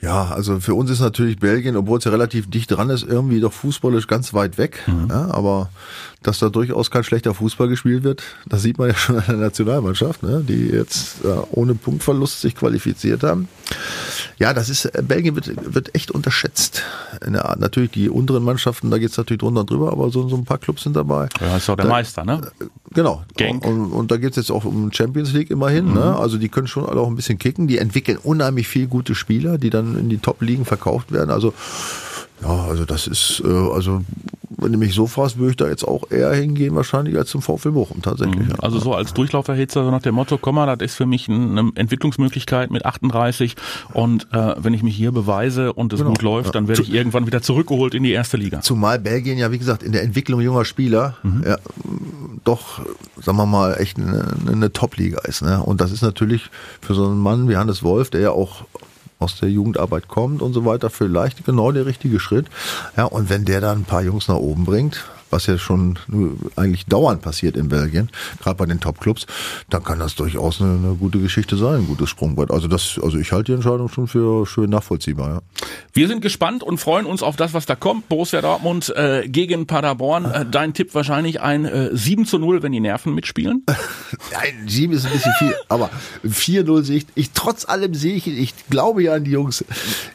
Ja, 0.05 0.25
also 0.29 0.59
für 0.59 0.75
uns 0.75 0.91
ist 0.91 0.99
natürlich 0.99 1.39
Belgien, 1.39 1.75
obwohl 1.75 1.97
es 1.97 2.05
ja 2.05 2.11
relativ 2.11 2.49
dicht 2.49 2.71
dran 2.71 2.89
ist, 2.89 3.03
irgendwie 3.03 3.39
doch 3.39 3.53
fußballisch 3.53 4.07
ganz 4.07 4.33
weit 4.33 4.57
weg. 4.57 4.83
Mhm. 4.87 5.07
Ja, 5.09 5.31
aber 5.31 5.69
dass 6.21 6.39
da 6.39 6.49
durchaus 6.49 6.91
kein 6.91 7.03
schlechter 7.03 7.33
Fußball 7.33 7.67
gespielt 7.67 8.03
wird, 8.03 8.23
das 8.45 8.61
sieht 8.61 8.77
man 8.77 8.89
ja 8.89 8.95
schon 8.95 9.17
an 9.17 9.25
der 9.27 9.37
Nationalmannschaft, 9.37 10.23
ne, 10.23 10.43
die 10.47 10.67
jetzt 10.67 11.23
äh, 11.23 11.27
ohne 11.51 11.75
Punktverlust 11.75 12.41
sich 12.41 12.55
qualifiziert 12.55 13.23
haben. 13.23 13.47
Ja, 14.37 14.53
das 14.53 14.69
ist, 14.69 14.85
äh, 14.85 15.01
Belgien 15.01 15.35
wird, 15.35 15.73
wird 15.73 15.95
echt 15.95 16.11
unterschätzt. 16.11 16.83
In 17.25 17.33
der 17.33 17.45
Art, 17.45 17.59
natürlich 17.59 17.91
die 17.91 18.09
unteren 18.09 18.43
Mannschaften, 18.43 18.91
da 18.91 18.97
geht's 18.97 19.17
natürlich 19.17 19.39
drunter 19.39 19.61
und 19.61 19.69
drüber, 19.69 19.91
aber 19.91 20.09
so, 20.09 20.27
so 20.27 20.35
ein 20.35 20.45
paar 20.45 20.57
Clubs 20.57 20.83
sind 20.83 20.95
dabei. 20.95 21.29
Ja, 21.39 21.57
ist 21.57 21.69
auch 21.69 21.75
der 21.75 21.85
da, 21.85 21.91
Meister, 21.91 22.25
ne? 22.25 22.41
Äh, 22.59 22.65
genau. 22.93 23.23
Genk. 23.37 23.65
Und, 23.65 23.91
und 23.91 24.11
da 24.11 24.17
geht's 24.17 24.35
jetzt 24.35 24.51
auch 24.51 24.65
um 24.65 24.91
Champions 24.91 25.33
League 25.33 25.51
immerhin, 25.51 25.85
ne? 25.85 25.91
mhm. 25.91 25.97
ne? 25.97 26.15
Also 26.17 26.37
die 26.37 26.49
können 26.49 26.67
schon 26.67 26.85
alle 26.85 26.99
auch 26.99 27.07
ein 27.07 27.15
bisschen 27.15 27.39
kicken. 27.39 27.67
Die 27.67 27.77
entwickeln 27.77 28.17
unheimlich 28.21 28.67
viel 28.67 28.87
gute 28.87 29.15
Spieler, 29.15 29.57
die 29.57 29.69
dann 29.69 29.97
in 29.97 30.09
die 30.09 30.17
Top-Ligen 30.17 30.65
verkauft 30.65 31.11
werden. 31.11 31.29
Also 31.29 31.53
ja, 32.41 32.65
also 32.65 32.85
das 32.85 33.07
ist, 33.07 33.41
äh, 33.45 33.47
also 33.47 34.01
wenn 34.57 34.71
du 34.71 34.77
mich 34.77 34.93
so 34.93 35.07
fragst, 35.07 35.37
würde 35.37 35.51
ich 35.51 35.57
da 35.57 35.67
jetzt 35.67 35.83
auch 35.83 36.09
eher 36.11 36.33
hingehen 36.33 36.75
wahrscheinlich 36.75 37.17
als 37.17 37.29
zum 37.29 37.41
VfL 37.41 37.71
Bochum 37.71 38.01
tatsächlich. 38.01 38.47
Mhm. 38.47 38.55
Also 38.59 38.79
so 38.79 38.93
als 38.93 39.13
Durchlauferhitzer 39.13 39.89
nach 39.91 40.01
dem 40.01 40.15
Motto, 40.15 40.37
komm 40.37 40.55
mal, 40.55 40.65
das 40.65 40.91
ist 40.91 40.95
für 40.95 41.05
mich 41.05 41.29
eine 41.29 41.71
Entwicklungsmöglichkeit 41.75 42.71
mit 42.71 42.85
38 42.85 43.55
und 43.93 44.27
äh, 44.31 44.55
wenn 44.57 44.73
ich 44.73 44.83
mich 44.83 44.95
hier 44.95 45.11
beweise 45.11 45.73
und 45.73 45.93
es 45.93 45.99
genau. 45.99 46.11
gut 46.11 46.21
läuft, 46.21 46.55
dann 46.55 46.67
werde 46.67 46.81
ich 46.81 46.93
irgendwann 46.93 47.27
wieder 47.27 47.41
zurückgeholt 47.41 47.93
in 47.93 48.03
die 48.03 48.11
erste 48.11 48.37
Liga. 48.37 48.61
Zumal 48.61 48.99
Belgien 48.99 49.37
ja, 49.37 49.51
wie 49.51 49.59
gesagt, 49.59 49.83
in 49.83 49.91
der 49.91 50.03
Entwicklung 50.03 50.41
junger 50.41 50.65
Spieler 50.65 51.17
mhm. 51.23 51.43
ja, 51.45 51.57
doch, 52.43 52.81
sagen 53.21 53.37
wir 53.37 53.45
mal, 53.45 53.75
echt 53.79 53.97
eine, 53.97 54.25
eine 54.47 54.71
Top-Liga 54.71 55.21
ist. 55.21 55.41
Ne? 55.41 55.61
Und 55.61 55.81
das 55.81 55.91
ist 55.91 56.01
natürlich 56.01 56.49
für 56.79 56.93
so 56.93 57.05
einen 57.05 57.19
Mann 57.19 57.49
wie 57.49 57.57
Hannes 57.57 57.83
Wolf, 57.83 58.09
der 58.11 58.21
ja 58.21 58.31
auch 58.31 58.65
aus 59.25 59.39
der 59.39 59.49
Jugendarbeit 59.49 60.07
kommt 60.07 60.41
und 60.41 60.53
so 60.53 60.65
weiter, 60.65 60.89
vielleicht 60.89 61.43
genau 61.43 61.71
der 61.71 61.85
richtige 61.85 62.19
Schritt. 62.19 62.45
Ja, 62.95 63.05
und 63.05 63.29
wenn 63.29 63.43
der 63.43 63.59
dann 63.59 63.79
ein 63.79 63.85
paar 63.85 64.03
Jungs 64.03 64.27
nach 64.27 64.35
oben 64.35 64.65
bringt, 64.65 65.03
was 65.35 65.47
ja 65.47 65.57
schon 65.57 65.99
eigentlich 66.55 66.85
dauernd 66.85 67.21
passiert 67.21 67.57
in 67.57 67.67
Belgien, 67.67 68.09
gerade 68.41 68.55
bei 68.55 68.65
den 68.65 68.79
Top-Clubs, 68.79 69.27
dann 69.69 69.83
kann 69.83 69.99
das 69.99 70.15
durchaus 70.15 70.61
eine, 70.61 70.71
eine, 70.71 70.95
gute 70.95 71.19
Geschichte 71.19 71.57
sein, 71.57 71.81
ein 71.81 71.87
gutes 71.87 72.09
Sprungbrett. 72.09 72.51
Also 72.51 72.69
das, 72.69 72.97
also 73.03 73.17
ich 73.17 73.33
halte 73.33 73.51
die 73.51 73.55
Entscheidung 73.55 73.89
schon 73.89 74.07
für 74.07 74.47
schön 74.47 74.69
nachvollziehbar. 74.69 75.29
Ja. 75.29 75.41
Wir 75.91 76.07
sind 76.07 76.21
gespannt 76.21 76.63
und 76.63 76.77
freuen 76.77 77.05
uns 77.05 77.21
auf 77.21 77.35
das, 77.35 77.53
was 77.53 77.65
da 77.65 77.75
kommt. 77.75 78.07
Borussia 78.07 78.41
Dortmund 78.41 78.93
äh, 78.95 79.27
gegen 79.27 79.67
Paderborn. 79.67 80.23
Äh, 80.23 80.45
dein 80.49 80.73
Tipp 80.73 80.95
wahrscheinlich 80.95 81.41
ein 81.41 81.65
äh, 81.65 81.89
7 81.91 82.25
zu 82.25 82.39
0, 82.39 82.63
wenn 82.63 82.71
die 82.71 82.79
Nerven 82.79 83.13
mitspielen? 83.13 83.65
Nein, 84.31 84.67
7 84.67 84.93
ist 84.93 85.05
ein 85.05 85.11
bisschen 85.11 85.33
viel, 85.37 85.53
aber 85.67 85.89
4-0 86.25 86.83
sehe 86.83 86.97
ich, 86.97 87.05
ich, 87.15 87.31
trotz 87.31 87.67
allem 87.67 87.93
sehe 87.93 88.15
ich, 88.15 88.27
ich 88.27 88.53
glaube 88.69 89.03
ja 89.03 89.15
an 89.15 89.25
die 89.25 89.31
Jungs, 89.31 89.65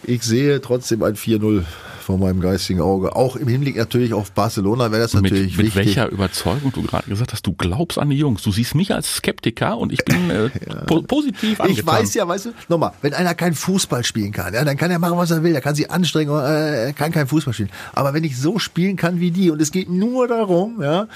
ich 0.02 0.22
sehe 0.22 0.62
trotzdem 0.62 1.02
ein 1.02 1.14
4-0 1.14 1.64
vor 2.00 2.18
meinem 2.18 2.40
geistigen 2.40 2.80
Auge. 2.80 3.14
Auch 3.14 3.36
im 3.36 3.48
Hinblick 3.48 3.76
natürlich 3.76 4.12
auf 4.12 4.32
Barcelona 4.32 4.90
wäre 4.90 5.02
das 5.02 5.14
natürlich 5.14 5.56
mit, 5.56 5.66
mit 5.66 5.66
wichtig. 5.66 5.74
Mit 5.76 5.96
welcher 5.96 6.08
Überzeugung 6.10 6.72
du 6.72 6.82
gerade 6.82 7.08
gesagt 7.08 7.32
hast, 7.32 7.46
du 7.46 7.52
glaubst 7.52 7.98
an 7.98 8.10
die 8.10 8.16
Jungs. 8.16 8.42
Du 8.42 8.52
siehst 8.52 8.74
mich 8.74 8.92
als 8.94 9.16
Skeptiker 9.16 9.78
und 9.78 9.92
ich 9.92 10.04
bin 10.04 10.30
äh, 10.30 10.44
ja. 10.68 10.84
po 10.86 11.02
positiv 11.02 11.60
angetan. 11.60 11.78
Ich 11.78 11.86
weiß 11.86 12.14
ja, 12.14 12.26
weißt 12.26 12.46
du, 12.46 12.52
nochmal, 12.68 12.92
wenn 13.02 13.14
einer 13.14 13.34
kein 13.34 13.54
Fußball 13.54 14.04
spielen 14.04 14.32
kann, 14.32 14.54
ja, 14.54 14.64
dann 14.64 14.76
kann 14.76 14.90
er 14.90 14.98
machen, 14.98 15.18
was 15.18 15.30
er 15.30 15.42
will. 15.42 15.54
Er 15.54 15.60
kann 15.60 15.74
sich 15.74 15.90
anstrengen, 15.90 16.32
äh, 16.32 16.86
er 16.86 16.92
kann 16.92 17.12
kein 17.12 17.26
Fußball 17.26 17.54
spielen. 17.54 17.70
Aber 17.92 18.14
wenn 18.14 18.24
ich 18.24 18.38
so 18.38 18.58
spielen 18.58 18.96
kann 18.96 19.20
wie 19.20 19.30
die 19.30 19.50
und 19.50 19.60
es 19.60 19.72
geht 19.72 19.88
nur 19.88 20.28
darum, 20.28 20.82
ja, 20.82 21.06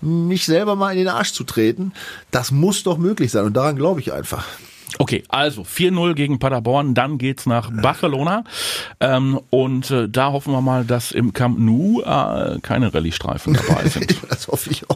mhm. 0.00 0.28
mich 0.28 0.44
selber 0.44 0.76
mal 0.76 0.92
in 0.92 0.98
den 0.98 1.08
Arsch 1.08 1.32
zu 1.32 1.44
treten, 1.44 1.92
das 2.30 2.50
muss 2.50 2.82
doch 2.82 2.98
möglich 2.98 3.30
sein 3.30 3.44
und 3.44 3.56
daran 3.56 3.76
glaube 3.76 4.00
ich 4.00 4.12
einfach. 4.12 4.44
Okay, 4.98 5.24
also 5.28 5.62
4-0 5.62 6.14
gegen 6.14 6.38
Paderborn, 6.38 6.94
dann 6.94 7.18
geht's 7.18 7.46
nach 7.46 7.70
Barcelona 7.70 8.44
ähm, 9.02 9.40
und 9.50 9.90
äh, 9.90 10.08
da 10.08 10.30
hoffen 10.30 10.52
wir 10.52 10.60
mal, 10.60 10.84
dass 10.84 11.10
im 11.10 11.32
Camp 11.32 11.58
Nou 11.58 12.02
äh, 12.02 12.60
keine 12.60 12.94
Rallye-Streifen 12.94 13.54
dabei 13.54 13.88
sind. 13.88 14.16
das 14.28 14.46
hoffe 14.46 14.70
ich 14.70 14.88
auch. 14.88 14.91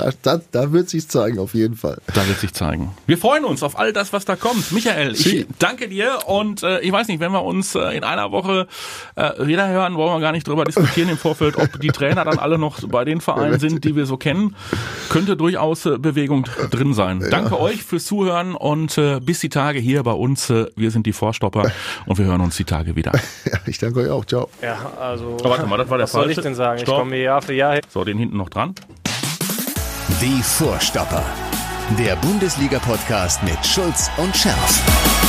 Da, 0.00 0.12
da, 0.22 0.40
da 0.50 0.72
wird 0.72 0.88
sich 0.88 1.08
zeigen, 1.08 1.38
auf 1.38 1.52
jeden 1.52 1.76
Fall. 1.76 1.98
Da 2.14 2.26
wird 2.26 2.38
sich 2.38 2.54
zeigen. 2.54 2.90
Wir 3.06 3.18
freuen 3.18 3.44
uns 3.44 3.62
auf 3.62 3.78
all 3.78 3.92
das, 3.92 4.14
was 4.14 4.24
da 4.24 4.34
kommt. 4.34 4.72
Michael, 4.72 5.12
ich 5.12 5.46
danke 5.58 5.88
dir 5.88 6.20
und 6.26 6.62
äh, 6.62 6.80
ich 6.80 6.90
weiß 6.90 7.08
nicht, 7.08 7.20
wenn 7.20 7.32
wir 7.32 7.44
uns 7.44 7.74
äh, 7.74 7.94
in 7.94 8.02
einer 8.02 8.32
Woche 8.32 8.66
äh, 9.14 9.46
wieder 9.46 9.68
hören, 9.68 9.96
wollen 9.96 10.14
wir 10.14 10.20
gar 10.20 10.32
nicht 10.32 10.48
drüber 10.48 10.64
diskutieren 10.64 11.10
im 11.10 11.18
Vorfeld, 11.18 11.56
ob 11.56 11.78
die 11.80 11.88
Trainer 11.88 12.24
dann 12.24 12.38
alle 12.38 12.56
noch 12.56 12.80
bei 12.88 13.04
den 13.04 13.20
Vereinen 13.20 13.60
sind, 13.60 13.84
die 13.84 13.94
wir 13.94 14.06
so 14.06 14.16
kennen. 14.16 14.56
Könnte 15.10 15.36
durchaus 15.36 15.84
äh, 15.84 15.98
Bewegung 15.98 16.46
drin 16.70 16.94
sein. 16.94 17.22
Danke 17.30 17.56
ja. 17.56 17.60
euch 17.60 17.82
fürs 17.82 18.06
Zuhören 18.06 18.54
und 18.54 18.96
äh, 18.96 19.20
bis 19.20 19.40
die 19.40 19.50
Tage 19.50 19.80
hier 19.80 20.02
bei 20.02 20.12
uns. 20.12 20.48
Äh, 20.48 20.66
wir 20.76 20.90
sind 20.90 21.04
die 21.04 21.12
Vorstopper 21.12 21.70
und 22.06 22.16
wir 22.16 22.24
hören 22.24 22.40
uns 22.40 22.56
die 22.56 22.64
Tage 22.64 22.96
wieder. 22.96 23.12
Ja, 23.44 23.58
ich 23.66 23.76
danke 23.78 24.00
euch 24.00 24.08
auch. 24.08 24.24
Ciao. 24.24 24.48
Ja, 24.62 24.92
also. 24.98 25.36
Aber 25.40 25.50
warte 25.50 25.66
mal, 25.66 25.76
das 25.76 25.90
war 25.90 25.98
der 25.98 26.04
was 26.04 26.12
falsche. 26.12 26.28
soll 26.28 26.38
ich 26.38 26.40
denn 26.42 26.54
sagen? 26.54 26.78
Stopp. 26.80 26.94
Ich 26.94 27.00
komme 27.00 27.16
Jahr 27.18 27.42
für 27.42 27.52
Jahr 27.52 27.74
hin. 27.74 27.82
So, 27.88 28.04
den 28.04 28.16
hinten 28.16 28.36
noch 28.36 28.48
dran. 28.48 28.74
Die 30.20 30.42
Vorstopper. 30.42 31.24
Der 31.98 32.14
Bundesliga-Podcast 32.16 33.42
mit 33.42 33.64
Schulz 33.64 34.10
und 34.18 34.36
Scherf. 34.36 35.19